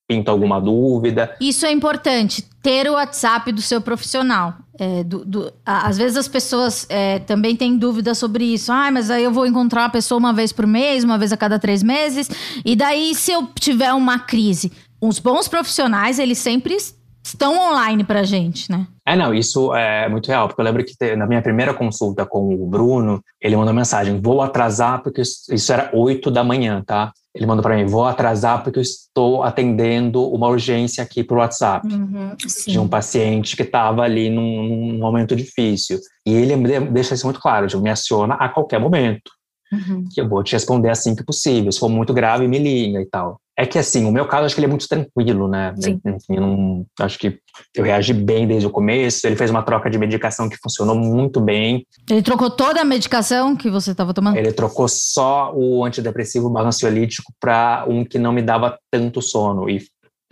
pinta 0.09 0.31
alguma 0.31 0.59
dúvida. 0.59 1.35
Isso 1.39 1.67
é 1.67 1.71
importante, 1.71 2.43
ter 2.63 2.89
o 2.89 2.93
WhatsApp 2.93 3.51
do 3.51 3.61
seu 3.61 3.79
profissional. 3.79 4.55
É, 4.79 5.03
do, 5.03 5.23
do, 5.23 5.53
às 5.63 5.97
vezes 5.97 6.17
as 6.17 6.27
pessoas 6.27 6.87
é, 6.89 7.19
também 7.19 7.55
têm 7.55 7.77
dúvidas 7.77 8.17
sobre 8.17 8.43
isso. 8.43 8.71
Ah, 8.71 8.89
mas 8.89 9.11
aí 9.11 9.23
eu 9.23 9.31
vou 9.31 9.45
encontrar 9.45 9.85
a 9.85 9.89
pessoa 9.89 10.17
uma 10.17 10.33
vez 10.33 10.51
por 10.51 10.65
mês, 10.65 11.03
uma 11.03 11.17
vez 11.17 11.31
a 11.31 11.37
cada 11.37 11.59
três 11.59 11.83
meses. 11.83 12.27
E 12.65 12.75
daí, 12.75 13.13
se 13.13 13.31
eu 13.31 13.47
tiver 13.59 13.93
uma 13.93 14.17
crise, 14.17 14.71
os 14.99 15.19
bons 15.19 15.47
profissionais, 15.47 16.17
eles 16.17 16.39
sempre 16.39 16.75
estão 17.23 17.69
online 17.69 18.03
pra 18.03 18.23
gente, 18.23 18.71
né? 18.71 18.87
É, 19.05 19.15
não, 19.15 19.31
isso 19.33 19.75
é 19.75 20.09
muito 20.09 20.27
real, 20.27 20.47
porque 20.47 20.61
eu 20.61 20.65
lembro 20.65 20.83
que 20.83 21.15
na 21.15 21.27
minha 21.27 21.41
primeira 21.41 21.73
consulta 21.73 22.25
com 22.25 22.53
o 22.53 22.65
Bruno, 22.65 23.21
ele 23.39 23.55
mandou 23.55 23.73
mensagem: 23.73 24.19
vou 24.19 24.41
atrasar, 24.41 25.03
porque 25.03 25.21
isso 25.21 25.73
era 25.73 25.91
oito 25.93 26.31
da 26.31 26.43
manhã, 26.43 26.81
tá? 26.85 27.11
Ele 27.39 27.47
mandou 27.47 27.63
para 27.63 27.77
mim: 27.77 27.85
vou 27.85 28.05
atrasar 28.05 28.61
porque 28.61 28.79
eu 28.79 28.83
estou 28.83 29.43
atendendo 29.43 30.29
uma 30.29 30.49
urgência 30.49 31.01
aqui 31.01 31.23
por 31.23 31.37
WhatsApp 31.37 31.87
uhum, 31.87 32.35
de 32.67 32.77
um 32.77 32.87
paciente 32.87 33.55
que 33.55 33.63
estava 33.63 34.01
ali 34.01 34.29
num, 34.29 34.63
num, 34.63 34.97
momento 34.97 35.33
difícil. 35.37 35.97
E 36.25 36.33
ele 36.33 36.57
deixa 36.91 37.13
isso 37.13 37.25
muito 37.25 37.39
claro: 37.39 37.65
tipo, 37.65 37.81
me 37.81 37.89
aciona 37.89 38.35
a 38.35 38.49
qualquer 38.49 38.79
momento. 38.79 39.31
Uhum. 39.71 40.03
Que 40.13 40.19
eu 40.19 40.27
vou 40.27 40.43
te 40.43 40.51
responder 40.51 40.89
assim 40.89 41.15
que 41.15 41.23
possível. 41.23 41.71
Se 41.71 41.79
for 41.79 41.87
muito 41.87 42.13
grave, 42.13 42.45
me 42.45 42.59
liga 42.59 43.01
e 43.01 43.05
tal. 43.05 43.39
É 43.59 43.65
que 43.65 43.77
assim, 43.77 44.05
o 44.05 44.11
meu 44.11 44.25
caso 44.25 44.45
acho 44.45 44.55
que 44.55 44.61
ele 44.61 44.67
é 44.67 44.69
muito 44.69 44.87
tranquilo, 44.87 45.45
né? 45.49 45.73
Sim. 45.75 45.99
Enfim, 46.05 46.39
não, 46.39 46.85
acho 47.01 47.19
que 47.19 47.39
eu 47.75 47.83
reagi 47.83 48.13
bem 48.13 48.47
desde 48.47 48.65
o 48.65 48.69
começo. 48.69 49.27
Ele 49.27 49.35
fez 49.35 49.51
uma 49.51 49.61
troca 49.61 49.89
de 49.89 49.97
medicação 49.97 50.47
que 50.47 50.55
funcionou 50.63 50.95
muito 50.95 51.41
bem. 51.41 51.85
Ele 52.09 52.21
trocou 52.21 52.49
toda 52.49 52.79
a 52.79 52.85
medicação 52.85 53.57
que 53.57 53.69
você 53.69 53.91
estava 53.91 54.13
tomando? 54.13 54.37
Ele 54.37 54.53
trocou 54.53 54.87
só 54.87 55.53
o 55.53 55.83
antidepressivo 55.83 56.57
ansiolítico 56.57 57.33
para 57.37 57.83
um 57.85 58.05
que 58.05 58.17
não 58.17 58.31
me 58.31 58.41
dava 58.41 58.79
tanto 58.89 59.21
sono. 59.21 59.69
E 59.69 59.81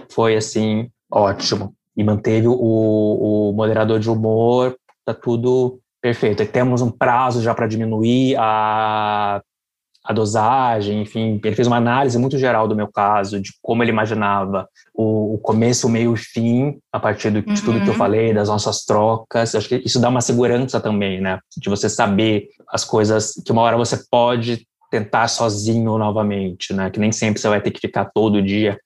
foi 0.10 0.38
assim, 0.38 0.88
ótimo. 1.12 1.76
E 1.98 2.06
manteve 2.06 2.48
o, 2.48 2.54
o 2.54 3.52
moderador 3.52 4.00
de 4.00 4.10
humor, 4.10 4.74
tá 5.04 5.14
tudo 5.14 5.82
perfeito. 6.02 6.44
E 6.44 6.46
temos 6.48 6.82
um 6.82 6.90
prazo 6.90 7.42
já 7.42 7.54
para 7.54 7.68
diminuir 7.68 8.38
a 8.38 9.42
a 10.08 10.14
dosagem, 10.14 11.02
enfim, 11.02 11.38
ele 11.44 11.56
fez 11.56 11.68
uma 11.68 11.76
análise 11.76 12.18
muito 12.18 12.38
geral 12.38 12.66
do 12.66 12.76
meu 12.76 12.88
caso, 12.88 13.42
de 13.42 13.52
como 13.62 13.84
ele 13.84 13.92
imaginava 13.92 14.66
o, 14.96 15.34
o 15.34 15.38
começo, 15.38 15.86
o 15.86 15.90
meio 15.90 16.12
e 16.12 16.14
o 16.14 16.16
fim, 16.16 16.80
a 16.94 16.98
partir 17.00 17.30
do, 17.30 17.42
de 17.42 17.62
tudo 17.62 17.82
que 17.82 17.88
eu 17.88 17.92
uhum. 17.92 17.98
falei, 17.98 18.34
das 18.34 18.48
nossas 18.48 18.86
trocas. 18.86 19.54
Acho 19.54 19.68
que 19.68 19.82
isso 19.84 20.00
dá 20.00 20.08
uma 20.08 20.22
segurança 20.22 20.80
também, 20.80 21.20
né? 21.20 21.40
De 21.58 21.70
você 21.70 21.90
saber 21.90 22.48
as 22.70 22.86
coisas 22.86 23.34
que 23.46 23.52
uma 23.52 23.64
hora 23.64 23.76
você 23.76 24.00
pode 24.10 24.66
tentar 24.90 25.28
sozinho 25.28 25.98
novamente, 25.98 26.74
né? 26.74 26.90
Que 26.90 27.02
nem 27.02 27.12
sempre 27.12 27.42
você 27.42 27.50
vai 27.50 27.60
ter 27.60 27.72
que 27.72 27.82
ficar 27.82 28.06
todo 28.06 28.42
dia 28.42 28.80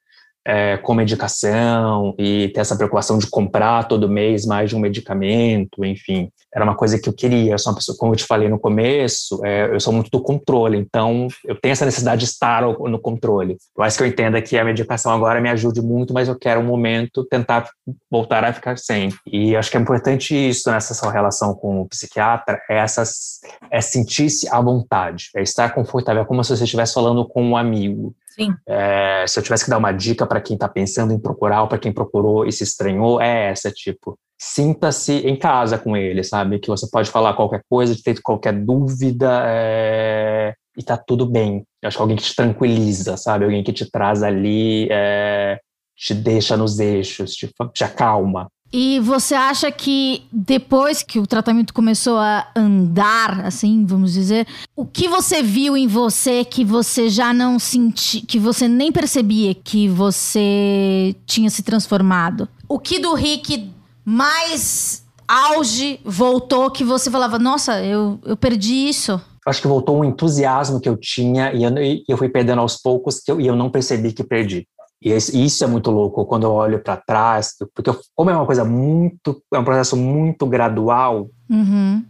é, 0.43 0.77
com 0.77 0.95
medicação 0.95 2.15
e 2.17 2.49
ter 2.49 2.61
essa 2.61 2.75
preocupação 2.75 3.19
de 3.19 3.29
comprar 3.29 3.87
todo 3.87 4.09
mês 4.09 4.43
mais 4.43 4.71
de 4.71 4.75
um 4.75 4.79
medicamento, 4.79 5.85
enfim, 5.85 6.31
era 6.53 6.63
uma 6.63 6.75
coisa 6.75 6.99
que 6.99 7.07
eu 7.07 7.13
queria. 7.13 7.53
Eu 7.53 7.59
sou 7.59 7.71
uma 7.71 7.77
pessoa, 7.77 7.97
como 7.97 8.13
eu 8.13 8.17
te 8.17 8.25
falei 8.25 8.49
no 8.49 8.59
começo, 8.59 9.43
é, 9.45 9.73
eu 9.73 9.79
sou 9.79 9.93
muito 9.93 10.09
do 10.11 10.21
controle, 10.21 10.77
então 10.77 11.27
eu 11.45 11.55
tenho 11.55 11.71
essa 11.71 11.85
necessidade 11.85 12.19
de 12.19 12.25
estar 12.25 12.61
no 12.61 12.99
controle. 12.99 13.57
Eu 13.77 13.83
acho 13.83 13.97
que 13.97 14.03
eu 14.03 14.07
entenda 14.07 14.41
que 14.41 14.57
a 14.57 14.63
medicação 14.63 15.11
agora 15.11 15.39
me 15.39 15.49
ajude 15.49 15.81
muito, 15.81 16.13
mas 16.13 16.27
eu 16.27 16.37
quero 16.37 16.59
um 16.59 16.65
momento 16.65 17.25
tentar 17.25 17.69
voltar 18.09 18.43
a 18.43 18.53
ficar 18.53 18.77
sem. 18.77 19.09
E 19.25 19.55
acho 19.55 19.71
que 19.71 19.77
é 19.77 19.79
importante 19.79 20.35
isso 20.35 20.69
nessa 20.69 20.93
sua 20.93 21.11
relação 21.11 21.53
com 21.53 21.81
o 21.81 21.87
psiquiatra, 21.87 22.61
é, 22.69 22.77
essas, 22.77 23.39
é 23.69 23.79
sentir-se 23.79 24.47
à 24.49 24.59
vontade, 24.59 25.29
é 25.35 25.41
estar 25.41 25.73
confortável, 25.73 26.23
é 26.23 26.25
como 26.25 26.43
se 26.43 26.55
você 26.55 26.63
estivesse 26.63 26.93
falando 26.93 27.25
com 27.27 27.43
um 27.43 27.57
amigo. 27.57 28.13
Sim. 28.33 28.55
É, 28.67 29.25
se 29.27 29.37
eu 29.37 29.43
tivesse 29.43 29.65
que 29.65 29.69
dar 29.69 29.77
uma 29.77 29.91
dica 29.91 30.25
para 30.25 30.41
quem 30.41 30.55
está 30.55 30.67
pensando 30.67 31.13
em 31.13 31.19
procurar 31.19 31.63
ou 31.63 31.67
para 31.67 31.77
quem 31.77 31.91
procurou 31.91 32.45
e 32.45 32.51
se 32.51 32.63
estranhou, 32.63 33.21
é 33.21 33.51
essa, 33.51 33.69
tipo, 33.69 34.17
sinta-se 34.39 35.13
em 35.27 35.35
casa 35.35 35.77
com 35.77 35.95
ele, 35.97 36.23
sabe? 36.23 36.59
Que 36.59 36.69
você 36.69 36.89
pode 36.89 37.11
falar 37.11 37.33
qualquer 37.33 37.61
coisa, 37.69 37.95
ter 38.01 38.21
qualquer 38.21 38.53
dúvida 38.53 39.43
é, 39.45 40.53
e 40.77 40.81
tá 40.81 40.97
tudo 40.97 41.25
bem. 41.25 41.65
Eu 41.81 41.87
acho 41.87 41.97
que 41.97 42.01
alguém 42.01 42.17
que 42.17 42.23
te 42.23 42.35
tranquiliza, 42.35 43.17
sabe? 43.17 43.45
Alguém 43.45 43.63
que 43.63 43.73
te 43.73 43.89
traz 43.89 44.23
ali, 44.23 44.87
é, 44.89 45.59
te 45.95 46.13
deixa 46.13 46.55
nos 46.55 46.79
eixos, 46.79 47.33
te, 47.33 47.51
te 47.73 47.83
acalma. 47.83 48.47
E 48.73 48.99
você 49.01 49.35
acha 49.35 49.69
que 49.69 50.23
depois 50.31 51.03
que 51.03 51.19
o 51.19 51.27
tratamento 51.27 51.73
começou 51.73 52.17
a 52.17 52.47
andar, 52.55 53.45
assim, 53.45 53.85
vamos 53.85 54.13
dizer, 54.13 54.47
o 54.75 54.85
que 54.85 55.09
você 55.09 55.43
viu 55.43 55.75
em 55.75 55.87
você 55.87 56.45
que 56.45 56.63
você 56.63 57.09
já 57.09 57.33
não 57.33 57.59
sentia, 57.59 58.21
que 58.25 58.39
você 58.39 58.69
nem 58.69 58.91
percebia 58.91 59.53
que 59.53 59.89
você 59.89 61.13
tinha 61.25 61.49
se 61.49 61.63
transformado? 61.63 62.47
O 62.69 62.79
que 62.79 62.97
do 62.97 63.13
Rick 63.13 63.69
mais 64.05 65.05
auge 65.27 65.99
voltou 66.05 66.71
que 66.71 66.83
você 66.83 67.11
falava, 67.11 67.37
nossa, 67.37 67.83
eu, 67.83 68.19
eu 68.23 68.37
perdi 68.37 68.87
isso? 68.87 69.19
Acho 69.45 69.61
que 69.61 69.67
voltou 69.67 69.99
um 69.99 70.05
entusiasmo 70.05 70.79
que 70.79 70.87
eu 70.87 70.95
tinha 70.95 71.51
e 71.53 71.63
eu, 71.63 71.71
eu 72.07 72.17
fui 72.17 72.29
perdendo 72.29 72.61
aos 72.61 72.77
poucos 72.77 73.21
eu, 73.27 73.41
e 73.41 73.47
eu 73.47 73.55
não 73.55 73.69
percebi 73.69 74.13
que 74.13 74.23
perdi. 74.23 74.67
E 75.01 75.11
isso 75.15 75.63
é 75.63 75.67
muito 75.67 75.89
louco 75.89 76.25
quando 76.25 76.43
eu 76.43 76.51
olho 76.51 76.81
para 76.81 76.95
trás, 76.95 77.55
porque 77.73 77.91
como 78.15 78.29
é 78.29 78.35
uma 78.35 78.45
coisa 78.45 78.63
muito, 78.63 79.41
é 79.51 79.57
um 79.57 79.63
processo 79.63 79.97
muito 79.97 80.45
gradual, 80.45 81.29
uhum. 81.49 82.05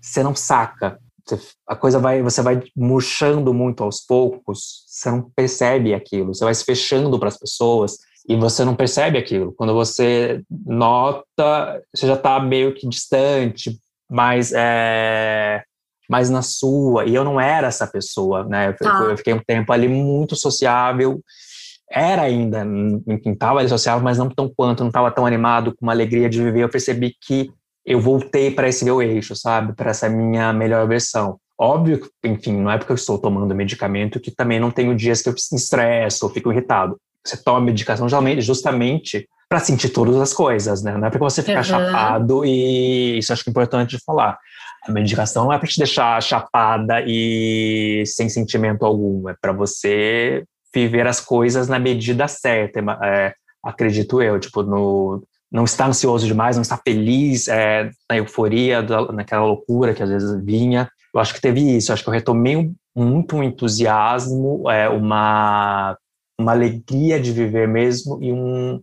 você 0.00 0.22
não 0.22 0.34
saca. 0.34 0.98
Você, 1.26 1.40
a 1.66 1.74
coisa 1.74 1.98
vai, 1.98 2.22
você 2.22 2.42
vai 2.42 2.62
murchando 2.76 3.54
muito 3.54 3.82
aos 3.82 4.00
poucos, 4.00 4.84
você 4.86 5.10
não 5.10 5.30
percebe 5.34 5.94
aquilo, 5.94 6.34
você 6.34 6.44
vai 6.44 6.54
se 6.54 6.62
fechando 6.62 7.18
para 7.18 7.28
as 7.28 7.38
pessoas 7.38 7.96
e 8.28 8.36
você 8.36 8.64
não 8.64 8.76
percebe 8.76 9.16
aquilo. 9.16 9.52
Quando 9.52 9.72
você 9.72 10.42
nota, 10.64 11.82
você 11.94 12.06
já 12.06 12.14
está 12.14 12.38
meio 12.38 12.74
que 12.74 12.86
distante, 12.88 13.80
mais, 14.10 14.52
é, 14.54 15.62
mais 16.08 16.28
na 16.28 16.42
sua. 16.42 17.06
E 17.06 17.14
eu 17.14 17.24
não 17.24 17.40
era 17.40 17.68
essa 17.68 17.86
pessoa, 17.86 18.44
né? 18.44 18.76
Eu, 18.80 18.88
ah. 18.88 19.02
eu 19.10 19.16
fiquei 19.16 19.32
um 19.32 19.42
tempo 19.44 19.72
ali 19.72 19.88
muito 19.88 20.36
sociável, 20.36 21.20
era 21.90 22.22
ainda, 22.22 22.66
enfim, 23.06 23.32
estava 23.32 23.60
ali 23.60 23.68
social, 23.68 24.00
mas 24.00 24.18
não 24.18 24.28
tão 24.28 24.48
quanto, 24.48 24.80
não 24.80 24.88
estava 24.88 25.10
tão 25.10 25.24
animado, 25.24 25.74
com 25.74 25.86
uma 25.86 25.92
alegria 25.92 26.28
de 26.28 26.42
viver. 26.42 26.62
Eu 26.62 26.68
percebi 26.68 27.14
que 27.20 27.50
eu 27.84 28.00
voltei 28.00 28.50
para 28.50 28.68
esse 28.68 28.84
meu 28.84 29.00
eixo, 29.00 29.36
sabe? 29.36 29.72
Para 29.72 29.90
essa 29.90 30.08
minha 30.08 30.52
melhor 30.52 30.86
versão. 30.88 31.38
Óbvio 31.58 32.00
que, 32.00 32.10
enfim, 32.24 32.56
não 32.56 32.70
é 32.70 32.76
porque 32.76 32.92
eu 32.92 32.96
estou 32.96 33.18
tomando 33.18 33.54
medicamento 33.54 34.20
que 34.20 34.30
também 34.30 34.58
não 34.58 34.70
tenho 34.70 34.94
dias 34.94 35.22
que 35.22 35.28
eu 35.28 35.32
me 35.32 35.58
estresso 35.58 36.26
ou 36.26 36.32
fico 36.32 36.52
irritado. 36.52 36.98
Você 37.24 37.36
toma 37.36 37.60
medicação 37.60 38.08
justamente 38.38 39.28
para 39.48 39.60
sentir 39.60 39.90
todas 39.90 40.16
as 40.16 40.32
coisas, 40.32 40.82
né? 40.82 40.96
Não 40.96 41.06
é 41.06 41.10
para 41.10 41.18
você 41.18 41.42
ficar 41.42 41.58
uhum. 41.58 41.64
chapado 41.64 42.44
e 42.44 43.18
isso 43.18 43.32
acho 43.32 43.44
que 43.44 43.50
é 43.50 43.52
importante 43.52 43.96
de 43.96 44.04
falar. 44.04 44.36
A 44.86 44.92
medicação 44.92 45.44
não 45.44 45.52
é 45.52 45.58
para 45.58 45.68
te 45.68 45.78
deixar 45.78 46.20
chapada 46.22 47.02
e 47.06 48.02
sem 48.06 48.28
sentimento 48.28 48.84
algum, 48.84 49.28
é 49.28 49.34
para 49.40 49.52
você 49.52 50.44
viver 50.82 51.06
as 51.06 51.20
coisas 51.20 51.68
na 51.68 51.78
medida 51.78 52.28
certa, 52.28 52.80
é, 53.02 53.32
acredito 53.64 54.20
eu, 54.20 54.38
tipo, 54.38 54.62
no, 54.62 55.22
não 55.50 55.64
estar 55.64 55.88
ansioso 55.88 56.26
demais, 56.26 56.56
não 56.56 56.62
estar 56.62 56.80
feliz, 56.86 57.48
é, 57.48 57.90
na 58.10 58.16
euforia, 58.18 58.82
da, 58.82 59.12
naquela 59.12 59.44
loucura 59.44 59.94
que 59.94 60.02
às 60.02 60.10
vezes 60.10 60.44
vinha. 60.44 60.88
Eu 61.14 61.20
acho 61.20 61.34
que 61.34 61.40
teve 61.40 61.60
isso, 61.76 61.92
acho 61.92 62.02
que 62.02 62.08
eu 62.08 62.14
retomei 62.14 62.70
muito 62.94 63.36
um 63.36 63.42
entusiasmo, 63.42 64.70
é, 64.70 64.88
uma, 64.88 65.96
uma 66.38 66.52
alegria 66.52 67.18
de 67.18 67.32
viver 67.32 67.66
mesmo 67.66 68.18
e 68.22 68.32
um, 68.32 68.80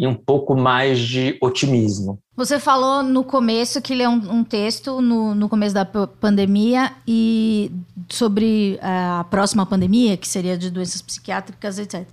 e 0.00 0.06
um 0.06 0.14
pouco 0.14 0.56
mais 0.56 0.98
de 0.98 1.36
otimismo. 1.42 2.18
Você 2.34 2.58
falou 2.58 3.02
no 3.02 3.22
começo 3.22 3.82
que 3.82 3.94
leu 3.94 4.08
um, 4.08 4.36
um 4.36 4.42
texto 4.42 5.02
no, 5.02 5.34
no 5.34 5.46
começo 5.46 5.74
da 5.74 5.84
pandemia 5.84 6.90
e 7.06 7.70
sobre 8.08 8.78
é, 8.80 8.86
a 9.20 9.26
próxima 9.28 9.66
pandemia, 9.66 10.16
que 10.16 10.26
seria 10.26 10.56
de 10.56 10.70
doenças 10.70 11.02
psiquiátricas, 11.02 11.78
etc. 11.78 12.06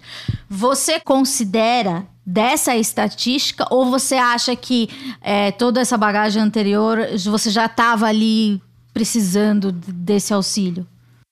Você 0.50 1.00
considera 1.00 2.06
dessa 2.26 2.76
estatística 2.76 3.66
ou 3.72 3.90
você 3.90 4.16
acha 4.16 4.54
que 4.54 4.90
é, 5.22 5.50
toda 5.52 5.80
essa 5.80 5.98
bagagem 5.98 6.42
anterior 6.42 7.00
você 7.24 7.50
já 7.50 7.68
estava 7.68 8.08
ali 8.08 8.62
precisando 8.94 9.72
desse 9.72 10.34
auxílio? 10.34 10.86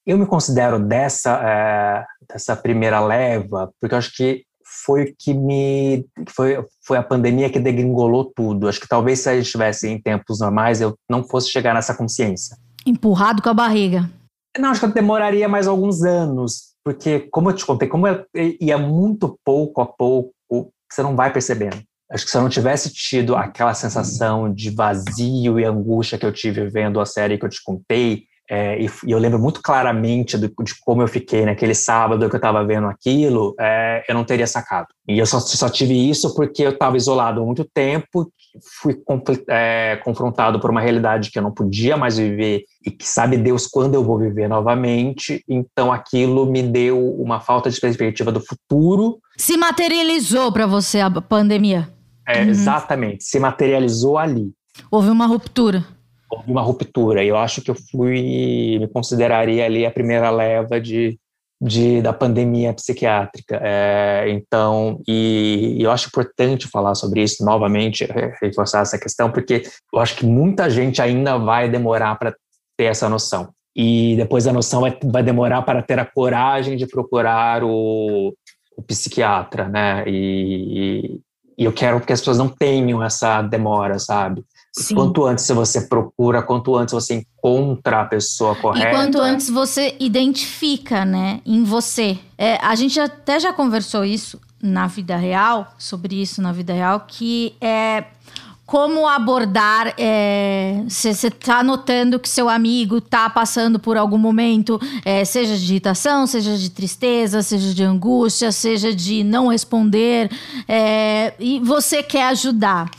Eu 0.08 0.18
me 0.18 0.26
considero 0.26 0.80
dessa, 0.80 1.38
é, 1.44 2.06
dessa 2.30 2.56
primeira 2.56 3.02
leva, 3.02 3.70
porque 3.82 3.94
eu 3.94 4.00
acho 4.00 4.16
que 4.16 4.45
foi 4.86 5.04
o 5.04 5.16
que 5.18 5.34
me. 5.34 6.06
Foi, 6.30 6.64
foi 6.86 6.98
a 6.98 7.04
pandemia 7.04 7.50
que 7.50 7.60
degringolou 7.60 8.32
tudo. 8.36 8.68
Acho 8.68 8.80
que 8.80 8.88
talvez 8.88 9.20
se 9.20 9.30
a 9.30 9.34
gente 9.34 9.46
estivesse 9.46 9.88
em 9.88 10.00
tempos 10.00 10.40
normais, 10.40 10.82
eu 10.82 10.96
não 11.10 11.24
fosse 11.24 11.50
chegar 11.50 11.74
nessa 11.74 11.96
consciência. 11.96 12.58
Empurrado 12.86 13.42
com 13.42 13.50
a 13.50 13.54
barriga. 13.54 14.10
Não, 14.58 14.70
acho 14.70 14.80
que 14.80 14.86
eu 14.86 14.92
demoraria 14.92 15.50
mais 15.50 15.68
alguns 15.68 16.04
anos, 16.04 16.76
porque, 16.84 17.20
como 17.32 17.50
eu 17.50 17.56
te 17.56 17.66
contei, 17.66 17.90
como 17.90 18.08
eu 18.08 18.26
ia 18.62 18.78
muito 18.78 19.38
pouco 19.44 19.82
a 19.82 19.86
pouco, 19.86 20.34
você 20.90 21.04
não 21.04 21.16
vai 21.16 21.34
percebendo. 21.34 21.82
Acho 22.10 22.24
que 22.24 22.32
se 22.32 22.38
eu 22.38 22.42
não 22.42 22.50
tivesse 22.50 22.94
tido 22.94 23.36
aquela 23.36 23.74
sensação 23.74 24.54
de 24.54 24.70
vazio 24.70 25.60
e 25.60 25.66
angústia 25.66 26.18
que 26.18 26.26
eu 26.26 26.32
tive 26.32 26.70
vendo 26.70 27.00
a 27.00 27.06
série 27.06 27.38
que 27.38 27.46
eu 27.46 27.50
te 27.50 27.62
contei, 27.64 28.24
é, 28.50 28.80
e, 28.80 28.90
e, 29.06 29.12
eu 29.12 29.18
lembro 29.18 29.40
muito 29.40 29.62
claramente 29.62 30.38
do, 30.38 30.48
de 30.64 30.76
como 30.82 31.02
eu 31.02 31.08
fiquei 31.08 31.46
naquele 31.46 31.74
sábado 31.74 32.30
que 32.30 32.36
eu 32.36 32.38
estava 32.38 32.64
vendo 32.64 32.88
aquilo, 32.88 33.56
é, 33.60 34.04
eu 34.08 34.14
não 34.14 34.24
teria 34.24 34.46
sacado. 34.46 34.88
E 35.08 35.18
eu 35.18 35.26
só, 35.26 35.40
só 35.40 35.68
tive 35.68 35.94
isso 35.94 36.36
porque 36.36 36.64
eu 36.64 36.72
estava 36.72 36.96
isolado 36.96 37.42
há 37.42 37.46
muito 37.46 37.66
tempo, 37.66 38.32
fui 38.80 38.96
é, 39.50 40.00
confrontado 40.04 40.60
por 40.60 40.70
uma 40.70 40.82
realidade 40.82 41.32
que 41.32 41.40
eu 41.40 41.44
não 41.44 41.52
podia 41.52 41.98
mais 41.98 42.18
viver 42.18 42.64
e 42.86 42.92
que 42.92 43.08
sabe 43.08 43.38
Deus 43.38 43.68
quando 43.68 43.96
eu 43.96 44.04
vou 44.04 44.20
viver 44.20 44.48
novamente. 44.48 45.44
Então 45.50 45.92
aquilo 45.92 46.46
me 46.46 46.62
deu 46.62 47.16
uma 47.16 47.40
falta 47.40 47.70
de 47.70 47.80
perspectiva 47.80 48.32
do 48.32 48.42
futuro. 48.42 49.18
Se 49.38 49.58
materializou 49.58 50.52
para 50.52 50.68
você 50.68 51.00
a 51.00 51.10
pandemia? 51.10 51.90
É, 52.28 52.44
uhum. 52.44 52.50
Exatamente, 52.50 53.24
se 53.24 53.40
materializou 53.40 54.18
ali. 54.18 54.52
Houve 54.92 55.10
uma 55.10 55.26
ruptura 55.26 55.95
houve 56.36 56.52
uma 56.52 56.62
ruptura. 56.62 57.24
E 57.24 57.28
eu 57.28 57.38
acho 57.38 57.62
que 57.62 57.72
eu 57.72 57.76
fui, 57.92 58.78
me 58.80 58.88
consideraria 58.88 59.66
ali 59.66 59.86
a 59.86 59.92
primeira 59.92 60.30
leva 60.30 60.80
de, 60.80 61.18
de 61.62 62.02
da 62.02 62.14
pandemia 62.14 62.74
psiquiátrica. 62.74 63.60
É, 63.64 64.26
então, 64.30 65.02
e, 65.08 65.78
e, 65.80 65.84
eu 65.84 65.92
acho 65.92 66.08
importante 66.08 66.68
falar 66.68 66.96
sobre 66.96 67.24
isso 67.24 67.44
novamente, 67.44 68.08
reforçar 68.42 68.82
essa 68.82 69.00
questão, 69.00 69.32
porque 69.32 69.64
eu 69.94 70.00
acho 70.00 70.16
que 70.16 70.26
muita 70.26 70.70
gente 70.70 71.02
ainda 71.02 71.38
vai 71.38 71.70
demorar 71.70 72.16
para 72.16 72.36
ter 72.78 72.86
essa 72.86 73.10
noção. 73.10 73.50
E 73.76 74.16
depois 74.16 74.48
a 74.48 74.54
noção 74.54 74.82
vai, 74.82 74.98
vai 75.04 75.24
demorar 75.24 75.62
para 75.64 75.82
ter 75.82 76.00
a 76.00 76.06
coragem 76.06 76.78
de 76.78 76.88
procurar 76.88 77.64
o, 77.64 78.34
o 78.78 78.82
psiquiatra, 78.84 79.68
né? 79.68 80.04
E, 80.08 81.20
e 81.58 81.66
eu 81.66 81.74
quero 81.74 82.00
que 82.02 82.14
as 82.14 82.20
pessoas 82.20 82.38
não 82.38 82.50
tenham 82.50 83.04
essa 83.04 83.42
demora, 83.42 84.00
sabe? 84.00 84.44
Sim. 84.78 84.96
Quanto 84.96 85.26
antes 85.26 85.48
você 85.48 85.82
procura, 85.82 86.44
quanto 86.44 86.76
antes 86.76 86.94
você 86.94 87.16
encontra 87.16 88.02
a 88.02 88.06
pessoa 88.06 88.56
correta. 88.56 88.90
E 88.90 88.92
quanto 88.92 89.22
antes 89.22 89.50
você 89.50 89.96
identifica, 90.02 91.06
né, 91.06 91.40
em 91.46 91.64
você. 91.64 92.20
É, 92.38 92.58
a 92.58 92.76
gente 92.76 93.00
até 93.00 93.40
já 93.40 93.54
conversou 93.54 94.04
isso 94.04 94.38
na 94.62 94.86
vida 94.86 95.16
real, 95.16 95.74
sobre 95.78 96.22
isso 96.22 96.42
na 96.42 96.52
vida 96.52 96.74
real, 96.74 97.06
que 97.08 97.56
é 97.62 98.04
como 98.66 99.08
abordar 99.08 99.90
se 99.90 99.94
é, 100.00 100.84
você 100.90 101.28
está 101.28 101.64
notando 101.64 102.20
que 102.20 102.28
seu 102.28 102.50
amigo 102.50 102.98
está 102.98 103.30
passando 103.30 103.80
por 103.80 103.96
algum 103.96 104.18
momento, 104.18 104.82
é, 105.06 105.24
seja 105.24 105.56
de 105.56 105.72
irritação, 105.72 106.26
seja 106.26 106.58
de 106.58 106.70
tristeza, 106.70 107.44
seja 107.44 107.74
de 107.74 107.84
angústia, 107.84 108.52
seja 108.52 108.94
de 108.94 109.24
não 109.24 109.48
responder, 109.48 110.30
é, 110.68 111.34
e 111.40 111.60
você 111.60 112.02
quer 112.02 112.24
ajudar. 112.30 112.90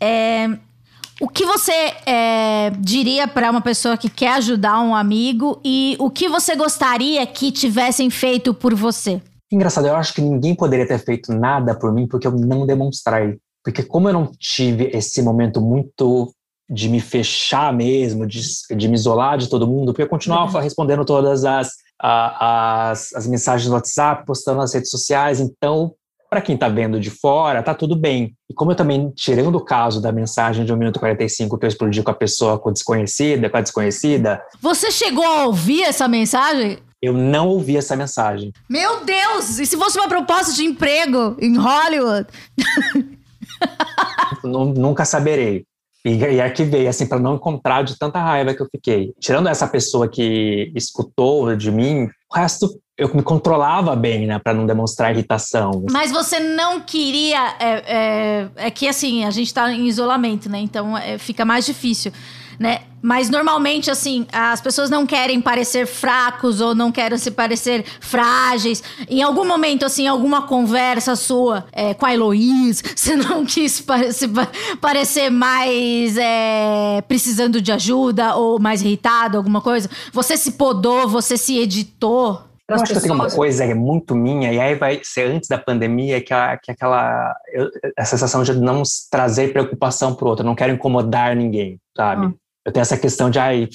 É, 0.00 0.58
o 1.20 1.28
que 1.28 1.44
você 1.44 1.72
é, 2.06 2.70
diria 2.78 3.28
para 3.28 3.50
uma 3.50 3.60
pessoa 3.60 3.96
que 3.96 4.08
quer 4.08 4.32
ajudar 4.34 4.80
um 4.80 4.94
amigo 4.94 5.60
e 5.62 5.94
o 6.00 6.10
que 6.10 6.28
você 6.28 6.56
gostaria 6.56 7.24
que 7.26 7.52
tivessem 7.52 8.08
feito 8.08 8.54
por 8.54 8.74
você? 8.74 9.20
Engraçado, 9.52 9.86
eu 9.86 9.94
acho 9.94 10.14
que 10.14 10.22
ninguém 10.22 10.54
poderia 10.54 10.86
ter 10.86 10.98
feito 10.98 11.32
nada 11.32 11.74
por 11.74 11.92
mim 11.92 12.08
porque 12.08 12.26
eu 12.26 12.32
não 12.32 12.66
demonstrei. 12.66 13.38
Porque 13.62 13.82
como 13.82 14.08
eu 14.08 14.12
não 14.14 14.32
tive 14.38 14.90
esse 14.94 15.20
momento 15.20 15.60
muito 15.60 16.32
de 16.68 16.88
me 16.88 17.00
fechar 17.00 17.72
mesmo, 17.72 18.26
de, 18.26 18.40
de 18.74 18.88
me 18.88 18.94
isolar 18.94 19.36
de 19.36 19.48
todo 19.48 19.66
mundo, 19.66 19.92
porque 19.92 20.02
eu 20.02 20.08
continuava 20.08 20.56
uhum. 20.56 20.64
respondendo 20.64 21.04
todas 21.04 21.44
as, 21.44 21.68
a, 22.00 22.90
as, 22.90 23.12
as 23.12 23.26
mensagens 23.26 23.68
no 23.68 23.74
WhatsApp, 23.74 24.24
postando 24.24 24.58
nas 24.58 24.72
redes 24.72 24.90
sociais, 24.90 25.40
então 25.40 25.92
para 26.30 26.40
quem 26.40 26.54
está 26.54 26.68
vendo 26.68 27.00
de 27.00 27.10
fora, 27.10 27.60
tá 27.60 27.74
tudo 27.74 27.96
bem. 27.96 28.36
E 28.48 28.54
como 28.54 28.70
eu 28.70 28.76
também, 28.76 29.10
tirando 29.16 29.56
o 29.56 29.64
caso 29.64 30.00
da 30.00 30.12
mensagem 30.12 30.64
de 30.64 30.72
1 30.72 30.76
minuto 30.76 30.96
e 30.96 31.00
45 31.00 31.58
que 31.58 31.66
eu 31.66 31.68
explodi 31.68 32.02
com 32.04 32.10
a 32.12 32.14
pessoa 32.14 32.56
com 32.56 32.68
a 32.68 32.72
desconhecida, 32.72 33.50
com 33.50 33.56
a 33.56 33.60
desconhecida. 33.60 34.40
Você 34.60 34.92
chegou 34.92 35.24
a 35.24 35.46
ouvir 35.46 35.82
essa 35.82 36.06
mensagem? 36.06 36.78
Eu 37.02 37.14
não 37.14 37.48
ouvi 37.48 37.76
essa 37.76 37.96
mensagem. 37.96 38.52
Meu 38.68 39.04
Deus! 39.04 39.58
E 39.58 39.66
se 39.66 39.76
fosse 39.76 39.98
uma 39.98 40.08
proposta 40.08 40.54
de 40.54 40.62
emprego 40.62 41.36
em 41.40 41.56
Hollywood? 41.56 42.28
nunca 44.44 45.04
saberei. 45.04 45.64
E, 46.04 46.16
e 46.16 46.40
arquivei, 46.40 46.86
assim, 46.86 47.06
para 47.06 47.18
não 47.18 47.34
encontrar 47.34 47.82
de 47.82 47.98
tanta 47.98 48.20
raiva 48.20 48.54
que 48.54 48.62
eu 48.62 48.68
fiquei. 48.70 49.12
Tirando 49.18 49.48
essa 49.48 49.66
pessoa 49.66 50.08
que 50.08 50.72
escutou 50.74 51.56
de 51.56 51.70
mim, 51.70 52.08
o 52.30 52.36
resto 52.36 52.68
eu 53.00 53.10
me 53.14 53.22
controlava 53.22 53.96
bem, 53.96 54.26
né, 54.26 54.38
para 54.38 54.52
não 54.52 54.66
demonstrar 54.66 55.12
irritação. 55.12 55.86
Mas 55.90 56.12
você 56.12 56.38
não 56.38 56.80
queria. 56.80 57.56
É, 57.58 57.82
é, 57.86 58.48
é 58.66 58.70
que 58.70 58.86
assim, 58.86 59.24
a 59.24 59.30
gente 59.30 59.46
está 59.46 59.72
em 59.72 59.86
isolamento, 59.86 60.48
né? 60.48 60.58
Então 60.60 60.96
é, 60.96 61.18
fica 61.18 61.44
mais 61.44 61.64
difícil 61.66 62.12
né? 62.60 62.82
Mas 63.00 63.30
normalmente, 63.30 63.90
assim, 63.90 64.26
as 64.30 64.60
pessoas 64.60 64.90
não 64.90 65.06
querem 65.06 65.40
parecer 65.40 65.86
fracos 65.86 66.60
ou 66.60 66.74
não 66.74 66.92
querem 66.92 67.16
se 67.16 67.30
parecer 67.30 67.86
frágeis. 68.00 68.82
Em 69.08 69.22
algum 69.22 69.46
momento, 69.46 69.86
assim, 69.86 70.06
alguma 70.06 70.42
conversa 70.42 71.16
sua 71.16 71.64
é, 71.72 71.94
com 71.94 72.04
a 72.04 72.12
Heloísa, 72.12 72.82
você 72.94 73.16
não 73.16 73.46
quis 73.46 73.80
parecer, 73.80 74.28
parecer 74.78 75.30
mais 75.30 76.18
é, 76.18 77.02
precisando 77.08 77.62
de 77.62 77.72
ajuda 77.72 78.36
ou 78.36 78.60
mais 78.60 78.82
irritado, 78.82 79.38
alguma 79.38 79.62
coisa. 79.62 79.88
Você 80.12 80.36
se 80.36 80.52
podou, 80.52 81.08
você 81.08 81.38
se 81.38 81.56
editou. 81.56 82.49
Eu 82.70 82.82
acho 82.82 82.94
que 82.94 83.00
tem 83.00 83.10
uma 83.10 83.30
coisa 83.30 83.64
que 83.64 83.72
é 83.72 83.74
muito 83.74 84.14
minha, 84.14 84.52
e 84.52 84.60
aí 84.60 84.74
vai 84.74 85.00
ser 85.02 85.30
antes 85.30 85.48
da 85.48 85.58
pandemia, 85.58 86.20
que, 86.20 86.32
a, 86.32 86.56
que 86.56 86.70
aquela 86.70 87.34
eu, 87.52 87.70
a 87.98 88.04
sensação 88.04 88.42
de 88.42 88.54
não 88.54 88.82
trazer 89.10 89.52
preocupação 89.52 90.14
para 90.14 90.24
o 90.24 90.28
outro, 90.28 90.44
não 90.44 90.54
quero 90.54 90.72
incomodar 90.72 91.34
ninguém, 91.34 91.78
sabe? 91.96 92.26
Hum 92.26 92.34
eu 92.64 92.72
tenho 92.72 92.82
essa 92.82 92.96
questão 92.96 93.30
de, 93.30 93.38
ai, 93.38 93.68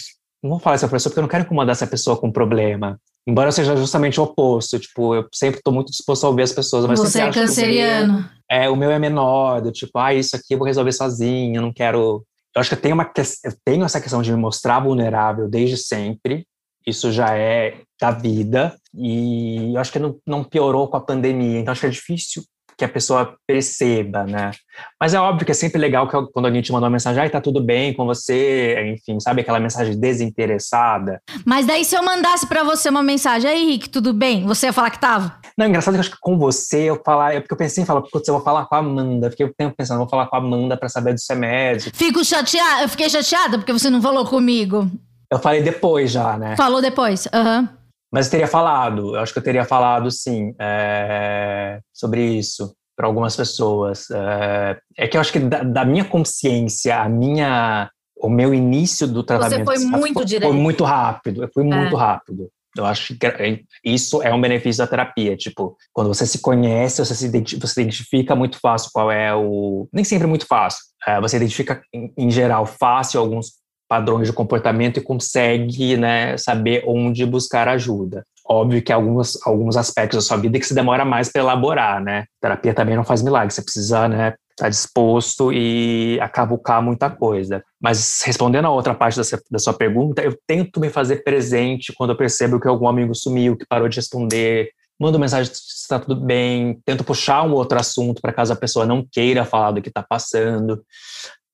não 0.43 0.52
vou 0.52 0.60
falar 0.60 0.76
essa 0.76 0.88
pessoa 0.88 1.12
porque 1.12 1.20
eu 1.20 1.24
não 1.24 1.30
quero 1.30 1.43
incomodar 1.43 1.72
essa 1.72 1.88
pessoa 1.88 2.18
com 2.18 2.32
problema. 2.32 3.00
Embora 3.28 3.48
eu 3.48 3.52
seja 3.52 3.76
justamente 3.76 4.20
o 4.20 4.24
oposto, 4.24 4.78
tipo, 4.78 5.16
eu 5.16 5.28
sempre 5.34 5.58
estou 5.58 5.74
muito 5.74 5.89
disposto 5.89 6.24
a 6.26 6.30
ouvir 6.30 6.43
as 6.43 6.54
pessoas. 6.54 6.86
Mas 6.86 7.00
Você 7.00 7.22
é 7.22 7.32
canceriano. 7.32 8.30
É, 8.50 8.70
o 8.70 8.76
meu 8.76 8.91
é 8.91 9.00
menor, 9.00 9.62
do 9.62 9.72
tipo, 9.72 9.98
ah, 9.98 10.14
isso 10.14 10.36
aqui 10.36 10.54
eu 10.54 10.60
vou 10.60 10.68
resolver 10.68 10.91
sozinho, 10.91 11.58
eu 11.58 11.62
não 11.62 11.74
quero... 11.74 12.24
Eu 12.56 12.60
acho 12.62 12.70
que 12.70 12.76
eu 12.76 12.82
tenho, 12.82 12.93
uma, 12.93 13.12
eu 13.43 13.54
tenho 13.66 13.84
essa 13.84 14.00
questão 14.00 14.22
de 14.22 14.32
me 14.32 14.38
mostrar 14.38 14.80
vulnerável 14.80 15.50
desde 15.50 15.76
sempre, 15.76 16.46
isso 16.88 17.12
já 17.12 17.36
é 17.36 17.82
da 18.00 18.12
vida, 18.12 18.74
e 18.98 19.74
eu 19.74 19.80
acho 19.80 19.91
que 19.91 20.00
não, 20.00 20.18
não 20.26 20.43
piorou 20.43 20.88
com 20.88 20.98
a 20.98 21.02
pandemia, 21.02 21.60
então 21.60 21.72
acho 21.72 21.82
que 21.82 21.88
é 21.88 21.89
difícil 21.89 22.43
que 22.78 22.84
a 22.84 22.89
pessoa 22.89 23.36
perceba, 23.48 24.24
né? 24.26 24.52
Mas 25.00 25.14
é 25.14 25.20
óbvio 25.20 25.46
que 25.46 25.52
é 25.52 25.56
sempre 25.56 25.80
legal 25.80 26.08
que 26.08 26.32
quando 26.34 26.46
alguém 26.46 26.62
te 26.62 26.72
manda 26.72 26.86
uma 26.86 26.91
mensagem, 26.91 27.22
ai, 27.22 27.30
tá 27.30 27.39
tudo 27.39 27.62
bem 27.64 27.93
com 27.93 28.06
você, 28.06 28.93
enfim, 28.93 29.20
sabe 29.20 29.41
aquela 29.41 29.60
mensagem 29.60 29.98
desinteressada. 29.98 31.22
Mas 31.46 31.66
daí 31.66 31.86
se 31.86 31.96
eu 31.96 32.04
mandasse 32.04 32.46
para 32.46 32.64
você 32.64 32.89
uma 32.89 33.02
mensagem, 33.02 33.50
aí, 33.50 33.66
Rick, 33.66 33.89
tudo 33.89 34.14
bem? 34.14 34.46
Você 34.46 34.68
ia 34.68 34.74
falar 34.74 34.89
que 34.89 35.00
tava? 35.00 35.39
Não, 35.58 35.68
engraçado 35.68 35.93
que 35.93 35.98
eu 35.98 36.02
acho 36.02 36.12
que 36.12 36.20
com 36.20 36.38
você 36.38 36.89
eu 36.89 37.02
falar, 37.04 37.34
é 37.34 37.39
porque 37.39 37.54
eu 37.54 37.58
pensei 37.58 37.84
em 37.84 37.86
falar, 37.88 38.02
porque 38.02 38.30
eu 38.30 38.36
vou 38.36 38.43
falar 38.43 38.66
com 38.66 38.76
a 38.76 38.80
Amanda, 38.80 39.32
fiquei 39.32 39.46
o 39.46 39.54
tempo 39.54 39.76
pensando, 39.78 40.00
vou 40.00 40.10
falar 40.10 40.28
com 40.28 40.36
a 40.36 40.39
Amanda 40.39 40.76
para 40.76 40.89
saber 40.89 41.14
dos 41.14 41.26
remédios. 41.30 41.91
Fico 41.93 42.24
chateada, 42.26 42.84
eu 42.84 42.89
fiquei 42.89 43.10
chateada 43.10 43.58
porque 43.58 43.72
você 43.72 43.89
não 43.89 44.02
falou 44.02 44.26
comigo. 44.26 44.89
Eu 45.32 45.39
falei 45.39 45.64
depois 45.64 46.12
já, 46.12 46.38
né? 46.38 46.56
Falou 46.58 46.82
depois, 46.82 47.28
aham. 47.34 47.62
Uhum. 47.62 47.85
Mas 48.16 48.28
eu 48.28 48.32
teria 48.32 48.47
falado, 48.47 49.13
eu 49.13 49.20
acho 49.20 49.34
que 49.34 49.39
eu 49.39 49.43
teria 49.43 49.66
falado 49.66 50.09
sim 50.09 50.55
é, 50.57 51.82
sobre 51.93 52.24
isso. 52.24 52.74
para 52.95 53.07
algumas 53.07 53.36
pessoas. 53.36 54.09
É, 54.09 54.80
é, 54.99 55.05
que 55.05 55.18
eu 55.18 55.22
acho 55.22 55.34
que 55.34 55.39
da, 55.39 55.63
da, 55.63 55.84
minha 55.84 56.05
consciência, 56.05 56.97
a 56.97 57.09
minha, 57.09 57.89
o 58.16 58.30
meu 58.30 58.53
início 58.53 59.05
do 59.05 59.22
tratamento 59.22 59.66
Você 59.66 59.66
foi 59.66 59.86
muito 59.86 60.13
foi, 60.13 60.26
direto. 60.26 60.49
Foi 60.49 60.57
muito 60.57 60.86
rápido, 60.86 61.49
foi 61.53 61.66
muito 61.66 61.93
é. 61.93 61.99
rápido. 61.99 62.49
Eu 62.78 62.86
acho 62.86 63.18
que 63.18 63.28
é, 63.28 63.59
isso 63.84 64.24
é 64.24 64.34
um 64.34 64.39
benefício 64.39 64.82
da 64.82 64.88
terapia. 64.88 65.36
Tipo, 65.36 65.76
quando 65.91 66.07
você 66.07 66.26
se 66.26 66.39
conhece, 66.39 67.03
você 67.03 67.16
se 67.16 67.26
identifica, 67.26 67.68
você 67.68 67.82
identifica 67.82 68.34
muito 68.34 68.57
fácil 68.61 68.91
qual 68.93 69.11
é 69.11 69.36
o. 69.36 69.89
Nem 69.91 70.05
sempre 70.05 70.26
muito 70.26 70.47
fácil. 70.47 70.80
É, 71.05 71.20
você 71.20 71.36
identifica, 71.36 71.82
em, 71.93 72.13
em, 72.18 72.32
geral, 72.32 72.66
fácil 72.66 73.20
alguns 73.20 73.55
padrões 73.88 74.28
de 74.28 74.34
comportamento 74.34 74.98
e 74.98 75.04
consegue 75.04 75.98
né, 75.98 76.38
saber 76.38 76.84
onde 76.88 77.26
buscar 77.26 77.68
ajuda. 77.68 78.26
Óbvio 78.48 78.82
que 78.82 78.92
alguns, 78.92 79.40
alguns 79.46 79.76
aspectos 79.76 80.18
da 80.18 80.22
sua 80.22 80.38
vida 80.38 80.60
que 80.60 80.66
se 80.66 80.76
demora 80.76 81.04
mais 81.04 81.32
para 81.32 81.42
elaborar, 81.42 82.04
né? 82.04 82.26
terapia 82.40 82.74
também 82.74 82.96
não 82.96 83.04
faz 83.04 83.24
milagre, 83.24 83.54
você 83.54 83.62
precisa, 83.62 84.08
né, 84.08 84.36
estar 84.52 84.66
tá 84.66 84.70
disposto 84.70 85.52
e 85.52 86.20
acavucar 86.22 86.82
muita 86.82 87.10
coisa. 87.10 87.64
Mas 87.82 88.22
respondendo 88.24 88.66
a 88.66 88.72
outra 88.72 88.94
parte 88.94 89.20
da 89.52 89.60
sua 89.60 89.74
pergunta, 89.74 90.22
eu 90.22 90.38
tento 90.48 90.80
me 90.80 90.90
fazer 90.90 91.24
presente 91.24 91.94
quando 91.94 92.12
eu 92.12 92.18
percebo 92.18 92.60
que 92.60 92.68
algum 92.68 92.88
amigo 92.88 93.14
sumiu, 93.14 93.58
que 93.58 93.66
parou 93.68 93.90
de 93.90 93.98
responder, 93.98 94.70
mando 95.00 95.20
mensagem 95.20 95.54
se 95.54 95.62
está 95.82 96.00
tudo 96.00 96.16
bem, 96.16 96.80
tento 96.86 97.04
puxar 97.04 97.44
um 97.44 97.54
outro 97.54 97.80
assunto 97.80 98.22
para 98.22 98.34
caso 98.34 98.54
a 98.54 98.56
pessoa 98.56 98.86
não 98.86 99.06
queira 99.12 99.44
falar 99.44 99.72
do 99.72 99.82
que 99.82 99.90
está 99.90 100.02
passando. 100.02 100.82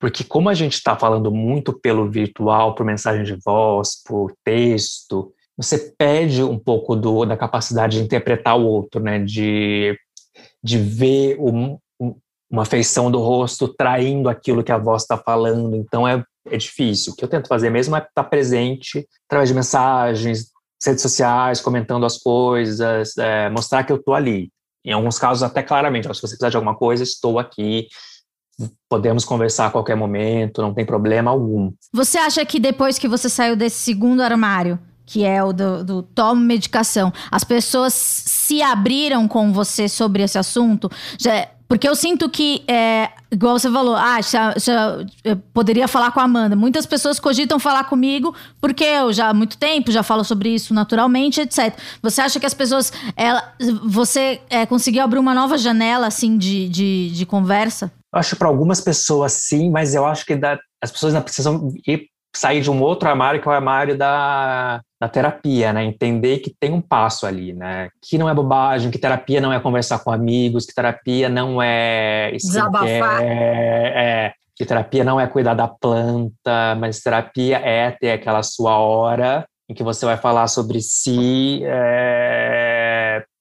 Porque 0.01 0.23
como 0.23 0.49
a 0.49 0.55
gente 0.55 0.73
está 0.73 0.97
falando 0.97 1.31
muito 1.31 1.71
pelo 1.71 2.09
virtual, 2.09 2.73
por 2.73 2.83
mensagem 2.83 3.23
de 3.23 3.39
voz, 3.45 4.01
por 4.03 4.33
texto, 4.43 5.31
você 5.55 5.93
perde 5.95 6.41
um 6.41 6.57
pouco 6.57 6.95
do, 6.95 7.23
da 7.23 7.37
capacidade 7.37 7.99
de 7.99 8.03
interpretar 8.03 8.57
o 8.57 8.65
outro, 8.65 8.99
né? 8.99 9.19
De, 9.19 9.95
de 10.63 10.79
ver 10.79 11.37
um, 11.39 11.77
uma 12.49 12.65
feição 12.65 13.11
do 13.11 13.19
rosto 13.19 13.67
traindo 13.67 14.27
aquilo 14.27 14.63
que 14.63 14.71
a 14.71 14.77
voz 14.79 15.03
está 15.03 15.19
falando. 15.19 15.75
Então 15.75 16.07
é, 16.07 16.23
é 16.47 16.57
difícil. 16.57 17.13
O 17.13 17.15
que 17.15 17.23
eu 17.23 17.29
tento 17.29 17.47
fazer 17.47 17.69
mesmo 17.69 17.95
é 17.95 17.99
estar 17.99 18.09
tá 18.11 18.23
presente 18.23 19.07
através 19.27 19.49
de 19.49 19.55
mensagens, 19.55 20.47
redes 20.83 21.03
sociais, 21.03 21.61
comentando 21.61 22.07
as 22.07 22.17
coisas, 22.17 23.15
é, 23.19 23.51
mostrar 23.51 23.83
que 23.83 23.91
eu 23.91 23.97
estou 23.97 24.15
ali. 24.15 24.49
Em 24.83 24.93
alguns 24.93 25.19
casos, 25.19 25.43
até 25.43 25.61
claramente, 25.61 26.07
se 26.07 26.09
você 26.09 26.21
precisar 26.21 26.49
de 26.49 26.55
alguma 26.55 26.75
coisa, 26.75 27.03
estou 27.03 27.37
aqui, 27.37 27.87
podemos 28.89 29.25
conversar 29.25 29.67
a 29.67 29.71
qualquer 29.71 29.95
momento, 29.95 30.61
não 30.61 30.73
tem 30.73 30.85
problema 30.85 31.31
algum. 31.31 31.71
Você 31.93 32.17
acha 32.17 32.45
que 32.45 32.59
depois 32.59 32.99
que 32.99 33.07
você 33.07 33.29
saiu 33.29 33.55
desse 33.55 33.77
segundo 33.77 34.21
armário, 34.21 34.79
que 35.05 35.23
é 35.25 35.43
o 35.43 35.51
do, 35.51 35.83
do 35.83 36.03
tomo 36.03 36.41
medicação, 36.41 37.11
as 37.29 37.43
pessoas 37.43 37.93
se 37.93 38.61
abriram 38.61 39.27
com 39.27 39.51
você 39.51 39.87
sobre 39.87 40.23
esse 40.23 40.37
assunto? 40.37 40.89
Já, 41.19 41.47
porque 41.71 41.87
eu 41.87 41.95
sinto 41.95 42.29
que, 42.29 42.63
é, 42.67 43.09
igual 43.31 43.57
você 43.57 43.71
falou, 43.71 43.95
ah, 43.95 44.21
já, 44.21 44.53
já, 44.57 44.97
poderia 45.53 45.87
falar 45.87 46.11
com 46.11 46.19
a 46.19 46.23
Amanda. 46.23 46.53
Muitas 46.53 46.85
pessoas 46.85 47.17
cogitam 47.17 47.59
falar 47.59 47.85
comigo 47.85 48.35
porque 48.59 48.83
eu 48.83 49.13
já 49.13 49.29
há 49.29 49.33
muito 49.33 49.57
tempo 49.57 49.89
já 49.89 50.03
falo 50.03 50.25
sobre 50.25 50.49
isso 50.49 50.73
naturalmente, 50.73 51.39
etc. 51.39 51.73
Você 52.01 52.19
acha 52.19 52.41
que 52.41 52.45
as 52.45 52.53
pessoas. 52.53 52.91
Ela, 53.15 53.53
você 53.85 54.41
é, 54.49 54.65
conseguiu 54.65 55.01
abrir 55.01 55.19
uma 55.19 55.33
nova 55.33 55.57
janela 55.57 56.07
assim 56.07 56.37
de, 56.37 56.67
de, 56.67 57.11
de 57.11 57.25
conversa? 57.25 57.89
Acho 58.13 58.31
que 58.31 58.39
para 58.39 58.47
algumas 58.47 58.81
pessoas 58.81 59.33
sim, 59.33 59.69
mas 59.69 59.95
eu 59.95 60.05
acho 60.05 60.25
que 60.25 60.35
da, 60.35 60.59
as 60.81 60.91
pessoas 60.91 61.17
precisam 61.23 61.73
ir, 61.87 62.07
sair 62.35 62.61
de 62.61 62.69
um 62.69 62.81
outro 62.81 63.07
armário, 63.07 63.41
que 63.41 63.47
é 63.47 63.51
o 63.51 63.53
armário 63.53 63.97
da, 63.97 64.81
da 64.99 65.07
terapia, 65.07 65.71
né? 65.71 65.83
Entender 65.83 66.39
que 66.39 66.53
tem 66.59 66.73
um 66.73 66.81
passo 66.81 67.25
ali, 67.25 67.53
né? 67.53 67.89
Que 68.01 68.17
não 68.17 68.29
é 68.29 68.33
bobagem, 68.33 68.91
que 68.91 68.99
terapia 68.99 69.39
não 69.39 69.53
é 69.53 69.59
conversar 69.59 69.99
com 69.99 70.11
amigos, 70.11 70.65
que 70.65 70.73
terapia 70.73 71.29
não 71.29 71.61
é... 71.61 72.31
Desabafar. 72.31 73.21
É, 73.21 74.33
que 74.55 74.65
terapia 74.65 75.03
não 75.03 75.19
é 75.19 75.25
cuidar 75.27 75.55
da 75.55 75.67
planta, 75.67 76.75
mas 76.77 76.99
terapia 76.99 77.57
é 77.57 77.91
ter 77.91 78.11
aquela 78.11 78.43
sua 78.43 78.77
hora 78.77 79.45
em 79.67 79.73
que 79.73 79.83
você 79.83 80.05
vai 80.05 80.17
falar 80.17 80.47
sobre 80.47 80.81
si, 80.81 81.61
é, 81.63 82.60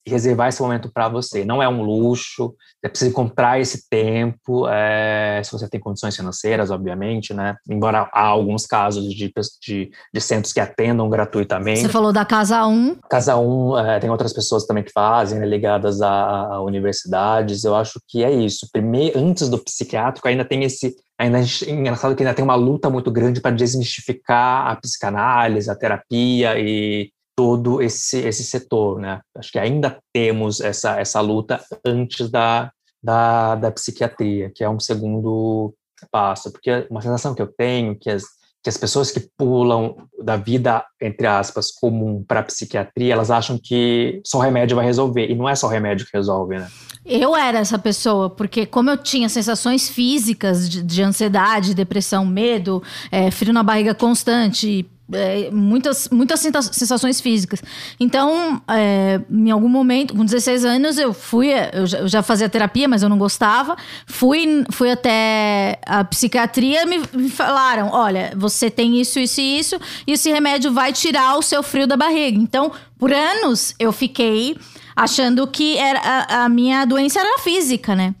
reservar 0.07 0.49
esse 0.49 0.61
momento 0.61 0.91
para 0.91 1.07
você. 1.07 1.45
Não 1.45 1.61
é 1.61 1.69
um 1.69 1.83
luxo, 1.83 2.55
você 2.81 2.89
precisa 2.89 3.11
encontrar 3.11 3.59
esse 3.59 3.87
tempo, 3.89 4.67
é, 4.67 5.41
se 5.43 5.51
você 5.51 5.69
tem 5.69 5.79
condições 5.79 6.15
financeiras, 6.15 6.71
obviamente, 6.71 7.33
né? 7.33 7.55
Embora 7.69 8.09
há 8.11 8.25
alguns 8.25 8.65
casos 8.65 9.13
de, 9.13 9.31
de, 9.61 9.91
de 10.13 10.21
centros 10.21 10.53
que 10.53 10.59
atendam 10.59 11.09
gratuitamente. 11.09 11.81
Você 11.81 11.89
falou 11.89 12.11
da 12.11 12.25
Casa 12.25 12.65
1. 12.65 12.97
Casa 13.09 13.37
1, 13.37 13.77
é, 13.77 13.99
tem 13.99 14.09
outras 14.09 14.33
pessoas 14.33 14.65
também 14.65 14.83
que 14.83 14.91
fazem, 14.91 15.39
né, 15.39 15.45
ligadas 15.45 16.01
a, 16.01 16.09
a, 16.09 16.61
universidades. 16.61 17.63
Eu 17.63 17.75
acho 17.75 17.99
que 18.07 18.23
é 18.23 18.31
isso. 18.31 18.67
Primeiro, 18.71 19.19
antes 19.19 19.49
do 19.49 19.59
psiquiátrico, 19.59 20.27
ainda 20.27 20.45
tem 20.45 20.63
esse 20.63 20.95
ainda 21.19 21.39
é 21.39 21.69
engraçado 21.69 22.15
que 22.15 22.23
ainda 22.23 22.33
tem 22.33 22.43
uma 22.43 22.55
luta 22.55 22.89
muito 22.89 23.11
grande 23.11 23.39
para 23.39 23.51
desmistificar 23.51 24.67
a 24.67 24.75
psicanálise, 24.75 25.69
a 25.69 25.75
terapia 25.75 26.57
e 26.57 27.11
todo 27.41 27.81
esse, 27.81 28.19
esse 28.19 28.43
setor, 28.43 28.99
né? 28.99 29.19
Acho 29.35 29.51
que 29.51 29.57
ainda 29.57 29.97
temos 30.13 30.61
essa, 30.61 30.99
essa 30.99 31.19
luta 31.19 31.59
antes 31.83 32.29
da, 32.29 32.71
da, 33.03 33.55
da 33.55 33.71
psiquiatria, 33.71 34.51
que 34.53 34.63
é 34.63 34.69
um 34.69 34.79
segundo 34.79 35.73
passo, 36.11 36.51
porque 36.51 36.85
uma 36.91 37.01
sensação 37.01 37.33
que 37.33 37.41
eu 37.41 37.51
tenho 37.57 37.97
que 37.97 38.11
as, 38.11 38.21
que 38.63 38.69
as 38.69 38.77
pessoas 38.77 39.09
que 39.09 39.27
pulam 39.35 39.95
da 40.23 40.37
vida, 40.37 40.85
entre 41.01 41.25
aspas, 41.25 41.71
comum 41.71 42.23
para 42.23 42.41
a 42.41 42.43
psiquiatria, 42.43 43.11
elas 43.11 43.31
acham 43.31 43.57
que 43.57 44.21
só 44.23 44.37
remédio 44.39 44.75
vai 44.75 44.85
resolver, 44.85 45.27
e 45.27 45.33
não 45.33 45.49
é 45.49 45.55
só 45.55 45.67
remédio 45.67 46.05
que 46.05 46.15
resolve, 46.15 46.59
né? 46.59 46.67
Eu 47.03 47.35
era 47.35 47.57
essa 47.57 47.79
pessoa, 47.79 48.29
porque 48.29 48.67
como 48.67 48.91
eu 48.91 48.97
tinha 48.97 49.27
sensações 49.29 49.89
físicas 49.89 50.69
de, 50.69 50.83
de 50.83 51.01
ansiedade, 51.01 51.73
depressão, 51.73 52.23
medo, 52.23 52.83
é, 53.11 53.31
frio 53.31 53.51
na 53.51 53.63
barriga 53.63 53.95
constante, 53.95 54.87
é, 55.13 55.49
muitas, 55.51 56.09
muitas 56.09 56.39
sensações 56.39 57.19
físicas. 57.19 57.61
Então, 57.99 58.61
é, 58.67 59.19
em 59.29 59.51
algum 59.51 59.69
momento, 59.69 60.15
com 60.15 60.23
16 60.23 60.65
anos, 60.65 60.97
eu 60.97 61.13
fui, 61.13 61.49
eu 61.73 61.85
já, 61.85 61.97
eu 61.99 62.07
já, 62.07 62.23
fazia 62.23 62.49
terapia, 62.49 62.87
mas 62.87 63.03
eu 63.03 63.09
não 63.09 63.17
gostava. 63.17 63.75
Fui, 64.05 64.63
fui 64.71 64.91
até 64.91 65.79
a 65.85 66.03
psiquiatria 66.03 66.85
me, 66.85 67.01
me 67.13 67.29
falaram: 67.29 67.89
olha, 67.91 68.33
você 68.35 68.69
tem 68.69 68.99
isso, 68.99 69.19
isso 69.19 69.41
e 69.41 69.59
isso, 69.59 69.79
e 70.07 70.13
esse 70.13 70.31
remédio 70.31 70.71
vai 70.71 70.93
tirar 70.93 71.37
o 71.37 71.41
seu 71.41 71.61
frio 71.61 71.87
da 71.87 71.97
barriga. 71.97 72.37
Então, 72.37 72.71
por 72.97 73.11
anos, 73.11 73.73
eu 73.79 73.91
fiquei 73.91 74.55
achando 74.95 75.47
que 75.47 75.77
era, 75.77 75.99
a, 75.99 76.43
a, 76.43 76.49
minha 76.49 76.85
doença 76.85 77.19
era 77.19 77.39
física, 77.39 77.95
né? 77.95 78.13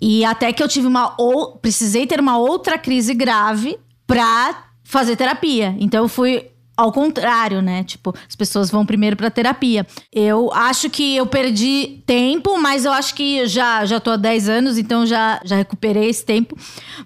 E 0.00 0.24
até 0.24 0.52
que 0.52 0.62
eu 0.62 0.68
tive 0.68 0.86
uma 0.86 1.14
ou 1.18 1.56
precisei 1.56 2.06
ter 2.06 2.20
uma 2.20 2.38
outra 2.38 2.78
crise 2.78 3.14
grave 3.14 3.78
pra 4.06 4.67
fazer 4.88 5.16
terapia. 5.16 5.76
Então 5.78 6.04
eu 6.04 6.08
fui 6.08 6.46
ao 6.74 6.90
contrário, 6.90 7.60
né? 7.60 7.84
Tipo, 7.84 8.14
as 8.26 8.34
pessoas 8.34 8.70
vão 8.70 8.86
primeiro 8.86 9.16
para 9.16 9.30
terapia. 9.30 9.86
Eu 10.10 10.50
acho 10.52 10.88
que 10.88 11.14
eu 11.14 11.26
perdi 11.26 12.02
tempo, 12.06 12.56
mas 12.58 12.86
eu 12.86 12.92
acho 12.92 13.14
que 13.14 13.46
já 13.46 13.84
já 13.84 14.00
tô 14.00 14.12
há 14.12 14.16
10 14.16 14.48
anos, 14.48 14.78
então 14.78 15.04
já 15.04 15.40
já 15.44 15.56
recuperei 15.56 16.08
esse 16.08 16.24
tempo. 16.24 16.56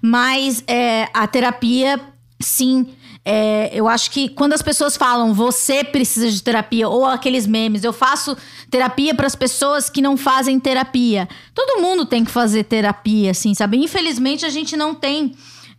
Mas 0.00 0.62
é, 0.68 1.08
a 1.12 1.26
terapia, 1.26 1.98
sim, 2.38 2.86
é, 3.24 3.70
eu 3.72 3.88
acho 3.88 4.12
que 4.12 4.28
quando 4.28 4.52
as 4.52 4.62
pessoas 4.62 4.96
falam 4.96 5.34
você 5.34 5.82
precisa 5.82 6.30
de 6.30 6.40
terapia, 6.40 6.88
ou 6.88 7.04
aqueles 7.04 7.48
memes, 7.48 7.82
eu 7.82 7.92
faço 7.92 8.36
terapia 8.70 9.12
para 9.12 9.26
as 9.26 9.34
pessoas 9.34 9.90
que 9.90 10.00
não 10.00 10.16
fazem 10.16 10.60
terapia. 10.60 11.28
Todo 11.52 11.82
mundo 11.82 12.06
tem 12.06 12.24
que 12.24 12.30
fazer 12.30 12.62
terapia, 12.62 13.32
assim, 13.32 13.54
sabe? 13.54 13.76
Infelizmente 13.76 14.46
a 14.46 14.50
gente 14.50 14.76
não 14.76 14.94
tem 14.94 15.34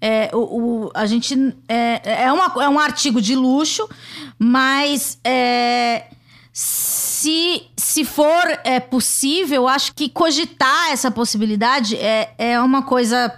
é, 0.06 0.30
o, 0.34 0.38
o, 0.38 0.91
a 0.93 1.06
gente. 1.06 1.34
É, 1.66 2.24
é, 2.26 2.32
uma, 2.34 2.62
é 2.62 2.68
um 2.68 2.78
artigo 2.78 3.22
de 3.22 3.36
luxo, 3.36 3.88
mas. 4.38 5.18
É, 5.24 6.08
se, 6.51 7.64
se 7.76 8.04
for 8.04 8.60
é, 8.64 8.80
possível, 8.80 9.68
acho 9.68 9.95
que 9.95 10.08
cogitar 10.10 10.91
essa 10.91 11.10
possibilidade 11.10 11.95
é, 11.95 12.32
é 12.38 12.60
uma 12.60 12.84
coisa 12.84 13.30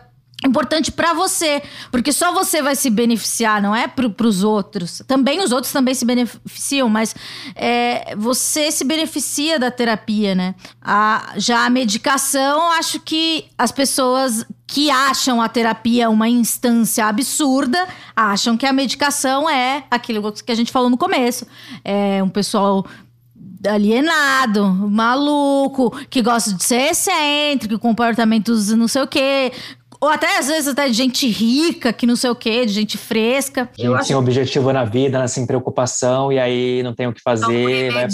importante 0.45 0.91
para 0.91 1.13
você, 1.13 1.61
porque 1.91 2.11
só 2.11 2.33
você 2.33 2.61
vai 2.61 2.75
se 2.75 2.89
beneficiar, 2.89 3.61
não 3.61 3.75
é 3.75 3.87
para 3.87 4.27
os 4.27 4.43
outros. 4.43 5.01
Também 5.07 5.41
os 5.41 5.51
outros 5.51 5.71
também 5.71 5.93
se 5.93 6.05
beneficiam, 6.05 6.89
mas 6.89 7.15
é, 7.55 8.15
você 8.15 8.71
se 8.71 8.83
beneficia 8.83 9.59
da 9.59 9.71
terapia, 9.71 10.35
né? 10.35 10.55
A, 10.81 11.33
já 11.37 11.65
a 11.65 11.69
medicação, 11.69 12.71
acho 12.71 12.99
que 12.99 13.45
as 13.57 13.71
pessoas 13.71 14.45
que 14.67 14.89
acham 14.89 15.41
a 15.41 15.47
terapia 15.47 16.09
uma 16.09 16.27
instância 16.27 17.05
absurda, 17.05 17.87
acham 18.15 18.57
que 18.57 18.65
a 18.65 18.73
medicação 18.73 19.49
é 19.49 19.83
aquilo 19.91 20.31
que 20.31 20.51
a 20.51 20.55
gente 20.55 20.71
falou 20.71 20.89
no 20.89 20.97
começo. 20.97 21.45
É 21.83 22.21
um 22.23 22.29
pessoal 22.29 22.85
alienado, 23.67 24.67
maluco, 24.67 25.91
que 26.09 26.21
gosta 26.21 26.53
de 26.53 26.63
ser 26.63 26.91
excêntrico, 26.91 27.79
comportamentos 27.79 28.69
não 28.69 28.87
sei 28.87 29.01
o 29.01 29.07
quê, 29.07 29.51
ou 29.99 30.09
até, 30.09 30.37
às 30.37 30.47
vezes, 30.47 30.67
até 30.67 30.87
de 30.87 30.93
gente 30.93 31.27
rica, 31.27 31.91
que 31.93 32.05
não 32.05 32.15
sei 32.15 32.29
o 32.29 32.35
quê, 32.35 32.65
de 32.65 32.73
gente 32.73 32.97
fresca. 32.97 33.69
Gente 33.77 34.05
sem 34.05 34.15
acho... 34.15 34.17
objetivo 34.17 34.71
na 34.71 34.83
vida, 34.83 35.19
né, 35.19 35.27
sem 35.27 35.45
preocupação, 35.45 36.31
e 36.31 36.39
aí 36.39 36.83
não 36.83 36.93
tem 36.93 37.07
o 37.07 37.13
que 37.13 37.21
fazer. 37.21 37.91
Toma 37.91 38.07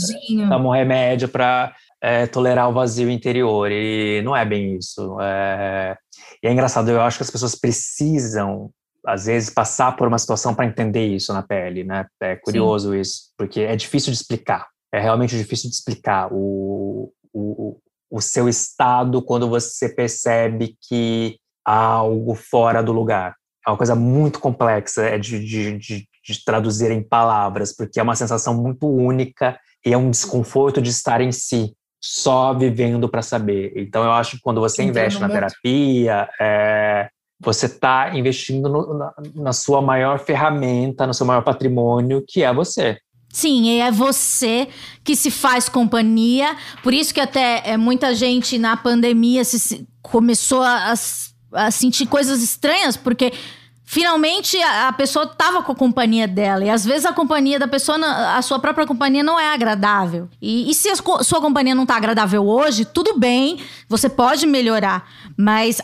um? 0.45 0.49
Toma 0.49 0.69
um 0.69 0.71
remédio 0.71 1.27
pra 1.27 1.73
é, 2.01 2.25
tolerar 2.25 2.69
o 2.69 2.73
vazio 2.73 3.09
interior. 3.09 3.71
E 3.71 4.21
não 4.23 4.35
é 4.35 4.45
bem 4.45 4.75
isso. 4.77 5.17
É, 5.21 5.95
e 6.43 6.47
é 6.47 6.51
engraçado, 6.51 6.89
eu 6.89 7.01
acho 7.01 7.17
que 7.17 7.23
as 7.23 7.31
pessoas 7.31 7.55
precisam, 7.55 8.71
às 9.05 9.25
vezes, 9.25 9.49
passar 9.49 9.95
por 9.95 10.07
uma 10.07 10.17
situação 10.17 10.55
para 10.55 10.65
entender 10.65 11.07
isso 11.07 11.31
na 11.33 11.43
pele, 11.43 11.83
né? 11.83 12.05
É 12.19 12.35
curioso 12.35 12.91
Sim. 12.91 12.99
isso, 12.99 13.21
porque 13.37 13.61
é 13.61 13.75
difícil 13.75 14.11
de 14.11 14.17
explicar. 14.17 14.67
É 14.93 14.99
realmente 14.99 15.37
difícil 15.37 15.69
de 15.69 15.75
explicar 15.75 16.27
o, 16.31 17.13
o, 17.33 17.77
o 18.09 18.19
seu 18.19 18.49
estado 18.49 19.21
quando 19.21 19.47
você 19.47 19.87
percebe 19.87 20.75
que 20.87 21.37
algo 21.65 22.35
fora 22.35 22.81
do 22.81 22.91
lugar. 22.91 23.35
É 23.65 23.69
uma 23.69 23.77
coisa 23.77 23.95
muito 23.95 24.39
complexa 24.39 25.03
é 25.03 25.17
de, 25.17 25.39
de, 25.39 25.77
de, 25.77 26.07
de 26.23 26.43
traduzir 26.43 26.91
em 26.91 27.03
palavras, 27.03 27.75
porque 27.75 27.99
é 27.99 28.03
uma 28.03 28.15
sensação 28.15 28.55
muito 28.55 28.87
única 28.87 29.59
e 29.85 29.93
é 29.93 29.97
um 29.97 30.09
desconforto 30.09 30.81
de 30.81 30.89
estar 30.89 31.21
em 31.21 31.31
si, 31.31 31.73
só 32.01 32.53
vivendo 32.53 33.07
para 33.07 33.21
saber. 33.21 33.73
Então, 33.75 34.03
eu 34.03 34.11
acho 34.11 34.37
que 34.37 34.41
quando 34.41 34.59
você 34.59 34.83
investe 34.83 35.19
na 35.19 35.29
terapia, 35.29 36.27
é, 36.39 37.09
você 37.39 37.65
está 37.65 38.15
investindo 38.15 38.69
no, 38.69 38.97
na, 38.97 39.13
na 39.35 39.53
sua 39.53 39.81
maior 39.81 40.19
ferramenta, 40.19 41.05
no 41.05 41.13
seu 41.13 41.25
maior 41.25 41.43
patrimônio, 41.43 42.23
que 42.27 42.43
é 42.43 42.53
você. 42.53 42.97
Sim, 43.33 43.79
é 43.79 43.91
você 43.91 44.67
que 45.03 45.15
se 45.15 45.31
faz 45.31 45.69
companhia. 45.69 46.55
Por 46.83 46.93
isso 46.93 47.13
que 47.13 47.19
até 47.19 47.63
é, 47.65 47.77
muita 47.77 48.13
gente 48.13 48.57
na 48.57 48.75
pandemia 48.75 49.43
se, 49.45 49.59
se 49.59 49.87
começou 50.01 50.61
a, 50.61 50.91
a, 50.91 50.93
sentir 51.71 52.05
coisas 52.05 52.41
estranhas, 52.41 52.95
porque 52.95 53.33
finalmente 53.83 54.57
a, 54.61 54.87
a 54.89 54.93
pessoa 54.93 55.25
estava 55.25 55.61
com 55.63 55.71
a 55.71 55.75
companhia 55.75 56.27
dela. 56.27 56.63
E 56.63 56.69
às 56.69 56.85
vezes 56.85 57.05
a 57.05 57.13
companhia 57.13 57.59
da 57.59 57.67
pessoa, 57.67 57.97
a 58.35 58.41
sua 58.41 58.59
própria 58.59 58.87
companhia 58.87 59.23
não 59.23 59.39
é 59.39 59.53
agradável. 59.53 60.29
E, 60.41 60.69
e 60.69 60.73
se 60.73 60.89
a 60.89 60.95
sua 60.95 61.41
companhia 61.41 61.75
não 61.75 61.83
está 61.83 61.95
agradável 61.95 62.45
hoje, 62.45 62.85
tudo 62.85 63.17
bem, 63.19 63.59
você 63.87 64.09
pode 64.09 64.45
melhorar. 64.47 65.09
Mas 65.37 65.81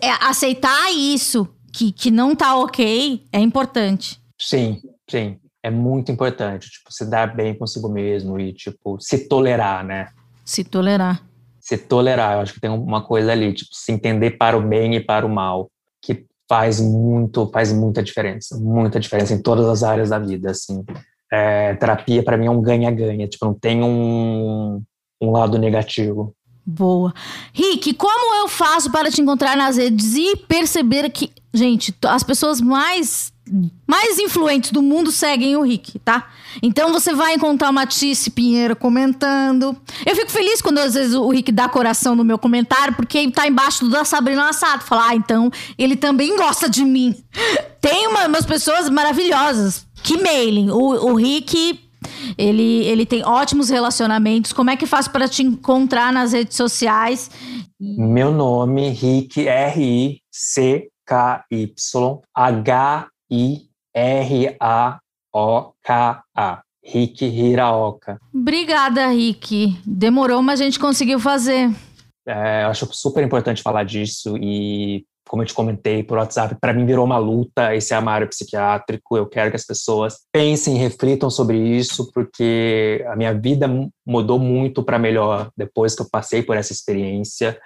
é, 0.00 0.10
aceitar 0.20 0.92
isso, 0.92 1.48
que, 1.72 1.92
que 1.92 2.10
não 2.10 2.32
está 2.32 2.56
ok, 2.56 3.24
é 3.32 3.40
importante. 3.40 4.20
Sim, 4.38 4.80
sim 5.08 5.38
é 5.66 5.70
muito 5.70 6.12
importante, 6.12 6.70
tipo, 6.70 6.92
se 6.92 7.04
dar 7.04 7.34
bem 7.34 7.52
consigo 7.52 7.88
mesmo 7.88 8.38
e, 8.38 8.52
tipo, 8.52 9.00
se 9.00 9.28
tolerar, 9.28 9.84
né? 9.84 10.10
Se 10.44 10.62
tolerar. 10.62 11.20
Se 11.66 11.76
tolerar, 11.76 12.34
eu 12.34 12.40
acho 12.40 12.54
que 12.54 12.60
tem 12.60 12.70
uma 12.70 13.02
coisa 13.02 13.32
ali, 13.32 13.52
tipo, 13.52 13.70
se 13.72 13.90
entender 13.90 14.32
para 14.32 14.56
o 14.56 14.62
bem 14.62 14.94
e 14.94 15.00
para 15.00 15.26
o 15.26 15.28
mal, 15.28 15.68
que 16.00 16.24
faz 16.48 16.80
muito, 16.80 17.50
faz 17.52 17.72
muita 17.72 18.04
diferença, 18.04 18.56
muita 18.56 19.00
diferença 19.00 19.34
em 19.34 19.42
todas 19.42 19.66
as 19.66 19.82
áreas 19.82 20.10
da 20.10 20.18
vida, 20.20 20.52
assim. 20.52 20.84
É, 21.32 21.74
terapia, 21.74 22.22
para 22.22 22.36
mim, 22.36 22.46
é 22.46 22.50
um 22.50 22.62
ganha-ganha, 22.62 23.26
tipo, 23.26 23.44
não 23.44 23.52
tem 23.52 23.82
um, 23.82 24.80
um 25.20 25.32
lado 25.32 25.58
negativo. 25.58 26.32
Boa. 26.64 27.12
Rick, 27.52 27.94
como 27.94 28.36
eu 28.36 28.46
faço 28.46 28.92
para 28.92 29.10
te 29.10 29.20
encontrar 29.20 29.56
nas 29.56 29.76
redes 29.76 30.14
e 30.14 30.36
perceber 30.36 31.10
que, 31.10 31.32
gente, 31.52 31.92
as 32.04 32.22
pessoas 32.22 32.60
mais 32.60 33.32
mais 33.86 34.18
influentes 34.18 34.72
do 34.72 34.82
mundo 34.82 35.12
seguem 35.12 35.56
o 35.56 35.62
Rick, 35.62 36.00
tá? 36.00 36.28
Então 36.60 36.92
você 36.92 37.14
vai 37.14 37.34
encontrar 37.34 37.70
uma 37.70 37.86
Tice 37.86 38.30
Pinheiro 38.30 38.74
comentando. 38.74 39.76
Eu 40.04 40.16
fico 40.16 40.30
feliz 40.30 40.60
quando 40.60 40.78
às 40.78 40.94
vezes 40.94 41.14
o 41.14 41.28
Rick 41.28 41.52
dá 41.52 41.68
coração 41.68 42.16
no 42.16 42.24
meu 42.24 42.38
comentário, 42.38 42.94
porque 42.94 43.18
ele 43.18 43.30
tá 43.30 43.46
embaixo 43.46 43.84
do 43.84 43.90
da 43.90 44.04
Sabrina 44.04 44.48
Assato. 44.48 44.84
Fala, 44.84 45.10
ah, 45.10 45.14
então 45.14 45.50
ele 45.78 45.94
também 45.94 46.36
gosta 46.36 46.68
de 46.68 46.84
mim. 46.84 47.14
Tem 47.80 48.08
uma, 48.08 48.26
umas 48.26 48.44
pessoas 48.44 48.90
maravilhosas 48.90 49.86
que 50.02 50.20
mailem. 50.20 50.70
O, 50.70 51.10
o 51.10 51.14
Rick, 51.14 51.78
ele, 52.36 52.84
ele 52.84 53.06
tem 53.06 53.24
ótimos 53.24 53.70
relacionamentos. 53.70 54.52
Como 54.52 54.70
é 54.70 54.76
que 54.76 54.86
faz 54.86 55.06
para 55.06 55.28
te 55.28 55.44
encontrar 55.44 56.12
nas 56.12 56.32
redes 56.32 56.56
sociais? 56.56 57.30
Meu 57.78 58.32
nome, 58.32 58.88
Rick, 58.90 59.46
R-I-C-K-Y-H 59.46 60.26
I-R-A-O-K-A. 63.30 65.02
Rick 66.86 67.24
Hiraoka. 67.24 68.20
Obrigada, 68.32 69.08
Rick. 69.08 69.76
Demorou, 69.84 70.40
mas 70.40 70.60
a 70.60 70.64
gente 70.64 70.78
conseguiu 70.78 71.18
fazer. 71.18 71.68
É, 72.26 72.62
eu 72.64 72.68
acho 72.68 72.88
super 72.92 73.24
importante 73.24 73.62
falar 73.62 73.84
disso 73.84 74.36
e, 74.36 75.04
como 75.28 75.42
eu 75.42 75.46
te 75.46 75.54
comentei 75.54 76.02
por 76.02 76.18
WhatsApp, 76.18 76.56
para 76.60 76.72
mim 76.72 76.86
virou 76.86 77.04
uma 77.04 77.18
luta 77.18 77.74
esse 77.74 77.92
armário 77.92 78.28
psiquiátrico. 78.28 79.16
Eu 79.16 79.26
quero 79.26 79.50
que 79.50 79.56
as 79.56 79.66
pessoas 79.66 80.18
pensem, 80.32 80.76
reflitam 80.76 81.28
sobre 81.28 81.58
isso, 81.58 82.10
porque 82.12 83.04
a 83.08 83.16
minha 83.16 83.34
vida 83.34 83.68
mudou 84.06 84.38
muito 84.38 84.82
para 84.82 84.98
melhor 84.98 85.50
depois 85.56 85.94
que 85.94 86.02
eu 86.02 86.08
passei 86.10 86.42
por 86.42 86.56
essa 86.56 86.72
experiência. 86.72 87.58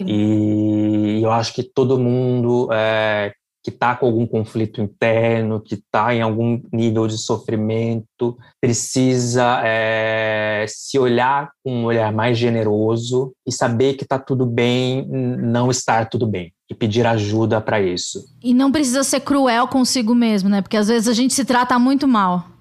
E 0.00 1.20
eu 1.22 1.30
acho 1.30 1.52
que 1.54 1.62
todo 1.62 1.98
mundo 1.98 2.68
é, 2.72 3.32
que 3.62 3.70
está 3.70 3.94
com 3.94 4.06
algum 4.06 4.26
conflito 4.26 4.80
interno, 4.80 5.60
que 5.60 5.74
está 5.74 6.14
em 6.14 6.20
algum 6.20 6.60
nível 6.72 7.06
de 7.06 7.16
sofrimento, 7.16 8.36
precisa 8.60 9.62
é, 9.64 10.64
se 10.68 10.98
olhar 10.98 11.50
com 11.64 11.72
um 11.72 11.84
olhar 11.84 12.12
mais 12.12 12.36
generoso 12.36 13.32
e 13.46 13.52
saber 13.52 13.94
que 13.94 14.02
está 14.02 14.18
tudo 14.18 14.44
bem, 14.44 15.06
não 15.08 15.70
estar 15.70 16.08
tudo 16.08 16.26
bem. 16.26 16.52
E 16.68 16.74
pedir 16.74 17.06
ajuda 17.06 17.60
para 17.60 17.82
isso. 17.82 18.24
E 18.42 18.54
não 18.54 18.72
precisa 18.72 19.04
ser 19.04 19.20
cruel 19.20 19.68
consigo 19.68 20.14
mesmo, 20.14 20.48
né? 20.48 20.62
Porque 20.62 20.78
às 20.78 20.88
vezes 20.88 21.06
a 21.06 21.12
gente 21.12 21.34
se 21.34 21.44
trata 21.44 21.78
muito 21.78 22.08
mal 22.08 22.51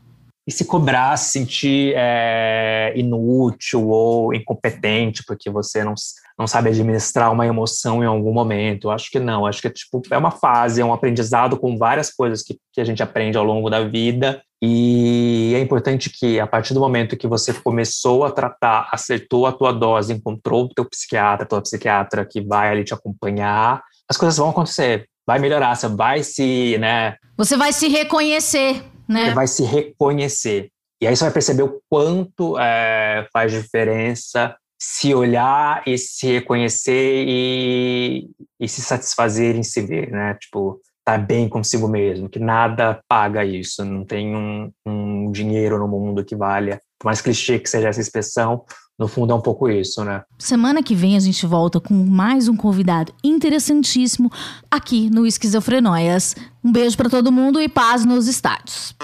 e 0.48 0.52
se 0.52 0.66
cobrar, 0.66 1.16
se 1.18 1.32
sentir 1.32 1.94
é, 1.96 2.94
inútil 2.96 3.88
ou 3.90 4.34
incompetente 4.34 5.24
porque 5.26 5.50
você 5.50 5.84
não, 5.84 5.94
não 6.38 6.48
sabe 6.48 6.70
administrar 6.70 7.32
uma 7.32 7.46
emoção 7.46 8.04
em 8.04 8.08
algum 8.08 8.34
momento. 8.34 8.88
Eu 8.88 8.92
acho 8.92 9.12
que 9.12 9.20
não, 9.20 9.46
acho 9.46 9.62
que 9.62 9.68
é, 9.68 9.72
tipo, 9.72 10.02
é 10.10 10.18
uma 10.18 10.32
fase, 10.32 10.82
é 10.82 10.86
um 10.86 10.94
aprendizado 10.94 11.58
com 11.58 11.78
várias 11.78 12.12
coisas 12.12 12.42
que, 12.42 12.58
que 12.74 12.82
a 12.82 12.84
gente 12.84 13.04
aprende 13.04 13.38
ao 13.38 13.44
longo 13.44 13.70
da 13.70 13.84
vida. 13.84 14.42
E 14.64 15.54
é 15.56 15.60
importante 15.60 16.10
que, 16.10 16.40
a 16.40 16.46
partir 16.46 16.74
do 16.74 16.80
momento 16.80 17.18
que 17.18 17.28
você 17.28 17.52
começou 17.52 18.24
a 18.24 18.32
tratar, 18.32 18.90
acertou 18.92 19.48
a 19.48 19.52
tua 19.52 19.72
dose, 19.72 20.14
encontrou 20.14 20.66
o 20.66 20.70
teu 20.70 20.86
psiquiatra, 20.86 21.48
tua 21.48 21.62
psiquiatra 21.62 22.26
que 22.26 22.42
vai 22.42 22.70
ali 22.70 22.84
te 22.84 22.94
acompanhar, 22.94 23.82
as 24.08 24.18
coisas 24.18 24.38
vão 24.38 24.50
acontecer, 24.50 25.08
vai 25.26 25.40
melhorar, 25.40 25.76
você 25.76 25.88
vai 25.88 26.22
se, 26.22 26.78
né? 26.80 27.16
Você 27.38 27.58
vai 27.58 27.74
se 27.74 27.88
reconhecer 27.88 28.84
né? 29.08 29.26
Você 29.26 29.34
vai 29.34 29.48
se 29.48 29.64
reconhecer. 29.64 30.70
E 31.02 31.08
aí 31.08 31.16
você 31.16 31.24
vai 31.24 31.34
perceber 31.34 31.64
o 31.64 31.82
quanto 31.90 32.60
é, 32.60 33.28
faz 33.34 33.52
diferença 33.52 34.56
se 34.80 35.14
olhar 35.14 35.84
e 35.86 35.98
se 35.98 36.26
reconhecer 36.26 37.26
e, 37.28 38.30
e 38.60 38.68
se 38.68 38.82
satisfazer 38.82 39.56
em 39.56 39.64
se 39.64 39.82
ver, 39.82 40.12
né? 40.12 40.36
Tipo, 40.36 40.80
tá 41.06 41.18
bem 41.18 41.48
consigo 41.48 41.88
mesmo, 41.88 42.30
que 42.30 42.40
nada 42.40 43.00
paga 43.08 43.46
isso, 43.46 43.84
não 43.86 44.06
tem 44.06 44.36
um, 44.36 44.72
um 44.86 45.32
dinheiro 45.32 45.78
no 45.78 45.88
mundo 45.88 46.26
que 46.26 46.36
valha. 46.36 46.82
Por 47.00 47.06
mais 47.06 47.22
clichê 47.22 47.60
que 47.60 47.70
seja 47.70 47.90
essa 47.90 48.02
expressão, 48.02 48.64
no 49.02 49.08
fundo 49.08 49.34
é 49.34 49.36
um 49.36 49.42
pouco 49.42 49.68
isso, 49.68 50.06
né? 50.06 50.22
Semana 50.38 50.84
que 50.84 50.94
vem 50.94 51.18
a 51.18 51.20
gente 51.20 51.44
volta 51.48 51.80
com 51.80 51.94
mais 51.96 52.48
um 52.48 52.56
convidado 52.56 53.12
interessantíssimo 53.24 54.32
aqui 54.70 55.10
no 55.10 55.26
Esquizofrenóias. 55.26 56.36
Um 56.64 56.72
beijo 56.72 56.96
para 56.96 57.10
todo 57.10 57.32
mundo 57.32 57.60
e 57.60 57.68
paz 57.68 58.06
nos 58.06 58.28
estádios. 58.28 58.96